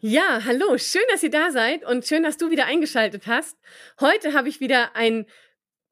Ja, 0.00 0.42
hallo, 0.44 0.78
schön, 0.78 1.02
dass 1.10 1.24
ihr 1.24 1.30
da 1.30 1.50
seid 1.50 1.84
und 1.84 2.06
schön, 2.06 2.22
dass 2.22 2.36
du 2.36 2.52
wieder 2.52 2.66
eingeschaltet 2.66 3.26
hast. 3.26 3.58
Heute 3.98 4.32
habe 4.32 4.48
ich 4.48 4.60
wieder 4.60 4.94
ein, 4.94 5.26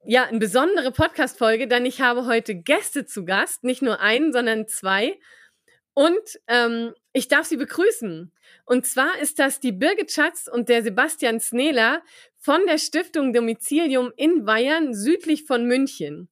ja, 0.04 0.26
eine 0.26 0.38
besondere 0.38 0.92
Podcast-Folge, 0.92 1.66
denn 1.66 1.84
ich 1.84 2.00
habe 2.00 2.24
heute 2.24 2.54
Gäste 2.54 3.04
zu 3.04 3.24
Gast, 3.24 3.64
nicht 3.64 3.82
nur 3.82 3.98
einen, 3.98 4.32
sondern 4.32 4.69
zwei. 4.69 5.19
Und 5.92 6.21
ähm, 6.46 6.95
ich 7.14 7.27
darf 7.27 7.46
sie 7.46 7.56
begrüßen. 7.56 8.30
Und 8.64 8.87
zwar 8.87 9.19
ist 9.19 9.41
das 9.41 9.59
die 9.59 9.73
Birgit 9.73 10.12
Schatz 10.12 10.48
und 10.52 10.68
der 10.68 10.84
Sebastian 10.84 11.41
Snehler 11.41 12.00
von 12.36 12.64
der 12.68 12.79
Stiftung 12.79 13.32
Domizilium 13.32 14.12
in 14.16 14.45
Bayern 14.45 14.95
südlich 14.95 15.46
von 15.46 15.66
München. 15.66 16.29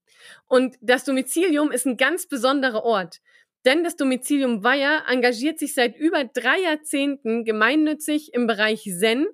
Und 0.47 0.77
das 0.81 1.03
Domizilium 1.03 1.73
ist 1.73 1.87
ein 1.87 1.97
ganz 1.97 2.29
besonderer 2.29 2.85
Ort. 2.85 3.21
Denn 3.65 3.83
das 3.83 3.97
Domizilium 3.97 4.63
Weiher 4.63 5.05
engagiert 5.09 5.59
sich 5.59 5.75
seit 5.75 5.97
über 5.97 6.25
drei 6.25 6.61
Jahrzehnten 6.61 7.45
gemeinnützig 7.45 8.35
im 8.35 8.47
Bereich 8.47 8.83
Zen, 8.83 9.27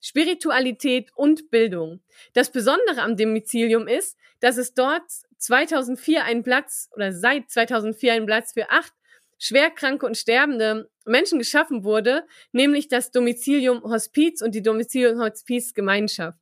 Spiritualität 0.00 1.10
und 1.14 1.50
Bildung. 1.50 2.02
Das 2.32 2.50
Besondere 2.50 3.02
am 3.02 3.16
Domizilium 3.16 3.86
ist, 3.88 4.16
dass 4.40 4.56
es 4.56 4.74
dort 4.74 5.02
2004 5.38 6.24
einen 6.24 6.42
Platz 6.42 6.88
oder 6.94 7.12
seit 7.12 7.50
2004 7.50 8.12
einen 8.12 8.26
Platz 8.26 8.52
für 8.52 8.70
acht 8.70 8.92
schwerkranke 9.38 10.06
und 10.06 10.16
sterbende 10.16 10.88
Menschen 11.04 11.38
geschaffen 11.38 11.82
wurde, 11.82 12.24
nämlich 12.52 12.88
das 12.88 13.10
Domizilium 13.10 13.82
Hospiz 13.82 14.40
und 14.40 14.54
die 14.54 14.62
Domizilium 14.62 15.20
Hospiz 15.20 15.74
Gemeinschaft. 15.74 16.38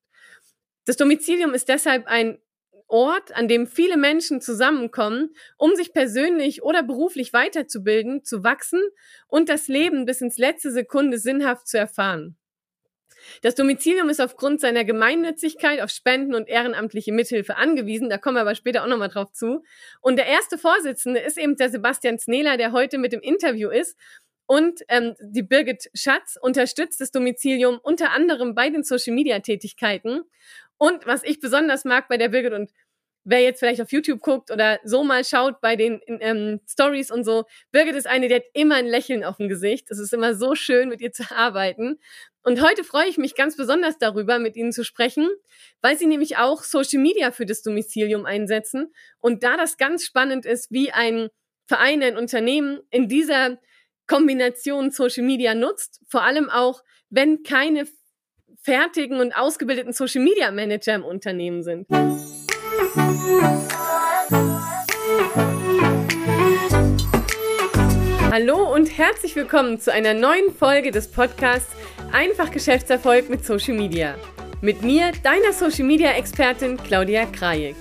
Das 0.85 0.97
Domizilium 0.97 1.55
ist 1.55 1.69
deshalb 1.69 2.07
ein 2.07 2.39
Ort, 2.91 3.35
an 3.35 3.49
dem 3.49 3.67
viele 3.67 3.97
Menschen 3.97 4.41
zusammenkommen, 4.41 5.35
um 5.57 5.75
sich 5.75 5.93
persönlich 5.93 6.63
oder 6.63 6.83
beruflich 6.83 7.33
weiterzubilden, 7.33 8.25
zu 8.25 8.45
wachsen 8.45 8.83
und 9.29 9.49
das 9.49 9.69
Leben 9.69 10.05
bis 10.05 10.21
ins 10.21 10.39
letzte 10.39 10.71
Sekunde 10.71 11.19
sinnhaft 11.19 11.69
zu 11.69 11.79
erfahren. 11.79 12.37
Das 13.43 13.55
Domizilium 13.55 14.09
ist 14.09 14.21
aufgrund 14.21 14.61
seiner 14.61 14.85
Gemeinnützigkeit 14.85 15.81
auf 15.81 15.91
Spenden 15.91 16.35
und 16.35 16.49
ehrenamtliche 16.49 17.13
Mithilfe 17.13 17.57
angewiesen. 17.57 18.09
Da 18.09 18.19
kommen 18.19 18.37
wir 18.37 18.43
aber 18.43 18.55
später 18.55 18.83
auch 18.83 18.89
nochmal 18.89 19.09
drauf 19.09 19.33
zu. 19.33 19.63
Und 20.01 20.17
der 20.17 20.27
erste 20.27 20.59
Vorsitzende 20.59 21.21
ist 21.21 21.39
eben 21.39 21.57
der 21.57 21.71
Sebastian 21.71 22.19
Snehler, 22.19 22.57
der 22.57 22.73
heute 22.73 22.99
mit 22.99 23.13
dem 23.13 23.21
Interview 23.21 23.71
ist. 23.71 23.97
Und 24.47 24.81
ähm, 24.89 25.15
die 25.21 25.43
Birgit 25.43 25.91
Schatz 25.95 26.37
unterstützt 26.41 27.01
das 27.01 27.13
Domizilium 27.13 27.79
unter 27.81 28.11
anderem 28.11 28.55
bei 28.55 28.69
den 28.69 28.83
Social-Media-Tätigkeiten. 28.83 30.23
Und 30.81 31.07
was 31.07 31.23
ich 31.25 31.41
besonders 31.41 31.85
mag 31.85 32.09
bei 32.09 32.17
der 32.17 32.31
Birgit 32.31 32.55
und 32.55 32.71
wer 33.25 33.41
jetzt 33.43 33.59
vielleicht 33.59 33.83
auf 33.83 33.93
YouTube 33.93 34.21
guckt 34.21 34.51
oder 34.51 34.81
so 34.83 35.05
mal 35.05 35.27
schaut 35.27 35.61
bei 35.61 35.77
den 35.77 36.01
ähm, 36.07 36.61
Stories 36.67 37.11
und 37.11 37.25
so, 37.25 37.45
Birgit 37.71 37.95
ist 37.95 38.07
eine, 38.07 38.29
die 38.29 38.37
hat 38.37 38.45
immer 38.55 38.77
ein 38.77 38.87
Lächeln 38.87 39.23
auf 39.23 39.37
dem 39.37 39.51
Gesicht. 39.51 39.91
Es 39.91 39.99
ist 39.99 40.15
immer 40.15 40.35
so 40.35 40.55
schön, 40.55 40.89
mit 40.89 41.03
ihr 41.03 41.13
zu 41.13 41.31
arbeiten. 41.31 41.99
Und 42.43 42.63
heute 42.63 42.83
freue 42.83 43.09
ich 43.09 43.19
mich 43.19 43.35
ganz 43.35 43.59
besonders 43.59 43.99
darüber, 43.99 44.39
mit 44.39 44.57
Ihnen 44.57 44.73
zu 44.73 44.83
sprechen, 44.83 45.29
weil 45.83 45.99
Sie 45.99 46.07
nämlich 46.07 46.39
auch 46.39 46.63
Social 46.63 47.03
Media 47.03 47.31
für 47.31 47.45
das 47.45 47.61
Domizilium 47.61 48.25
einsetzen. 48.25 48.91
Und 49.19 49.43
da 49.43 49.59
das 49.59 49.77
ganz 49.77 50.07
spannend 50.07 50.47
ist, 50.47 50.71
wie 50.71 50.93
ein 50.93 51.29
Verein, 51.67 52.03
ein 52.03 52.17
Unternehmen 52.17 52.81
in 52.91 53.07
dieser 53.07 53.59
Kombination 54.07 54.93
Social 54.93 55.25
Media 55.25 55.55
nutzt, 55.55 56.01
vor 56.09 56.23
allem 56.23 56.49
auch, 56.49 56.83
wenn 57.11 57.43
keine 57.43 57.87
fertigen 58.63 59.21
und 59.21 59.33
ausgebildeten 59.33 59.93
Social 59.93 60.23
Media 60.23 60.51
Manager 60.51 60.95
im 60.95 61.05
Unternehmen 61.05 61.63
sind. 61.63 61.87
Hallo 68.31 68.73
und 68.73 68.99
herzlich 68.99 69.35
willkommen 69.35 69.81
zu 69.81 69.93
einer 69.93 70.13
neuen 70.13 70.55
Folge 70.55 70.91
des 70.91 71.09
Podcasts 71.09 71.75
Einfach 72.13 72.51
Geschäftserfolg 72.51 73.31
mit 73.31 73.45
Social 73.45 73.75
Media. 73.75 74.15
Mit 74.61 74.83
mir, 74.83 75.13
deiner 75.23 75.55
Social 75.55 75.85
Media 75.85 76.11
Expertin 76.13 76.77
Claudia 76.77 77.25
Krajek. 77.25 77.77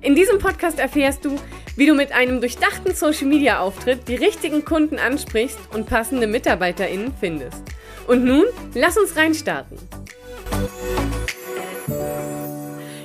In 0.00 0.16
diesem 0.16 0.38
Podcast 0.38 0.80
erfährst 0.80 1.24
du, 1.24 1.36
wie 1.76 1.86
du 1.86 1.94
mit 1.94 2.12
einem 2.12 2.40
durchdachten 2.40 2.94
Social 2.94 3.28
Media 3.28 3.60
Auftritt 3.60 4.08
die 4.08 4.16
richtigen 4.16 4.64
Kunden 4.64 4.98
ansprichst 4.98 5.58
und 5.72 5.86
passende 5.86 6.26
MitarbeiterInnen 6.26 7.14
findest. 7.18 7.62
Und 8.06 8.24
nun, 8.24 8.44
lass 8.74 8.98
uns 8.98 9.16
reinstarten. 9.16 9.78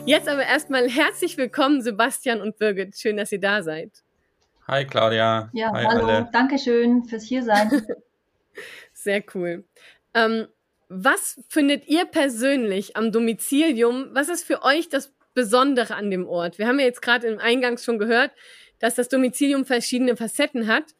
Jetzt 0.06 0.28
aber 0.28 0.44
erstmal 0.44 0.90
herzlich 0.90 1.38
willkommen, 1.38 1.82
Sebastian 1.82 2.42
und 2.42 2.58
Birgit. 2.58 2.98
Schön, 2.98 3.18
dass 3.18 3.32
ihr 3.32 3.40
da 3.40 3.62
seid. 3.62 3.92
Hi, 4.68 4.86
Claudia. 4.86 5.50
Ja, 5.54 5.72
Hi, 5.72 5.86
hallo. 5.86 6.08
Alle. 6.08 6.30
Dankeschön 6.34 7.04
fürs 7.04 7.24
Hiersein. 7.24 7.70
Sehr 8.94 9.24
cool. 9.36 9.66
Ähm, 10.14 10.48
was 10.88 11.40
findet 11.48 11.88
ihr 11.88 12.06
persönlich 12.06 12.98
am 12.98 13.12
Domizilium? 13.12 14.08
Was 14.14 14.30
ist 14.30 14.44
für 14.44 14.64
euch 14.64 14.90
das 14.90 15.14
Besondere 15.36 15.96
an 15.96 16.10
dem 16.10 16.28
Ort? 16.28 16.58
Wir 16.58 16.68
haben 16.68 16.80
ja 16.80 16.86
jetzt 16.86 17.04
gerade 17.04 17.28
im 17.28 17.38
Eingangs 17.38 17.86
schon 17.86 18.00
gehört, 18.00 18.32
dass 18.80 18.96
das 18.96 19.10
Domizilium 19.10 19.66
verschiedene 19.66 20.18
Facetten 20.18 20.68
hat. 20.68 20.96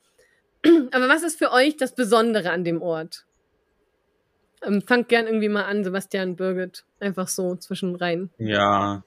Aber 0.92 1.10
was 1.10 1.24
ist 1.24 1.40
für 1.40 1.52
euch 1.52 1.78
das 1.78 1.96
Besondere 1.96 2.52
an 2.52 2.64
dem 2.64 2.82
Ort? 2.82 3.26
Ähm, 4.66 4.82
fangt 4.82 5.10
gern 5.10 5.26
irgendwie 5.28 5.50
mal 5.50 5.66
an, 5.66 5.84
Sebastian 5.84 6.36
Birgit. 6.36 6.84
Einfach 7.00 7.28
so 7.28 7.56
zwischen 7.56 7.96
rein. 7.96 8.30
Ja. 8.38 9.04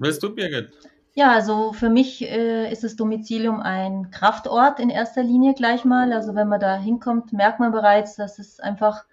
Willst 0.00 0.22
du, 0.22 0.34
Birgit? 0.34 0.70
Ja, 1.16 1.32
also 1.32 1.72
für 1.72 1.90
mich 1.90 2.22
äh, 2.22 2.70
ist 2.72 2.82
das 2.82 2.96
Domizilium 2.96 3.60
ein 3.60 4.10
Kraftort 4.10 4.80
in 4.80 4.90
erster 4.90 5.22
Linie 5.22 5.54
gleich 5.54 5.84
mal. 5.84 6.12
Also 6.12 6.34
wenn 6.34 6.48
man 6.48 6.58
da 6.58 6.76
hinkommt, 6.76 7.32
merkt 7.32 7.60
man 7.60 7.70
bereits, 7.70 8.16
dass 8.16 8.40
es 8.40 8.58
einfach 8.58 9.04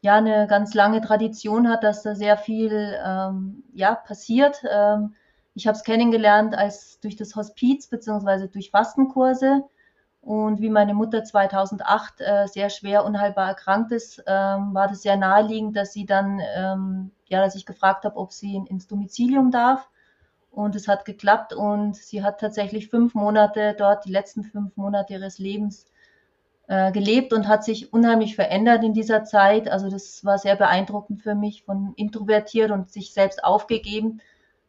ja 0.00 0.16
eine 0.16 0.48
ganz 0.48 0.74
lange 0.74 1.00
Tradition 1.00 1.68
hat, 1.68 1.84
dass 1.84 2.02
da 2.02 2.16
sehr 2.16 2.36
viel 2.36 2.96
ähm, 3.04 3.62
ja 3.74 3.94
passiert. 3.94 4.60
Ähm, 4.68 5.14
ich 5.54 5.68
habe 5.68 5.76
es 5.76 5.84
kennengelernt 5.84 6.56
als 6.56 6.98
durch 7.00 7.14
das 7.14 7.36
Hospiz 7.36 7.86
beziehungsweise 7.86 8.48
durch 8.48 8.70
Fastenkurse. 8.72 9.62
Und 10.26 10.60
wie 10.60 10.70
meine 10.70 10.92
Mutter 10.92 11.22
2008 11.22 12.20
äh, 12.20 12.48
sehr 12.48 12.68
schwer 12.68 13.04
unheilbar 13.04 13.46
erkrankt 13.46 13.92
ist, 13.92 14.24
ähm, 14.26 14.74
war 14.74 14.88
das 14.88 15.02
sehr 15.02 15.16
naheliegend, 15.16 15.76
dass 15.76 15.92
sie 15.92 16.04
dann, 16.04 16.40
ähm, 16.56 17.12
ja, 17.28 17.40
dass 17.40 17.54
ich 17.54 17.64
gefragt 17.64 18.04
habe, 18.04 18.16
ob 18.16 18.32
sie 18.32 18.56
in, 18.56 18.66
ins 18.66 18.88
Domizilium 18.88 19.52
darf. 19.52 19.88
Und 20.50 20.74
es 20.74 20.88
hat 20.88 21.04
geklappt 21.04 21.52
und 21.52 21.94
sie 21.94 22.24
hat 22.24 22.40
tatsächlich 22.40 22.88
fünf 22.88 23.14
Monate 23.14 23.76
dort, 23.78 24.04
die 24.04 24.10
letzten 24.10 24.42
fünf 24.42 24.76
Monate 24.76 25.12
ihres 25.12 25.38
Lebens 25.38 25.86
äh, 26.66 26.90
gelebt 26.90 27.32
und 27.32 27.46
hat 27.46 27.62
sich 27.62 27.92
unheimlich 27.92 28.34
verändert 28.34 28.82
in 28.82 28.94
dieser 28.94 29.22
Zeit. 29.22 29.68
Also 29.68 29.88
das 29.90 30.24
war 30.24 30.38
sehr 30.38 30.56
beeindruckend 30.56 31.22
für 31.22 31.36
mich, 31.36 31.62
von 31.62 31.92
introvertiert 31.94 32.72
und 32.72 32.90
sich 32.90 33.12
selbst 33.12 33.44
aufgegeben 33.44 34.20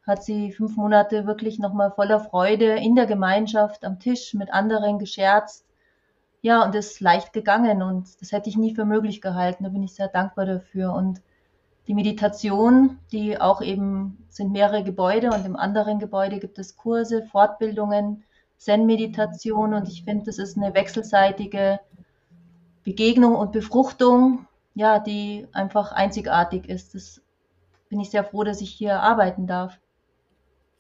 hat 0.08 0.24
sie 0.24 0.54
fünf 0.54 0.78
Monate 0.78 1.28
wirklich 1.28 1.60
nochmal 1.60 1.92
voller 1.92 2.22
Freude 2.22 2.76
in 2.78 2.96
der 2.96 3.06
Gemeinschaft 3.06 3.84
am 3.84 4.00
Tisch 4.00 4.34
mit 4.34 4.52
anderen 4.54 5.00
gescherzt. 5.00 5.66
Ja, 6.42 6.64
und 6.64 6.74
ist 6.76 7.02
leicht 7.02 7.34
gegangen 7.34 7.82
und 7.82 8.22
das 8.22 8.32
hätte 8.32 8.50
ich 8.50 8.58
nie 8.58 8.74
für 8.74 8.86
möglich 8.86 9.22
gehalten. 9.22 9.66
Da 9.66 9.70
bin 9.70 9.84
ich 9.84 9.94
sehr 9.96 10.08
dankbar 10.08 10.46
dafür. 10.46 10.94
Und 10.94 11.22
die 11.88 11.94
Meditation, 11.94 13.00
die 13.12 13.40
auch 13.40 13.62
eben 13.62 14.26
sind 14.30 14.52
mehrere 14.52 14.84
Gebäude 14.84 15.32
und 15.32 15.46
im 15.46 15.56
anderen 15.56 16.00
Gebäude 16.00 16.40
gibt 16.40 16.58
es 16.58 16.78
Kurse, 16.78 17.24
Fortbildungen, 17.24 18.24
Zen-Meditation 18.58 19.74
und 19.74 19.88
ich 19.88 20.04
finde, 20.04 20.26
das 20.26 20.38
ist 20.38 20.58
eine 20.58 20.74
wechselseitige 20.74 21.80
Begegnung 22.84 23.36
und 23.36 23.52
Befruchtung, 23.52 24.48
ja, 24.74 25.00
die 25.00 25.48
einfach 25.54 25.92
einzigartig 25.92 26.70
ist. 26.70 26.96
Das 26.96 27.22
bin 27.90 28.00
ich 28.00 28.10
sehr 28.10 28.24
froh, 28.24 28.44
dass 28.44 28.62
ich 28.62 28.70
hier 28.70 29.02
arbeiten 29.02 29.48
darf. 29.48 29.80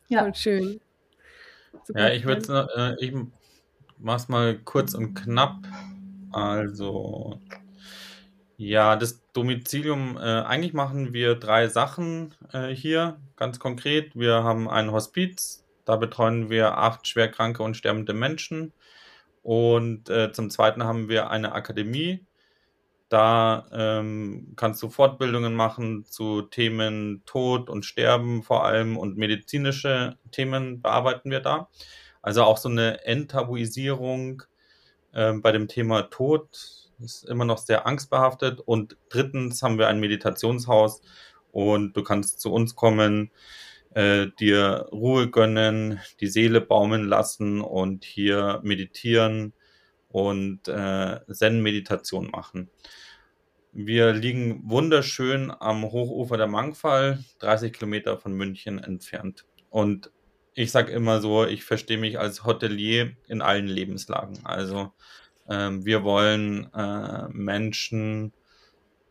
Ja. 0.07 0.23
Voll 0.23 0.35
schön. 0.35 0.81
Super 1.83 1.99
ja, 1.99 2.13
ich 2.13 2.25
würde 2.25 2.67
äh, 2.99 3.05
ich 3.05 3.13
mach's 3.97 4.27
mal 4.27 4.57
kurz 4.57 4.93
und 4.93 5.15
knapp. 5.15 5.65
Also, 6.31 7.39
ja, 8.57 8.95
das 8.95 9.21
Domizilium, 9.33 10.17
äh, 10.17 10.19
eigentlich 10.19 10.73
machen 10.73 11.13
wir 11.13 11.35
drei 11.35 11.67
Sachen 11.67 12.33
äh, 12.53 12.69
hier, 12.69 13.19
ganz 13.35 13.59
konkret. 13.59 14.15
Wir 14.15 14.43
haben 14.43 14.69
ein 14.69 14.91
Hospiz, 14.91 15.65
da 15.85 15.95
betreuen 15.95 16.49
wir 16.49 16.77
acht 16.77 17.07
schwerkranke 17.07 17.63
und 17.63 17.77
sterbende 17.77 18.13
Menschen. 18.13 18.73
Und 19.43 20.09
äh, 20.09 20.33
zum 20.33 20.49
Zweiten 20.49 20.83
haben 20.83 21.07
wir 21.07 21.29
eine 21.29 21.53
Akademie, 21.53 22.25
da 23.09 23.67
ähm, 23.71 24.53
kannst 24.55 24.83
du 24.83 24.89
Fortbildungen 24.89 25.55
machen 25.55 26.05
zu 26.05 26.41
Themen 26.41 27.23
Tod 27.25 27.69
und 27.69 27.85
Sterben 27.85 28.43
vor 28.43 28.65
allem 28.65 28.97
und 28.97 29.17
medizinische 29.17 30.17
Themen 30.31 30.81
bearbeiten 30.81 31.31
wir 31.31 31.39
da. 31.39 31.69
Also 32.21 32.43
auch 32.43 32.57
so 32.57 32.69
eine 32.69 33.05
Enttabuisierung 33.05 34.43
äh, 35.13 35.33
bei 35.33 35.51
dem 35.51 35.67
Thema 35.67 36.03
Tod 36.03 36.89
ist 36.99 37.23
immer 37.25 37.45
noch 37.45 37.59
sehr 37.59 37.87
angstbehaftet. 37.87 38.59
Und 38.59 38.97
drittens 39.09 39.61
haben 39.61 39.77
wir 39.77 39.87
ein 39.87 39.99
Meditationshaus 39.99 41.01
und 41.51 41.95
du 41.95 42.03
kannst 42.03 42.41
zu 42.41 42.51
uns 42.51 42.75
kommen, 42.75 43.31
äh, 43.93 44.27
dir 44.39 44.89
Ruhe 44.91 45.29
gönnen, 45.29 46.01
die 46.19 46.27
Seele 46.27 46.61
baumeln 46.61 47.05
lassen 47.05 47.61
und 47.61 48.03
hier 48.03 48.59
meditieren 48.63 49.53
und 50.17 50.67
äh, 50.67 51.19
Zen-Meditation 51.31 52.29
machen. 52.31 52.69
wir 53.71 54.13
liegen 54.13 54.61
wunderschön 54.65 55.51
am 55.51 55.83
Hochufer 55.83 56.37
der 56.37 56.47
Mangfall, 56.47 57.23
30 57.39 57.73
Kilometer 57.73 58.17
von 58.17 58.33
München 58.33 58.79
entfernt. 58.79 59.45
Und 59.69 60.11
ich 60.55 60.71
sage 60.71 60.91
immer 60.91 61.21
so, 61.21 61.45
ich 61.45 61.63
verstehe 61.63 61.99
mich 61.99 62.17
als 62.17 62.43
Hotelier 62.43 63.15
in 63.27 63.41
allen 63.41 63.67
Lebenslagen. 63.67 64.39
Also 64.43 64.91
ähm, 65.47 65.85
wir 65.85 66.03
wollen 66.03 66.73
äh, 66.73 67.27
Menschen 67.29 68.33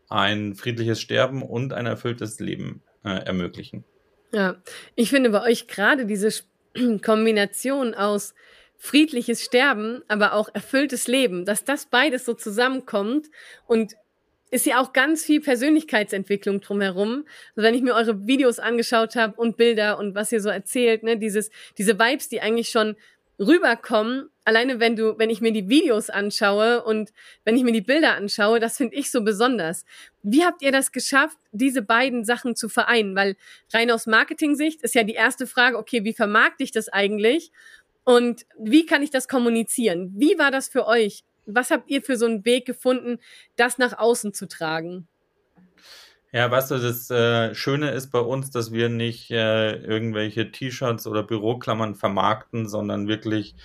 ein 0.09 0.55
friedliches 0.55 0.99
Sterben 0.99 1.41
und 1.41 1.71
ein 1.71 1.85
erfülltes 1.85 2.39
Leben 2.39 2.83
äh, 3.05 3.25
ermöglichen. 3.25 3.85
Ja, 4.33 4.61
ich 4.95 5.09
finde 5.09 5.29
bei 5.29 5.41
euch 5.43 5.67
gerade 5.67 6.05
diese 6.05 6.29
Kombination 7.01 7.93
aus 7.93 8.33
friedliches 8.77 9.43
Sterben, 9.43 10.03
aber 10.07 10.33
auch 10.33 10.49
erfülltes 10.53 11.07
Leben, 11.07 11.45
dass 11.45 11.63
das 11.63 11.87
beides 11.87 12.25
so 12.25 12.33
zusammenkommt 12.33 13.27
und 13.65 13.95
ist 14.49 14.65
ja 14.65 14.79
auch 14.79 14.93
ganz 14.93 15.25
viel 15.25 15.41
Persönlichkeitsentwicklung 15.41 16.61
drumherum. 16.61 17.25
Also 17.55 17.67
wenn 17.67 17.73
ich 17.73 17.81
mir 17.81 17.95
eure 17.95 18.27
Videos 18.27 18.59
angeschaut 18.59 19.15
habe 19.15 19.35
und 19.35 19.57
Bilder 19.57 19.97
und 19.97 20.15
was 20.15 20.31
ihr 20.31 20.41
so 20.41 20.49
erzählt, 20.49 21.03
ne, 21.03 21.17
dieses, 21.17 21.49
diese 21.77 21.99
Vibes, 21.99 22.29
die 22.29 22.39
eigentlich 22.39 22.69
schon 22.69 22.95
rüberkommen, 23.39 24.29
alleine 24.45 24.79
wenn 24.79 24.95
du, 24.95 25.17
wenn 25.19 25.29
ich 25.29 25.41
mir 25.41 25.51
die 25.51 25.69
Videos 25.69 26.09
anschaue 26.09 26.83
und 26.83 27.11
wenn 27.43 27.57
ich 27.57 27.63
mir 27.63 27.73
die 27.73 27.81
Bilder 27.81 28.15
anschaue, 28.15 28.59
das 28.59 28.77
finde 28.77 28.95
ich 28.95 29.11
so 29.11 29.21
besonders. 29.21 29.85
Wie 30.23 30.43
habt 30.43 30.61
ihr 30.61 30.71
das 30.71 30.91
geschafft, 30.91 31.37
diese 31.51 31.81
beiden 31.81 32.23
Sachen 32.23 32.55
zu 32.55 32.69
vereinen? 32.69 33.15
Weil 33.15 33.35
rein 33.73 33.91
aus 33.91 34.07
Marketing-Sicht 34.07 34.81
ist 34.81 34.95
ja 34.95 35.03
die 35.03 35.13
erste 35.13 35.45
Frage, 35.45 35.77
okay, 35.77 36.03
wie 36.03 36.13
vermarkte 36.13 36.63
ich 36.63 36.71
das 36.71 36.89
eigentlich? 36.89 37.51
Und 38.07 38.45
wie 38.57 38.85
kann 38.85 39.03
ich 39.03 39.09
das 39.09 39.27
kommunizieren? 39.27 40.13
Wie 40.15 40.39
war 40.39 40.49
das 40.49 40.69
für 40.69 40.87
euch? 40.87 41.25
Was 41.45 41.71
habt 41.71 41.89
ihr 41.89 42.01
für 42.01 42.15
so 42.15 42.25
einen 42.25 42.45
Weg 42.45 42.65
gefunden, 42.65 43.19
das 43.57 43.79
nach 43.79 43.97
außen 43.99 44.33
zu 44.33 44.47
tragen? 44.47 45.09
Ja, 46.31 46.49
weißt 46.49 46.71
du, 46.71 46.77
das 46.77 47.11
äh, 47.11 47.53
Schöne 47.53 47.91
ist 47.91 48.09
bei 48.11 48.21
uns, 48.21 48.49
dass 48.49 48.71
wir 48.71 48.87
nicht 48.87 49.29
äh, 49.29 49.75
irgendwelche 49.75 50.53
T-Shirts 50.53 51.05
oder 51.05 51.21
Büroklammern 51.21 51.95
vermarkten, 51.95 52.69
sondern 52.69 53.09
wirklich 53.09 53.55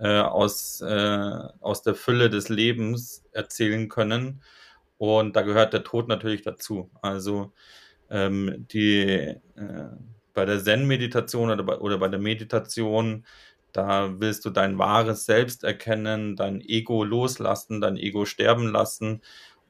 äh, 0.00 0.18
aus, 0.18 0.80
äh, 0.80 1.48
aus 1.60 1.82
der 1.82 1.94
Fülle 1.94 2.30
des 2.30 2.48
Lebens 2.48 3.22
erzählen 3.30 3.88
können. 3.88 4.42
Und 4.98 5.36
da 5.36 5.42
gehört 5.42 5.72
der 5.72 5.84
Tod 5.84 6.08
natürlich 6.08 6.42
dazu. 6.42 6.90
Also 7.00 7.52
ähm, 8.10 8.66
die 8.72 9.02
äh, 9.02 9.38
bei 10.32 10.44
der 10.44 10.62
Zen-Meditation 10.62 11.50
oder 11.50 11.62
bei, 11.62 11.78
oder 11.78 11.98
bei 11.98 12.08
der 12.08 12.18
Meditation 12.18 13.24
da 13.74 14.20
willst 14.20 14.44
du 14.44 14.50
dein 14.50 14.78
wahres 14.78 15.26
Selbst 15.26 15.64
erkennen, 15.64 16.36
dein 16.36 16.60
Ego 16.60 17.02
loslassen, 17.02 17.80
dein 17.80 17.96
Ego 17.96 18.24
sterben 18.24 18.68
lassen. 18.68 19.20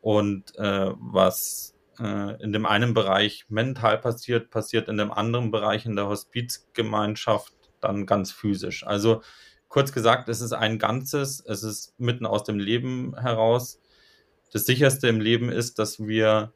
Und 0.03 0.55
äh, 0.59 0.91
was 0.97 1.75
äh, 1.99 2.43
in 2.43 2.53
dem 2.53 2.67
einen 2.67 2.93
Bereich 2.93 3.47
mental 3.49 3.97
passiert, 3.97 4.51
passiert 4.51 4.89
in 4.89 4.99
dem 4.99 5.11
anderen 5.11 5.51
Bereich 5.51 5.87
in 5.87 5.97
der 5.97 6.07
Hospizgemeinschaft 6.07 7.55
dann 7.81 8.05
ganz 8.05 8.31
physisch. 8.31 8.87
Also 8.87 9.23
kurz 9.69 9.91
gesagt, 9.91 10.29
es 10.29 10.43
ist 10.43 10.53
ein 10.53 10.79
Ganzes, 10.79 11.41
es 11.41 11.63
ist 11.63 11.99
mitten 11.99 12.27
aus 12.27 12.45
dem 12.45 12.59
Leben 12.59 13.19
heraus. 13.19 13.81
Das 14.53 14.67
sicherste 14.67 15.09
im 15.09 15.23
Leben 15.23 15.49
ist, 15.49 15.79
dass 15.79 15.99
wir, 15.99 16.53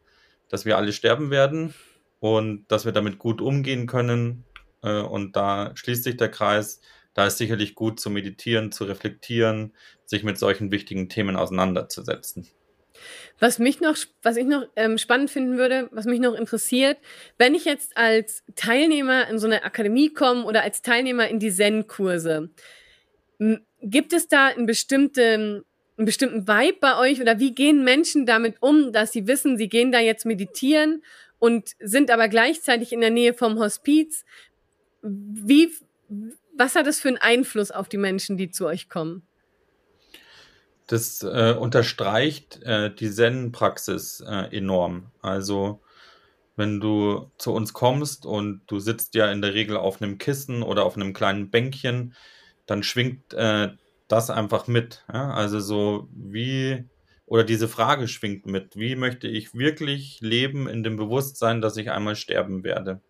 dass 0.50 0.66
wir 0.66 0.76
alle 0.76 0.92
sterben 0.92 1.30
werden 1.30 1.72
und 2.20 2.66
dass 2.70 2.84
wir 2.84 2.92
damit 2.92 3.18
gut 3.18 3.40
umgehen 3.40 3.86
können. 3.86 4.44
Äh, 4.82 5.00
und 5.00 5.34
da 5.34 5.72
schließt 5.74 6.04
sich 6.04 6.18
der 6.18 6.30
Kreis 6.30 6.82
da 7.18 7.26
ist 7.26 7.38
sicherlich 7.38 7.74
gut 7.74 7.98
zu 7.98 8.10
meditieren, 8.10 8.70
zu 8.70 8.84
reflektieren, 8.84 9.72
sich 10.04 10.22
mit 10.22 10.38
solchen 10.38 10.70
wichtigen 10.70 11.08
Themen 11.08 11.34
auseinanderzusetzen. 11.34 12.46
Was 13.40 13.58
mich 13.58 13.80
noch, 13.80 13.96
was 14.22 14.36
ich 14.36 14.46
noch 14.46 14.68
ähm, 14.76 14.98
spannend 14.98 15.28
finden 15.28 15.58
würde, 15.58 15.88
was 15.90 16.04
mich 16.04 16.20
noch 16.20 16.34
interessiert, 16.34 16.96
wenn 17.36 17.56
ich 17.56 17.64
jetzt 17.64 17.96
als 17.96 18.44
Teilnehmer 18.54 19.28
in 19.28 19.40
so 19.40 19.48
eine 19.48 19.64
Akademie 19.64 20.10
komme 20.10 20.44
oder 20.44 20.62
als 20.62 20.80
Teilnehmer 20.80 21.26
in 21.26 21.40
die 21.40 21.50
Zen-Kurse, 21.50 22.50
gibt 23.82 24.12
es 24.12 24.28
da 24.28 24.46
einen 24.46 24.66
bestimmten, 24.66 25.64
einen 25.96 26.06
bestimmten 26.06 26.46
Vibe 26.46 26.78
bei 26.80 26.98
euch 26.98 27.20
oder 27.20 27.40
wie 27.40 27.52
gehen 27.52 27.82
Menschen 27.82 28.26
damit 28.26 28.58
um, 28.60 28.92
dass 28.92 29.10
sie 29.10 29.26
wissen, 29.26 29.58
sie 29.58 29.68
gehen 29.68 29.90
da 29.90 29.98
jetzt 29.98 30.24
meditieren 30.24 31.02
und 31.40 31.70
sind 31.80 32.12
aber 32.12 32.28
gleichzeitig 32.28 32.92
in 32.92 33.00
der 33.00 33.10
Nähe 33.10 33.34
vom 33.34 33.58
Hospiz? 33.58 34.24
Wie, 35.02 35.72
was 36.58 36.74
hat 36.74 36.86
das 36.86 37.00
für 37.00 37.08
einen 37.08 37.18
Einfluss 37.18 37.70
auf 37.70 37.88
die 37.88 37.96
Menschen, 37.96 38.36
die 38.36 38.50
zu 38.50 38.66
euch 38.66 38.88
kommen? 38.88 39.22
Das 40.88 41.22
äh, 41.22 41.54
unterstreicht 41.58 42.62
äh, 42.62 42.92
die 42.94 43.10
Zen-Praxis 43.10 44.20
äh, 44.26 44.56
enorm. 44.56 45.12
Also 45.20 45.82
wenn 46.56 46.80
du 46.80 47.30
zu 47.38 47.52
uns 47.52 47.72
kommst 47.72 48.26
und 48.26 48.62
du 48.66 48.80
sitzt 48.80 49.14
ja 49.14 49.30
in 49.30 49.40
der 49.40 49.54
Regel 49.54 49.76
auf 49.76 50.02
einem 50.02 50.18
Kissen 50.18 50.62
oder 50.62 50.84
auf 50.84 50.96
einem 50.96 51.12
kleinen 51.12 51.50
Bänkchen, 51.50 52.14
dann 52.66 52.82
schwingt 52.82 53.32
äh, 53.34 53.68
das 54.08 54.30
einfach 54.30 54.66
mit. 54.66 55.04
Ja? 55.12 55.30
Also 55.30 55.60
so 55.60 56.08
wie, 56.12 56.88
oder 57.26 57.44
diese 57.44 57.68
Frage 57.68 58.08
schwingt 58.08 58.46
mit, 58.46 58.76
wie 58.76 58.96
möchte 58.96 59.28
ich 59.28 59.54
wirklich 59.54 60.20
leben 60.20 60.68
in 60.68 60.82
dem 60.82 60.96
Bewusstsein, 60.96 61.60
dass 61.60 61.76
ich 61.76 61.92
einmal 61.92 62.16
sterben 62.16 62.64
werde? 62.64 63.02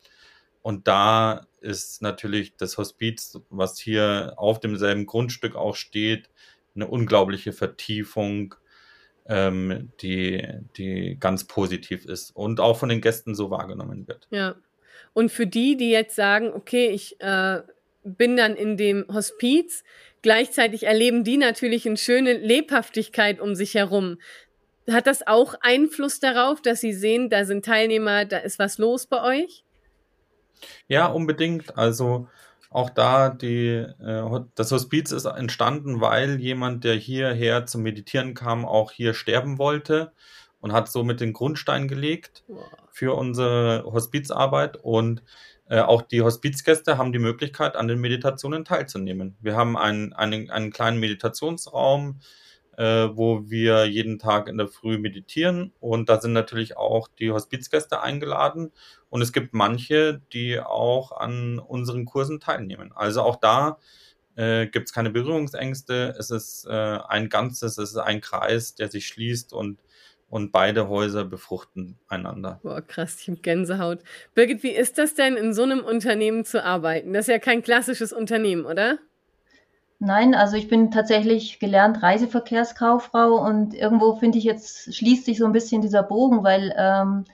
Und 0.61 0.87
da 0.89 1.48
ist 1.61 2.03
natürlich 2.03 2.57
das 2.57 2.79
Hospiz, 2.79 3.39
was 3.51 3.79
hier 3.79 4.35
auf 4.37 4.61
demselben 4.61 5.07
Grundstück 5.07 5.57
auch 5.57 5.77
steht, 5.77 6.29
eine 6.75 6.87
unglaubliche 6.87 7.53
Vertiefung, 7.53 8.55
ähm, 9.27 9.91
die, 10.01 10.47
die 10.77 11.17
ganz 11.21 11.45
positiv 11.45 12.05
ist 12.05 12.35
und 12.35 12.61
auch 12.61 12.79
von 12.79 12.89
den 12.89 13.01
Gästen 13.01 13.35
so 13.35 13.51
wahrgenommen 13.51 14.09
wird. 14.09 14.27
Ja. 14.31 14.57
Und 15.13 15.31
für 15.31 15.47
die, 15.47 15.77
die 15.77 15.91
jetzt 15.91 16.17
sagen, 16.17 16.53
okay, 16.53 16.89
ich 16.89 17.21
äh, 17.21 17.61
bin 18.05 18.37
dann 18.37 18.57
in 18.57 18.77
dem 18.77 19.05
Hospiz, 19.13 19.85
gleichzeitig 20.23 20.85
erleben 20.85 21.25
die 21.25 21.37
natürlich 21.37 21.87
eine 21.87 21.97
schöne 21.97 22.35
Lebhaftigkeit 22.35 23.41
um 23.41 23.55
sich 23.55 23.75
herum. 23.75 24.19
Hat 24.89 25.07
das 25.07 25.27
auch 25.27 25.55
Einfluss 25.61 26.21
darauf, 26.21 26.63
dass 26.63 26.81
sie 26.81 26.93
sehen, 26.93 27.29
da 27.29 27.45
sind 27.45 27.65
Teilnehmer, 27.65 28.25
da 28.25 28.39
ist 28.39 28.59
was 28.59 28.79
los 28.79 29.07
bei 29.07 29.43
euch? 29.43 29.65
Ja, 30.87 31.07
unbedingt. 31.07 31.77
Also 31.77 32.29
auch 32.71 32.91
da 32.91 33.31
die, 33.31 33.69
äh, 33.69 34.41
das 34.55 34.73
Hospiz 34.73 35.13
ist 35.13 35.25
entstanden, 35.25 36.01
weil 36.01 36.41
jemand, 36.41 36.85
der 36.85 36.95
hierher 36.95 37.67
zum 37.67 37.83
Meditieren 37.83 38.35
kam, 38.35 38.65
auch 38.65 38.91
hier 38.91 39.15
sterben 39.15 39.59
wollte 39.59 40.13
und 40.61 40.73
hat 40.73 40.91
somit 40.91 41.21
den 41.21 41.33
Grundstein 41.33 41.89
gelegt 41.89 42.45
für 42.91 43.15
unsere 43.15 43.85
Hospizarbeit 43.85 44.77
und 44.77 45.23
äh, 45.71 45.81
auch 45.81 46.03
die 46.03 46.23
Hospizgäste 46.23 46.99
haben 46.99 47.13
die 47.13 47.19
Möglichkeit, 47.19 47.77
an 47.77 47.89
den 47.89 48.01
Meditationen 48.01 48.65
teilzunehmen. 48.65 49.37
Wir 49.41 49.55
haben 49.55 49.77
einen, 49.77 50.13
einen, 50.13 50.51
einen 50.51 50.73
kleinen 50.73 50.99
Meditationsraum, 50.99 52.21
äh, 52.79 53.09
wo 53.17 53.51
wir 53.51 53.87
jeden 53.87 54.21
Tag 54.21 54.49
in 54.49 54.57
der 54.57 54.69
Früh 54.69 54.99
meditieren. 54.99 55.73
Und 55.81 56.09
da 56.09 56.21
sind 56.21 56.33
natürlich 56.33 56.77
auch 56.77 57.09
die 57.09 57.33
Hospizgäste 57.33 58.01
eingeladen. 58.01 58.71
Und 59.11 59.21
es 59.21 59.33
gibt 59.33 59.53
manche, 59.53 60.23
die 60.33 60.61
auch 60.61 61.11
an 61.11 61.59
unseren 61.59 62.05
Kursen 62.05 62.39
teilnehmen. 62.39 62.93
Also 62.95 63.23
auch 63.23 63.35
da 63.35 63.79
äh, 64.37 64.69
gibt 64.69 64.87
es 64.87 64.95
keine 64.95 65.11
Berührungsängste. 65.11 66.15
Es 66.17 66.31
ist 66.31 66.67
äh, 66.67 66.71
ein 66.71 67.29
Ganzes, 67.29 67.79
es 67.79 67.91
ist 67.91 67.97
ein 67.97 68.21
Kreis, 68.21 68.77
der 68.77 68.89
sich 68.89 69.09
schließt 69.09 69.53
und 69.53 69.81
und 70.31 70.53
beide 70.53 70.91
Häuser 70.91 71.25
befruchten 71.25 71.99
einander. 72.07 72.61
Boah, 72.63 72.83
krass, 72.83 73.17
ich 73.23 73.29
habe 73.29 73.41
Gänsehaut. 73.41 74.01
Birgit, 74.35 74.63
wie 74.63 74.73
ist 74.73 74.99
das 74.99 75.15
denn, 75.15 75.39
in 75.39 75.55
so 75.55 75.63
einem 75.63 75.81
Unternehmen 75.81 76.45
zu 76.45 76.63
arbeiten? 76.63 77.15
Das 77.15 77.23
ist 77.23 77.33
ja 77.33 77.39
kein 77.39 77.63
klassisches 77.63 78.13
Unternehmen, 78.13 78.67
oder? 78.67 78.99
Nein, 80.01 80.35
also 80.35 80.57
ich 80.57 80.69
bin 80.69 80.91
tatsächlich 80.93 81.59
gelernt 81.59 82.03
Reiseverkehrskauffrau 82.03 83.35
und 83.35 83.75
irgendwo 83.75 84.15
finde 84.15 84.39
ich 84.39 84.45
jetzt 84.45 84.95
schließt 84.95 85.25
sich 85.25 85.39
so 85.39 85.45
ein 85.45 85.53
bisschen 85.53 85.83
dieser 85.83 86.05
Bogen, 86.05 86.45
weil 86.45 86.73
ähm, 86.77 87.25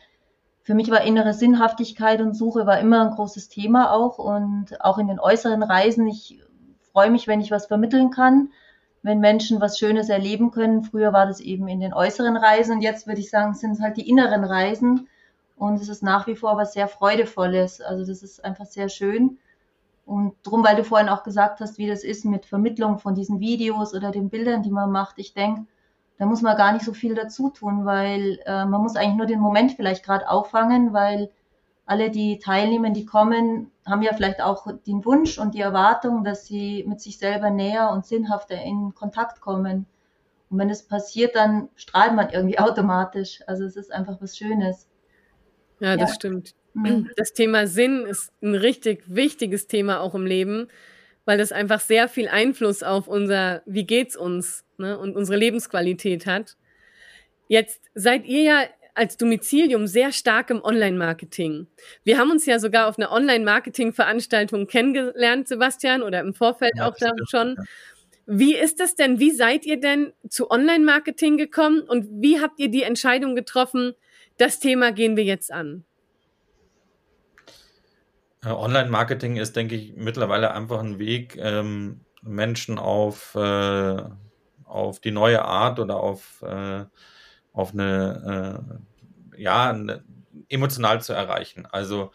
für 0.63 0.75
mich 0.75 0.91
war 0.91 1.03
innere 1.03 1.35
Sinnhaftigkeit 1.35 2.23
und 2.23 2.33
Suche 2.35 2.67
war 2.67 2.81
immer 2.81 3.03
ein 3.03 3.15
großes 3.15 3.51
Thema 3.51 3.93
auch 3.93 4.19
und 4.19 4.81
auch 4.81 4.97
in 4.97 5.09
den 5.09 5.21
äußeren 5.21 5.63
Reisen. 5.63 6.09
Ich 6.09 6.41
freue 6.93 7.11
mich, 7.11 7.29
wenn 7.29 7.43
ich 7.43 7.51
was 7.51 7.67
vermitteln 7.67 8.11
kann, 8.11 8.49
wenn 9.03 9.21
Menschen 9.21 9.61
was 9.61 9.79
Schönes 9.79 10.09
erleben 10.09 10.51
können. 10.51 10.85
Früher 10.85 11.13
war 11.13 11.27
das 11.27 11.41
eben 11.41 11.69
in 11.69 11.81
den 11.81 11.93
äußeren 11.93 12.39
Reisen 12.39 12.77
und 12.77 12.81
jetzt 12.81 13.07
würde 13.07 13.21
ich 13.21 13.29
sagen, 13.29 13.53
sind 13.55 13.73
es 13.73 13.81
halt 13.81 13.99
die 13.99 14.09
inneren 14.09 14.45
Reisen 14.45 15.09
und 15.57 15.81
es 15.83 15.91
ist 15.91 16.03
nach 16.03 16.27
wie 16.27 16.37
vor 16.37 16.57
was 16.57 16.73
sehr 16.73 16.89
Freudevolles. 16.89 17.83
Also 17.83 18.07
das 18.07 18.23
ist 18.23 18.43
einfach 18.43 18.65
sehr 18.65 18.89
schön. 18.89 19.39
Und 20.07 20.35
drum, 20.43 20.65
weil 20.65 20.77
du 20.77 20.85
vorhin 20.85 21.09
auch 21.09 21.23
gesagt 21.23 21.61
hast, 21.61 21.79
wie 21.79 21.87
das 21.87 22.05
ist 22.05 22.25
mit 22.25 22.45
Vermittlung 22.45 22.99
von 22.99 23.15
diesen 23.15 23.41
Videos 23.41 23.95
oder 23.95 24.11
den 24.11 24.29
Bildern, 24.29 24.63
die 24.63 24.71
man 24.71 24.91
macht, 24.91 25.19
ich 25.19 25.33
denke, 25.33 25.67
da 26.19 26.27
muss 26.27 26.43
man 26.43 26.57
gar 26.57 26.73
nicht 26.73 26.85
so 26.85 26.93
viel 26.93 27.15
dazu 27.15 27.51
tun, 27.51 27.85
weil 27.85 28.39
äh, 28.47 28.65
man 28.67 28.83
muss 28.83 28.97
eigentlich 28.97 29.17
nur 29.17 29.27
den 29.27 29.41
Moment 29.41 29.73
vielleicht 29.73 30.05
gerade 30.05 30.29
auffangen, 30.29 30.93
weil 30.93 31.31
alle, 31.87 32.11
die 32.11 32.39
teilnehmen, 32.39 32.95
die 32.95 33.05
kommen, 33.05 33.71
haben 33.85 34.03
ja 34.03 34.15
vielleicht 34.15 34.41
auch 34.41 34.67
den 34.87 35.05
Wunsch 35.05 35.39
und 35.39 35.55
die 35.55 35.61
Erwartung, 35.61 36.25
dass 36.25 36.47
sie 36.47 36.85
mit 36.87 37.01
sich 37.01 37.19
selber 37.19 37.51
näher 37.51 37.91
und 37.91 38.07
sinnhafter 38.07 38.61
in 38.61 38.95
Kontakt 38.95 39.41
kommen. 39.41 39.87
Und 40.49 40.59
wenn 40.59 40.71
es 40.71 40.87
passiert, 40.87 41.35
dann 41.35 41.69
strahlt 41.75 42.15
man 42.15 42.31
irgendwie 42.31 42.59
automatisch. 42.61 43.43
Also 43.47 43.65
es 43.65 43.77
ist 43.77 43.93
einfach 43.93 44.21
was 44.21 44.37
Schönes. 44.37 44.89
Ja, 45.81 45.97
das 45.97 46.11
ja. 46.11 46.15
stimmt. 46.15 46.55
Mhm. 46.75 47.11
Das 47.17 47.33
Thema 47.33 47.67
Sinn 47.67 48.05
ist 48.05 48.33
ein 48.43 48.55
richtig 48.55 49.03
wichtiges 49.07 49.67
Thema 49.67 50.01
auch 50.01 50.15
im 50.15 50.27
Leben, 50.27 50.69
weil 51.25 51.39
das 51.39 51.53
einfach 51.53 51.81
sehr 51.81 52.09
viel 52.09 52.29
Einfluss 52.29 52.83
auf 52.83 53.09
unser, 53.09 53.63
wie 53.67 53.85
geht's 53.87 54.17
uns 54.17 54.65
ne, 54.77 54.99
und 54.99 55.17
unsere 55.17 55.39
Lebensqualität 55.39 56.27
hat. 56.27 56.57
Jetzt 57.49 57.81
seid 57.95 58.27
ihr 58.27 58.43
ja 58.43 58.63
als 58.95 59.17
Domizilium 59.17 59.87
sehr 59.87 60.13
stark 60.13 60.51
im 60.51 60.63
Online-Marketing. 60.63 61.67
Wir 62.05 62.19
haben 62.19 62.31
uns 62.31 62.47
ja 62.47 62.59
sogar 62.59 62.89
auf 62.89 62.99
einer 62.99 63.11
Online-Marketing-Veranstaltung 63.11 64.67
kennengelernt, 64.67 65.49
Sebastian, 65.49 66.03
oder 66.03 66.21
im 66.21 66.33
Vorfeld 66.33 66.75
ja, 66.77 66.89
auch 66.89 66.97
da 66.99 67.11
schon. 67.29 67.57
Wie 68.27 68.55
ist 68.55 68.81
das 68.81 68.95
denn? 68.95 69.19
Wie 69.19 69.33
seid 69.33 69.67
ihr 69.67 69.81
denn 69.81 70.13
zu 70.29 70.51
Online-Marketing 70.51 71.37
gekommen 71.37 71.81
und 71.81 72.07
wie 72.23 72.41
habt 72.41 72.59
ihr 72.61 72.69
die 72.69 72.83
Entscheidung 72.83 73.35
getroffen, 73.35 73.95
das 74.39 74.61
Thema 74.61 74.93
gehen 74.93 75.17
wir 75.17 75.25
jetzt 75.25 75.53
an? 75.53 75.85
Äh, 78.45 78.49
Online-Marketing 78.51 79.37
ist, 79.37 79.57
denke 79.57 79.75
ich, 79.75 79.95
mittlerweile 79.97 80.53
einfach 80.53 80.81
ein 80.81 80.99
Weg, 80.99 81.37
ähm, 81.39 82.01
Menschen 82.23 82.79
auf, 82.79 83.35
äh, 83.35 84.03
auf 84.65 85.01
die 85.01 85.11
neue 85.11 85.45
Art 85.45 85.79
oder 85.79 85.97
auf, 85.97 86.43
äh, 86.43 86.85
auf 87.53 87.73
eine, 87.73 88.79
äh, 89.37 89.43
ja, 89.43 89.71
eine, 89.71 90.05
emotional 90.49 91.01
zu 91.03 91.13
erreichen. 91.13 91.67
Also 91.67 92.13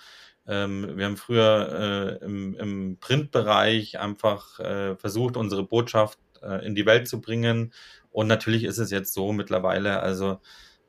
ähm, 0.48 0.98
wir 0.98 1.06
haben 1.06 1.18
früher 1.18 2.20
äh, 2.22 2.26
im, 2.26 2.56
im 2.56 2.98
Printbereich 3.00 4.00
einfach 4.00 4.60
äh, 4.60 4.96
versucht, 4.96 5.38
unsere 5.38 5.64
Botschaft 5.64 6.20
in 6.64 6.74
die 6.74 6.86
Welt 6.86 7.10
zu 7.10 7.20
bringen. 7.20 7.74
Und 8.12 8.28
natürlich 8.28 8.64
ist 8.64 8.78
es 8.78 8.92
jetzt 8.92 9.14
so 9.14 9.34
mittlerweile, 9.34 10.00
also 10.00 10.40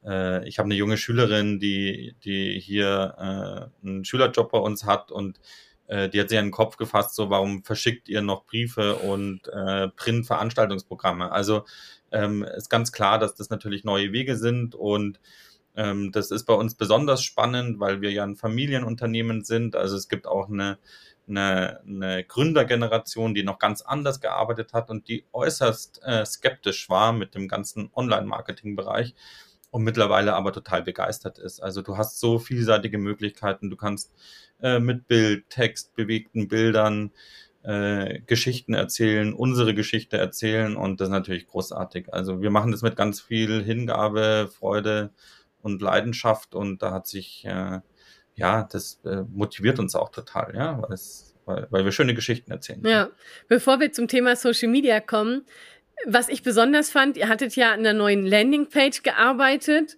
äh, 0.04 0.46
ich 0.48 0.58
habe 0.58 0.66
eine 0.66 0.74
junge 0.74 0.96
Schülerin, 0.96 1.60
die, 1.60 2.14
die 2.24 2.58
hier 2.60 3.70
äh, 3.82 3.86
einen 3.86 4.04
Schülerjob 4.04 4.50
bei 4.50 4.58
uns 4.58 4.84
hat 4.84 5.10
und 5.10 5.40
äh, 5.86 6.08
die 6.08 6.20
hat 6.20 6.28
sich 6.28 6.38
an 6.38 6.46
den 6.46 6.52
Kopf 6.52 6.76
gefasst, 6.76 7.14
so 7.14 7.30
warum 7.30 7.64
verschickt 7.64 8.08
ihr 8.08 8.22
noch 8.22 8.44
Briefe 8.46 8.96
und 8.96 9.48
äh, 9.48 9.88
Print-Veranstaltungsprogramme? 9.88 11.32
Also 11.32 11.64
ähm, 12.12 12.44
ist 12.44 12.70
ganz 12.70 12.92
klar, 12.92 13.18
dass 13.18 13.34
das 13.34 13.50
natürlich 13.50 13.84
neue 13.84 14.12
Wege 14.12 14.36
sind 14.36 14.74
und 14.74 15.20
ähm, 15.76 16.12
das 16.12 16.30
ist 16.30 16.44
bei 16.44 16.54
uns 16.54 16.74
besonders 16.74 17.22
spannend, 17.22 17.80
weil 17.80 18.00
wir 18.00 18.10
ja 18.10 18.24
ein 18.24 18.36
Familienunternehmen 18.36 19.44
sind. 19.44 19.76
Also 19.76 19.96
es 19.96 20.08
gibt 20.08 20.26
auch 20.26 20.48
eine, 20.48 20.78
eine, 21.28 21.80
eine 21.86 22.24
Gründergeneration, 22.24 23.34
die 23.34 23.44
noch 23.44 23.58
ganz 23.58 23.82
anders 23.82 24.20
gearbeitet 24.20 24.72
hat 24.72 24.90
und 24.90 25.08
die 25.08 25.24
äußerst 25.32 26.02
äh, 26.04 26.24
skeptisch 26.26 26.88
war 26.88 27.12
mit 27.12 27.34
dem 27.34 27.48
ganzen 27.48 27.90
Online-Marketing-Bereich 27.94 29.14
und 29.70 29.84
mittlerweile 29.84 30.34
aber 30.34 30.52
total 30.52 30.82
begeistert 30.82 31.38
ist. 31.38 31.60
Also 31.60 31.82
du 31.82 31.96
hast 31.96 32.20
so 32.20 32.38
vielseitige 32.38 32.98
Möglichkeiten. 32.98 33.70
Du 33.70 33.76
kannst 33.76 34.12
äh, 34.60 34.80
mit 34.80 35.06
Bild, 35.06 35.48
Text, 35.48 35.94
bewegten 35.94 36.48
Bildern 36.48 37.12
äh, 37.62 38.20
Geschichten 38.20 38.74
erzählen, 38.74 39.32
unsere 39.32 39.74
Geschichte 39.74 40.16
erzählen 40.16 40.76
und 40.76 41.00
das 41.00 41.08
ist 41.08 41.12
natürlich 41.12 41.46
großartig. 41.46 42.12
Also 42.12 42.40
wir 42.40 42.50
machen 42.50 42.72
das 42.72 42.82
mit 42.82 42.96
ganz 42.96 43.20
viel 43.20 43.62
Hingabe, 43.62 44.50
Freude 44.52 45.10
und 45.62 45.82
Leidenschaft 45.82 46.54
und 46.54 46.82
da 46.82 46.92
hat 46.92 47.06
sich 47.06 47.44
äh, 47.44 47.80
ja, 48.34 48.62
das 48.70 49.00
äh, 49.04 49.24
motiviert 49.30 49.78
uns 49.78 49.94
auch 49.94 50.08
total, 50.10 50.54
ja, 50.56 50.80
weil 50.80 50.94
es 50.94 51.30
weil, 51.46 51.66
weil 51.70 51.84
wir 51.84 51.92
schöne 51.92 52.14
Geschichten 52.14 52.50
erzählen. 52.50 52.82
Ja, 52.84 53.10
bevor 53.48 53.80
wir 53.80 53.92
zum 53.92 54.08
Thema 54.08 54.36
Social 54.36 54.68
Media 54.68 55.00
kommen, 55.00 55.44
was 56.06 56.28
ich 56.28 56.42
besonders 56.42 56.90
fand, 56.90 57.16
ihr 57.16 57.28
hattet 57.28 57.56
ja 57.56 57.72
an 57.72 57.80
einer 57.80 57.92
neuen 57.92 58.26
Landingpage 58.26 59.02
gearbeitet 59.02 59.96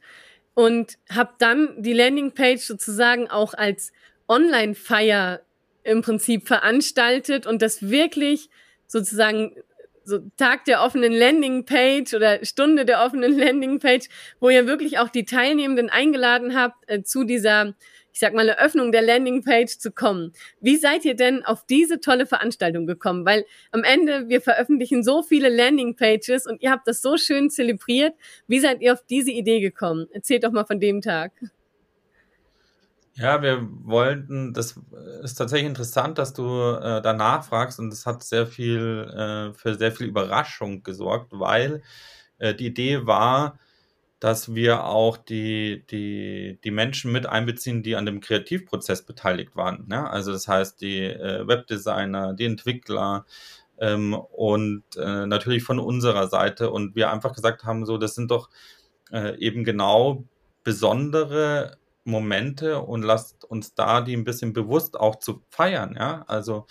und 0.55 0.99
habt 1.15 1.41
dann 1.41 1.83
die 1.83 1.93
Landingpage 1.93 2.61
sozusagen 2.61 3.29
auch 3.29 3.55
als 3.55 3.93
Online-Feier 4.29 5.41
im 5.85 6.03
Prinzip 6.03 6.47
veranstaltet 6.47 7.47
und 7.47 7.63
das 7.63 7.91
wirklich 7.91 8.49
sozusagen 8.87 9.57
so 10.05 10.19
Tag 10.37 10.65
der 10.65 10.83
offenen 10.83 11.13
Landingpage 11.13 12.15
oder 12.15 12.45
Stunde 12.45 12.85
der 12.85 13.05
offenen 13.05 13.39
Landingpage, 13.39 14.09
wo 14.41 14.49
ihr 14.49 14.67
wirklich 14.67 14.99
auch 14.99 15.09
die 15.09 15.25
Teilnehmenden 15.25 15.91
eingeladen 15.91 16.57
habt 16.57 16.89
äh, 16.89 17.03
zu 17.03 17.25
dieser 17.25 17.75
ich 18.13 18.21
sag 18.21 18.35
mal, 18.35 18.49
Eröffnung 18.49 18.93
der 18.93 19.03
Landingpage 19.03 19.79
zu 19.79 19.91
kommen. 19.91 20.33
Wie 20.61 20.77
seid 20.77 21.05
ihr 21.05 21.17
denn 21.17 21.45
auf 21.45 21.65
diese 21.67 22.01
tolle 22.01 22.27
Veranstaltung 22.27 22.87
gekommen? 22.87 23.25
Weil 23.25 23.45
am 23.71 23.85
Ende, 23.85 24.29
wir 24.29 24.41
veröffentlichen 24.41 25.03
so 25.03 25.23
viele 25.23 25.49
Landingpages 25.49 26.47
und 26.47 26.63
ihr 26.63 26.71
habt 26.71 26.87
das 26.87 27.01
so 27.01 27.17
schön 27.17 27.51
zelebriert. 27.51 28.15
Wie 28.47 28.61
seid 28.61 28.83
ihr 28.83 28.93
auf 28.93 29.05
diese 29.09 29.31
Idee 29.31 29.61
gekommen? 29.61 30.09
Erzählt 30.13 30.45
doch 30.45 30.53
mal 30.53 30.67
von 30.67 30.79
dem 30.79 31.01
Tag. 31.01 31.33
Ja, 33.15 33.43
wir 33.43 33.69
wollten, 33.85 34.55
das 34.55 34.81
ist 35.23 35.35
tatsächlich 35.35 35.69
interessant, 35.69 36.17
dass 36.17 36.33
du 36.33 36.45
äh, 36.45 37.03
danach 37.03 37.45
fragst 37.45 37.79
und 37.79 37.91
das 37.91 38.07
hat 38.07 38.23
sehr 38.23 38.47
viel, 38.47 39.07
äh, 39.15 39.53
für 39.53 39.75
sehr 39.75 39.93
viel 39.93 40.07
Überraschung 40.07 40.83
gesorgt, 40.83 41.29
weil 41.33 41.83
äh, 42.39 42.55
die 42.55 42.67
Idee 42.67 43.07
war, 43.07 43.59
dass 44.23 44.55
wir 44.55 44.85
auch 44.85 45.17
die, 45.17 45.85
die, 45.91 46.57
die 46.63 46.71
Menschen 46.71 47.11
mit 47.11 47.27
einbeziehen, 47.27 47.83
die 47.83 47.97
an 47.97 48.07
dem 48.07 48.21
Kreativprozess 48.21 49.03
beteiligt 49.05 49.57
waren. 49.57 49.89
Ne? 49.89 50.09
Also 50.09 50.31
das 50.31 50.47
heißt, 50.47 50.81
die 50.81 51.01
äh, 51.01 51.45
Webdesigner, 51.49 52.33
die 52.33 52.45
Entwickler 52.45 53.27
ähm, 53.81 54.15
und 54.15 54.85
äh, 54.97 55.27
natürlich 55.27 55.65
von 55.65 55.81
unserer 55.81 56.29
Seite. 56.29 56.71
Und 56.71 56.95
wir 56.95 57.11
einfach 57.11 57.35
gesagt 57.35 57.65
haben, 57.65 57.85
so, 57.85 57.99
das 57.99 58.15
sind 58.15 58.31
doch 58.31 58.49
äh, 59.11 59.37
eben 59.39 59.65
genau 59.65 60.23
besondere 60.63 61.79
Momente 62.05 62.79
und 62.81 63.03
lasst 63.03 63.45
uns 63.45 63.75
da 63.75 64.03
die 64.03 64.17
ein 64.17 64.23
bisschen 64.23 64.53
bewusst 64.53 65.01
auch 65.01 65.17
zu 65.17 65.43
feiern. 65.51 65.97
Ja, 65.99 66.23
also 66.29 66.67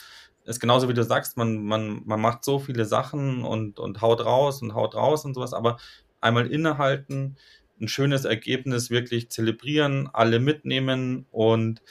ist 0.46 0.60
genauso 0.60 0.90
wie 0.90 0.94
du 0.94 1.04
sagst, 1.04 1.38
man, 1.38 1.64
man, 1.64 2.02
man 2.06 2.20
macht 2.20 2.44
so 2.44 2.60
viele 2.60 2.86
Sachen 2.86 3.44
und, 3.44 3.80
und 3.80 4.02
haut 4.02 4.26
raus 4.26 4.62
und 4.62 4.74
haut 4.74 4.96
raus 4.96 5.26
und 5.26 5.34
sowas, 5.34 5.54
aber 5.54 5.78
einmal 6.22 6.48
innehalten, 6.48 7.38
ein 7.80 7.88
schönes 7.88 8.26
Ergebnis 8.26 8.90
wirklich 8.90 9.30
zelebrieren, 9.30 10.10
alle 10.14 10.40
mitnehmen 10.40 11.26
und 11.32 11.82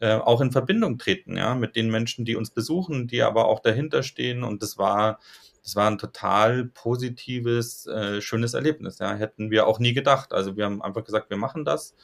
äh, 0.00 0.14
auch 0.14 0.40
in 0.40 0.52
Verbindung 0.52 0.98
treten, 0.98 1.36
ja, 1.36 1.54
mit 1.54 1.76
den 1.76 1.90
Menschen, 1.90 2.24
die 2.24 2.36
uns 2.36 2.50
besuchen, 2.50 3.06
die 3.06 3.22
aber 3.22 3.46
auch 3.46 3.60
dahinter 3.60 4.02
stehen. 4.02 4.42
Und 4.42 4.62
das 4.62 4.78
war, 4.78 5.20
das 5.62 5.76
war 5.76 5.90
ein 5.90 5.98
total 5.98 6.64
positives, 6.66 7.86
äh, 7.86 8.20
schönes 8.20 8.54
Erlebnis. 8.54 8.98
Ja, 8.98 9.14
hätten 9.14 9.50
wir 9.50 9.66
auch 9.66 9.78
nie 9.78 9.92
gedacht. 9.92 10.32
Also 10.32 10.56
wir 10.56 10.64
haben 10.64 10.82
einfach 10.82 11.04
gesagt, 11.04 11.30
wir 11.30 11.36
machen 11.36 11.64
das 11.64 11.94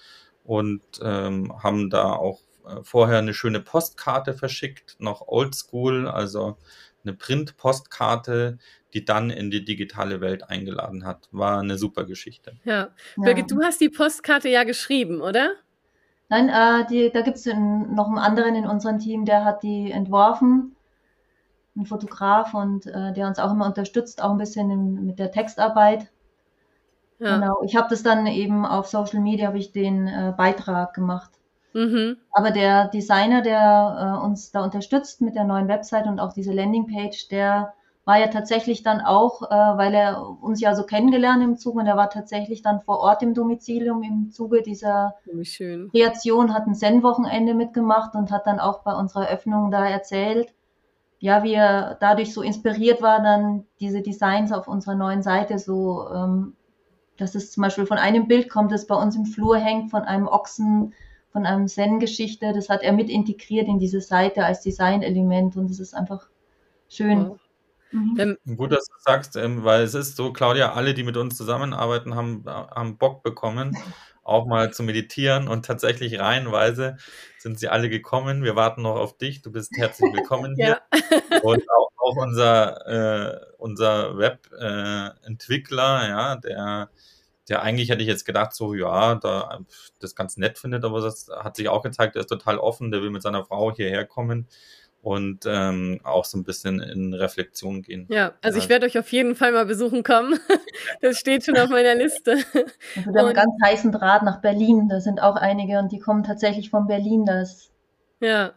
und 0.44 0.82
ähm, 1.02 1.52
haben 1.62 1.90
da 1.90 2.12
auch 2.12 2.40
äh, 2.66 2.76
vorher 2.82 3.18
eine 3.18 3.34
schöne 3.34 3.60
Postkarte 3.60 4.34
verschickt, 4.34 4.96
noch 4.98 5.26
oldschool, 5.28 6.08
also 6.08 6.56
eine 7.04 7.14
Print-Postkarte, 7.14 8.58
die 8.92 9.04
dann 9.04 9.30
in 9.30 9.50
die 9.50 9.64
digitale 9.64 10.20
Welt 10.20 10.48
eingeladen 10.48 11.04
hat. 11.04 11.28
War 11.32 11.60
eine 11.60 11.78
super 11.78 12.04
Geschichte. 12.04 12.54
Ja. 12.64 12.88
Birgit, 13.16 13.50
du 13.50 13.62
hast 13.62 13.80
die 13.80 13.88
Postkarte 13.88 14.48
ja 14.48 14.64
geschrieben, 14.64 15.20
oder? 15.20 15.52
Nein, 16.28 16.48
äh, 16.48 16.86
die, 16.86 17.10
da 17.10 17.22
gibt 17.22 17.38
es 17.38 17.46
noch 17.46 18.06
einen 18.06 18.18
anderen 18.18 18.54
in 18.54 18.66
unserem 18.66 18.98
Team, 18.98 19.24
der 19.24 19.44
hat 19.44 19.62
die 19.62 19.90
entworfen, 19.90 20.76
ein 21.76 21.86
Fotograf 21.86 22.54
und 22.54 22.86
äh, 22.86 23.12
der 23.12 23.26
uns 23.26 23.38
auch 23.38 23.50
immer 23.50 23.66
unterstützt, 23.66 24.22
auch 24.22 24.30
ein 24.30 24.38
bisschen 24.38 24.70
in, 24.70 25.06
mit 25.06 25.18
der 25.18 25.32
Textarbeit. 25.32 26.08
Ja. 27.18 27.36
Genau. 27.36 27.62
Ich 27.64 27.76
habe 27.76 27.88
das 27.90 28.02
dann 28.02 28.26
eben 28.26 28.64
auf 28.64 28.86
Social 28.86 29.20
Media 29.20 29.48
habe 29.48 29.58
ich 29.58 29.72
den 29.72 30.06
äh, 30.06 30.32
Beitrag 30.36 30.94
gemacht. 30.94 31.30
Mhm. 31.72 32.16
Aber 32.32 32.50
der 32.50 32.88
Designer, 32.88 33.42
der 33.42 34.20
äh, 34.20 34.24
uns 34.24 34.50
da 34.50 34.64
unterstützt 34.64 35.20
mit 35.20 35.34
der 35.34 35.44
neuen 35.44 35.68
Website 35.68 36.06
und 36.06 36.20
auch 36.20 36.32
diese 36.32 36.52
Landingpage, 36.52 37.28
der 37.28 37.74
war 38.04 38.18
ja 38.18 38.28
tatsächlich 38.28 38.82
dann 38.82 39.00
auch, 39.00 39.42
äh, 39.42 39.54
weil 39.54 39.94
er 39.94 40.26
uns 40.42 40.60
ja 40.60 40.74
so 40.74 40.84
kennengelernt 40.84 41.44
im 41.44 41.56
Zug 41.56 41.76
und 41.76 41.86
er 41.86 41.96
war 41.96 42.10
tatsächlich 42.10 42.62
dann 42.62 42.80
vor 42.80 42.98
Ort 42.98 43.22
im 43.22 43.34
Domizilium 43.34 44.02
im 44.02 44.30
Zuge 44.32 44.62
dieser 44.62 45.14
Kreation, 45.90 46.54
hat 46.54 46.66
ein 46.66 46.74
Zen-Wochenende 46.74 47.54
mitgemacht 47.54 48.14
und 48.14 48.32
hat 48.32 48.46
dann 48.46 48.58
auch 48.58 48.82
bei 48.82 48.94
unserer 48.94 49.28
Eröffnung 49.28 49.70
da 49.70 49.86
erzählt, 49.86 50.52
ja, 51.20 51.42
wie 51.42 51.52
er 51.52 51.98
dadurch 52.00 52.32
so 52.32 52.40
inspiriert 52.40 53.02
war, 53.02 53.22
dann 53.22 53.66
diese 53.78 54.00
Designs 54.00 54.52
auf 54.52 54.66
unserer 54.66 54.94
neuen 54.94 55.22
Seite 55.22 55.58
so, 55.58 56.08
ähm, 56.12 56.56
dass 57.18 57.34
es 57.34 57.52
zum 57.52 57.62
Beispiel 57.62 57.84
von 57.84 57.98
einem 57.98 58.26
Bild 58.26 58.48
kommt, 58.48 58.72
das 58.72 58.86
bei 58.86 58.94
uns 58.94 59.14
im 59.14 59.26
Flur 59.26 59.58
hängt, 59.58 59.90
von 59.90 60.02
einem 60.02 60.26
Ochsen, 60.26 60.94
von 61.32 61.46
einem 61.46 61.68
Zen-Geschichte, 61.68 62.52
das 62.52 62.68
hat 62.68 62.82
er 62.82 62.92
mit 62.92 63.08
integriert 63.08 63.68
in 63.68 63.78
diese 63.78 64.00
Seite 64.00 64.44
als 64.44 64.62
Designelement 64.62 65.56
und 65.56 65.70
das 65.70 65.78
ist 65.78 65.94
einfach 65.94 66.28
schön. 66.88 67.22
Ja. 67.22 67.36
Mhm. 67.92 68.38
Gut, 68.56 68.72
dass 68.72 68.86
du 68.86 68.94
sagst, 68.98 69.34
weil 69.34 69.82
es 69.82 69.94
ist 69.94 70.16
so, 70.16 70.32
Claudia, 70.32 70.72
alle, 70.72 70.94
die 70.94 71.02
mit 71.02 71.16
uns 71.16 71.36
zusammenarbeiten, 71.36 72.14
haben, 72.14 72.44
haben 72.46 72.98
Bock 72.98 73.22
bekommen, 73.22 73.76
auch 74.22 74.46
mal 74.46 74.72
zu 74.72 74.82
meditieren 74.82 75.48
und 75.48 75.64
tatsächlich 75.64 76.20
reihenweise 76.20 76.98
sind 77.38 77.58
sie 77.58 77.68
alle 77.68 77.88
gekommen. 77.88 78.44
Wir 78.44 78.54
warten 78.54 78.82
noch 78.82 78.96
auf 78.96 79.16
dich. 79.16 79.42
Du 79.42 79.50
bist 79.50 79.72
herzlich 79.76 80.12
willkommen 80.12 80.54
hier. 80.58 80.80
Und 81.42 81.62
auch, 81.70 81.90
auch 81.96 82.16
unser, 82.16 82.86
äh, 82.86 83.40
unser 83.58 84.18
Web-Entwickler, 84.18 86.04
äh, 86.04 86.08
ja, 86.08 86.36
der, 86.36 86.90
der 87.50 87.62
eigentlich 87.62 87.90
hätte 87.90 88.02
ich 88.02 88.08
jetzt 88.08 88.24
gedacht, 88.24 88.54
so, 88.54 88.74
ja, 88.74 89.16
da 89.16 89.60
das 89.98 90.14
ganz 90.14 90.36
nett 90.36 90.58
findet, 90.58 90.84
aber 90.84 91.00
das 91.00 91.28
hat 91.28 91.56
sich 91.56 91.68
auch 91.68 91.82
gezeigt, 91.82 92.14
der 92.14 92.20
ist 92.20 92.28
total 92.28 92.58
offen, 92.58 92.90
der 92.90 93.02
will 93.02 93.10
mit 93.10 93.22
seiner 93.22 93.44
Frau 93.44 93.72
hierher 93.74 94.06
kommen 94.06 94.46
und 95.02 95.44
ähm, 95.46 96.00
auch 96.04 96.24
so 96.24 96.38
ein 96.38 96.44
bisschen 96.44 96.80
in 96.80 97.14
Reflexion 97.14 97.82
gehen. 97.82 98.06
Ja, 98.10 98.32
also 98.42 98.58
ich 98.58 98.68
werde 98.68 98.86
euch 98.86 98.98
auf 98.98 99.10
jeden 99.12 99.34
Fall 99.34 99.52
mal 99.52 99.66
besuchen 99.66 100.02
kommen. 100.02 100.38
Das 101.02 101.18
steht 101.18 101.44
schon 101.44 101.56
auf 101.56 101.70
meiner 101.70 101.94
Liste. 101.94 102.32
Also 102.32 103.12
wir 103.12 103.20
haben 103.20 103.26
einen 103.26 103.34
ganz 103.34 103.52
heißen 103.62 103.92
Draht 103.92 104.22
nach 104.22 104.40
Berlin. 104.40 104.88
Da 104.88 105.00
sind 105.00 105.20
auch 105.20 105.36
einige 105.36 105.78
und 105.78 105.92
die 105.92 105.98
kommen 105.98 106.24
tatsächlich 106.24 106.70
von 106.70 106.86
Berlin. 106.86 107.24
Das 107.24 107.70
ja. 108.20 108.52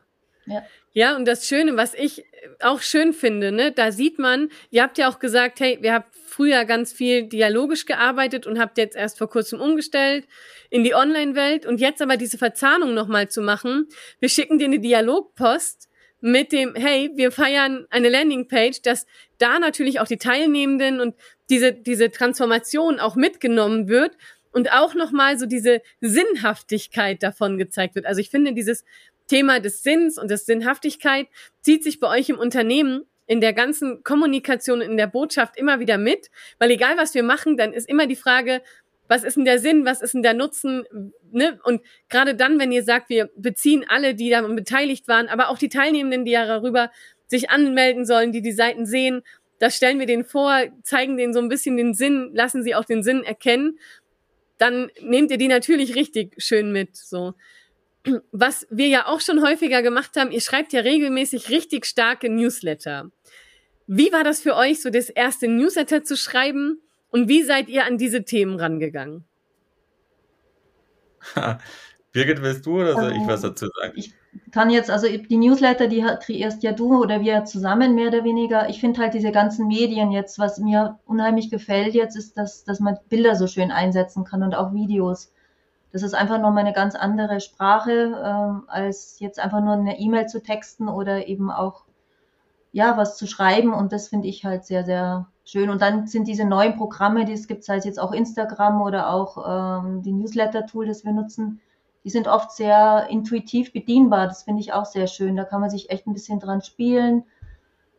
Ja. 0.46 0.64
Ja, 0.96 1.16
und 1.16 1.26
das 1.26 1.48
Schöne, 1.48 1.76
was 1.76 1.96
ich 1.96 2.24
auch 2.60 2.82
schön 2.82 3.14
finde, 3.14 3.52
ne, 3.52 3.72
da 3.72 3.92
sieht 3.92 4.20
man, 4.20 4.50
ihr 4.70 4.84
habt 4.84 5.00
ja 5.00 5.10
auch 5.10 5.18
gesagt, 5.18 5.60
hey, 5.60 5.80
wir 5.82 5.92
habt 5.92 6.16
früher 6.16 6.66
ganz 6.66 6.94
viel 6.94 7.24
dialogisch 7.24 7.86
gearbeitet 7.86 8.46
und 8.46 8.60
habt 8.60 8.78
jetzt 8.78 8.96
erst 8.96 9.18
vor 9.18 9.28
kurzem 9.30 9.60
umgestellt 9.60 10.28
in 10.70 10.84
die 10.84 10.94
Online-Welt 10.94 11.66
und 11.66 11.80
jetzt 11.80 12.02
aber 12.02 12.16
diese 12.16 12.38
Verzahnung 12.38 12.94
nochmal 12.94 13.28
zu 13.28 13.42
machen. 13.42 13.88
Wir 14.20 14.30
schicken 14.30 14.60
dir 14.60 14.66
eine 14.66 14.80
Dialogpost 14.80 15.90
mit 16.22 16.52
dem, 16.52 16.76
hey, 16.76 17.12
wir 17.16 17.32
feiern 17.32 17.88
eine 17.90 18.10
Landingpage, 18.10 18.82
dass 18.84 19.08
da 19.40 19.58
natürlich 19.58 20.00
auch 20.00 20.08
die 20.08 20.18
Teilnehmenden 20.18 21.02
und 21.02 21.16
diese, 21.50 21.74
diese 21.74 22.12
Transformation 22.12 23.00
auch 23.00 23.16
mitgenommen 23.16 23.88
wird 23.88 24.16
und 24.52 24.72
auch 24.72 24.94
nochmal 24.94 25.38
so 25.38 25.46
diese 25.46 25.82
Sinnhaftigkeit 26.02 27.22
davon 27.24 27.58
gezeigt 27.58 27.96
wird. 27.96 28.06
Also 28.06 28.22
ich 28.22 28.30
finde, 28.30 28.54
dieses 28.54 28.86
Thema 29.28 29.60
des 29.60 29.84
Sinns 29.84 30.18
und 30.18 30.30
des 30.30 30.46
Sinnhaftigkeit 30.46 31.28
zieht 31.62 31.84
sich 31.84 32.00
bei 32.00 32.08
euch 32.10 32.30
im 32.30 32.38
Unternehmen 32.38 33.06
in 33.26 33.42
der 33.42 33.54
ganzen 33.54 34.04
Kommunikation, 34.04 34.82
in 34.82 34.98
der 34.98 35.08
Botschaft 35.08 35.58
immer 35.58 35.80
wieder 35.80 35.98
mit, 35.98 36.30
weil 36.60 36.72
egal 36.72 36.98
was 36.98 37.14
wir 37.16 37.24
machen, 37.24 37.58
dann 37.58 37.74
ist 37.74 37.88
immer 37.88 38.06
die 38.06 38.16
Frage, 38.16 38.62
was 39.08 39.24
ist 39.24 39.38
denn 39.38 39.46
der 39.46 39.60
Sinn, 39.60 39.86
was 39.86 40.02
ist 40.02 40.14
denn 40.14 40.24
der 40.24 40.34
Nutzen, 40.34 40.86
ne? 41.32 41.60
Und 41.64 41.82
gerade 42.10 42.36
dann, 42.36 42.60
wenn 42.60 42.72
ihr 42.72 42.84
sagt, 42.84 43.10
wir 43.10 43.30
beziehen 43.36 43.86
alle, 43.88 44.16
die 44.16 44.30
daran 44.30 44.56
beteiligt 44.56 45.08
waren, 45.08 45.28
aber 45.28 45.50
auch 45.50 45.58
die 45.58 45.70
Teilnehmenden, 45.70 46.26
die 46.26 46.32
ja 46.32 46.46
darüber 46.46 46.90
sich 47.28 47.50
anmelden 47.50 48.06
sollen, 48.06 48.32
die 48.32 48.42
die 48.42 48.52
Seiten 48.52 48.86
sehen, 48.86 49.24
das 49.60 49.76
stellen 49.76 50.00
wir 50.00 50.06
denen 50.06 50.26
vor, 50.26 50.64
zeigen 50.84 51.18
denen 51.18 51.34
so 51.34 51.40
ein 51.40 51.50
bisschen 51.50 51.78
den 51.78 51.94
Sinn, 51.94 52.32
lassen 52.34 52.64
sie 52.64 52.76
auch 52.76 52.86
den 52.86 53.04
Sinn 53.04 53.24
erkennen, 53.24 53.80
dann 54.58 54.90
nehmt 55.02 55.32
ihr 55.32 55.38
die 55.38 55.48
natürlich 55.48 55.96
richtig 55.96 56.36
schön 56.38 56.72
mit, 56.72 56.96
so. 56.96 57.34
Was 58.32 58.68
wir 58.70 58.88
ja 58.88 59.08
auch 59.08 59.22
schon 59.22 59.42
häufiger 59.42 59.82
gemacht 59.82 60.18
haben, 60.18 60.32
ihr 60.32 60.42
schreibt 60.42 60.74
ja 60.74 60.82
regelmäßig 60.82 61.50
richtig 61.50 61.86
starke 61.86 62.30
Newsletter. 62.30 63.12
Wie 63.88 64.12
war 64.12 64.24
das 64.24 64.42
für 64.42 64.56
euch, 64.56 64.82
so 64.82 64.90
das 64.90 65.10
erste 65.10 65.48
Newsletter 65.48 66.04
zu 66.04 66.18
schreiben? 66.18 66.82
Und 67.10 67.30
wie 67.30 67.44
seid 67.44 67.70
ihr 67.70 67.86
an 67.86 67.98
diese 67.98 68.24
Themen 68.24 68.60
rangegangen? 68.60 69.26
Birgit, 72.12 72.42
willst 72.42 72.66
du 72.66 72.82
oder 72.82 72.94
soll 72.96 73.12
ich 73.12 73.28
was 73.28 73.42
dazu 73.42 73.68
sagen? 73.68 73.94
Ich 73.96 74.14
kann 74.52 74.70
jetzt, 74.70 74.90
also 74.90 75.08
die 75.08 75.38
Newsletter, 75.38 75.88
die 75.88 76.02
kreierst 76.02 76.64
ja 76.64 76.72
du 76.72 77.02
oder 77.02 77.22
wir 77.22 77.46
zusammen 77.46 77.96
mehr 77.96 78.08
oder 78.10 78.24
weniger. 78.24 78.70
Ich 78.70 78.80
finde 78.80 79.02
halt 79.02 79.14
diese 79.14 79.32
ganzen 79.32 79.68
Medien 79.68 80.12
jetzt, 80.12 80.40
was 80.40 80.60
mir 80.60 81.00
unheimlich 81.06 81.50
gefällt 81.50 81.94
jetzt, 81.94 82.16
ist, 82.16 82.38
dass, 82.38 82.64
dass 82.64 82.80
man 82.80 82.98
Bilder 83.10 83.36
so 83.36 83.48
schön 83.48 83.72
einsetzen 83.72 84.24
kann 84.26 84.44
und 84.44 84.56
auch 84.56 84.74
Videos. 84.74 85.32
Das 85.94 86.02
ist 86.02 86.16
einfach 86.16 86.40
nochmal 86.40 86.66
eine 86.66 86.74
ganz 86.74 86.96
andere 86.96 87.40
Sprache, 87.40 87.92
ähm, 87.92 88.64
als 88.68 89.20
jetzt 89.20 89.40
einfach 89.40 89.62
nur 89.62 89.74
eine 89.74 90.00
E-Mail 90.00 90.26
zu 90.26 90.42
texten 90.42 90.90
oder 90.90 91.28
eben 91.28 91.52
auch, 91.52 91.84
ja, 92.72 92.98
was 92.98 93.16
zu 93.16 93.28
schreiben. 93.28 93.74
Und 93.74 93.94
das 93.94 94.08
finde 94.08 94.28
ich 94.28 94.44
halt 94.44 94.66
sehr, 94.66 94.84
sehr 94.84 95.28
schön. 95.46 95.70
Und 95.70 95.84
dann 95.84 96.08
sind 96.08 96.28
diese 96.28 96.46
neuen 96.46 96.76
Programme, 96.78 97.26
die 97.26 97.34
es 97.34 97.48
gibt, 97.48 97.64
sei 97.64 97.78
es 97.78 97.86
jetzt 97.86 98.00
auch 98.00 98.12
Instagram 98.12 98.82
oder 98.82 99.14
auch 99.14 99.84
ähm, 99.84 100.02
die 100.02 100.14
Newsletter-Tool, 100.14 100.88
das 100.88 101.06
wir 101.06 101.14
nutzen, 101.14 101.62
die 102.04 102.10
sind 102.10 102.28
oft 102.28 102.52
sehr 102.52 103.08
intuitiv 103.10 103.72
bedienbar. 103.72 104.28
Das 104.28 104.44
finde 104.44 104.62
ich 104.62 104.74
auch 104.74 104.86
sehr 104.86 105.06
schön. 105.06 105.36
Da 105.36 105.44
kann 105.44 105.62
man 105.62 105.70
sich 105.70 105.92
echt 105.92 106.08
ein 106.08 106.14
bisschen 106.14 106.40
dran 106.40 106.62
spielen, 106.62 107.24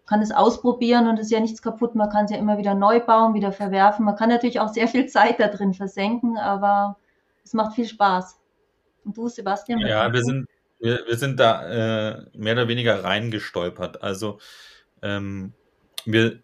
kann 0.05 0.21
es 0.21 0.33
ausprobieren 0.33 1.07
und 1.07 1.19
es 1.21 1.27
ist 1.27 1.33
ja 1.33 1.40
nichts 1.40 1.62
kaputt. 1.62 1.95
Man 1.95 2.11
kann 2.11 2.25
es 2.25 2.33
ja 2.33 2.38
immer 2.38 2.59
wieder 2.59 2.75
neu 2.75 2.99
bauen, 2.99 3.35
wieder 3.35 3.53
verwerfen. 3.53 4.05
Man 4.05 4.16
kann 4.16 4.29
natürlich 4.29 4.59
auch 4.59 4.69
sehr 4.69 4.88
viel 4.88 5.07
Zeit 5.07 5.38
da 5.38 5.47
drin 5.47 5.75
versenken, 5.75 6.37
aber 6.37 6.97
es 7.45 7.53
macht 7.53 7.75
viel 7.75 7.87
Spaß. 7.87 8.41
Und 9.05 9.17
du, 9.17 9.29
Sebastian? 9.29 9.81
Ja, 9.81 10.13
wir 10.13 10.23
sind, 10.23 10.49
wir, 10.81 11.05
wir 11.07 11.17
sind 11.17 11.39
da 11.39 12.17
äh, 12.17 12.27
mehr 12.35 12.55
oder 12.55 12.69
weniger 12.69 13.05
reingestolpert. 13.05 14.03
Also 14.03 14.39
ähm, 15.03 15.53
wir, 16.05 16.41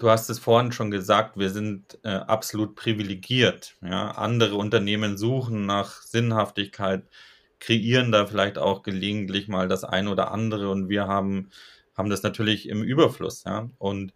Du 0.00 0.08
hast 0.08 0.30
es 0.30 0.38
vorhin 0.38 0.72
schon 0.72 0.90
gesagt, 0.90 1.36
wir 1.36 1.50
sind 1.50 1.98
äh, 2.04 2.08
absolut 2.08 2.74
privilegiert. 2.74 3.76
Ja? 3.82 4.12
Andere 4.12 4.54
Unternehmen 4.54 5.18
suchen 5.18 5.66
nach 5.66 6.00
Sinnhaftigkeit, 6.00 7.02
kreieren 7.58 8.10
da 8.10 8.24
vielleicht 8.24 8.56
auch 8.56 8.82
gelegentlich 8.82 9.46
mal 9.46 9.68
das 9.68 9.84
eine 9.84 10.08
oder 10.08 10.30
andere 10.32 10.70
und 10.70 10.88
wir 10.88 11.06
haben, 11.06 11.50
haben 11.94 12.08
das 12.08 12.22
natürlich 12.22 12.66
im 12.66 12.82
Überfluss. 12.82 13.44
Ja? 13.44 13.68
Und 13.76 14.14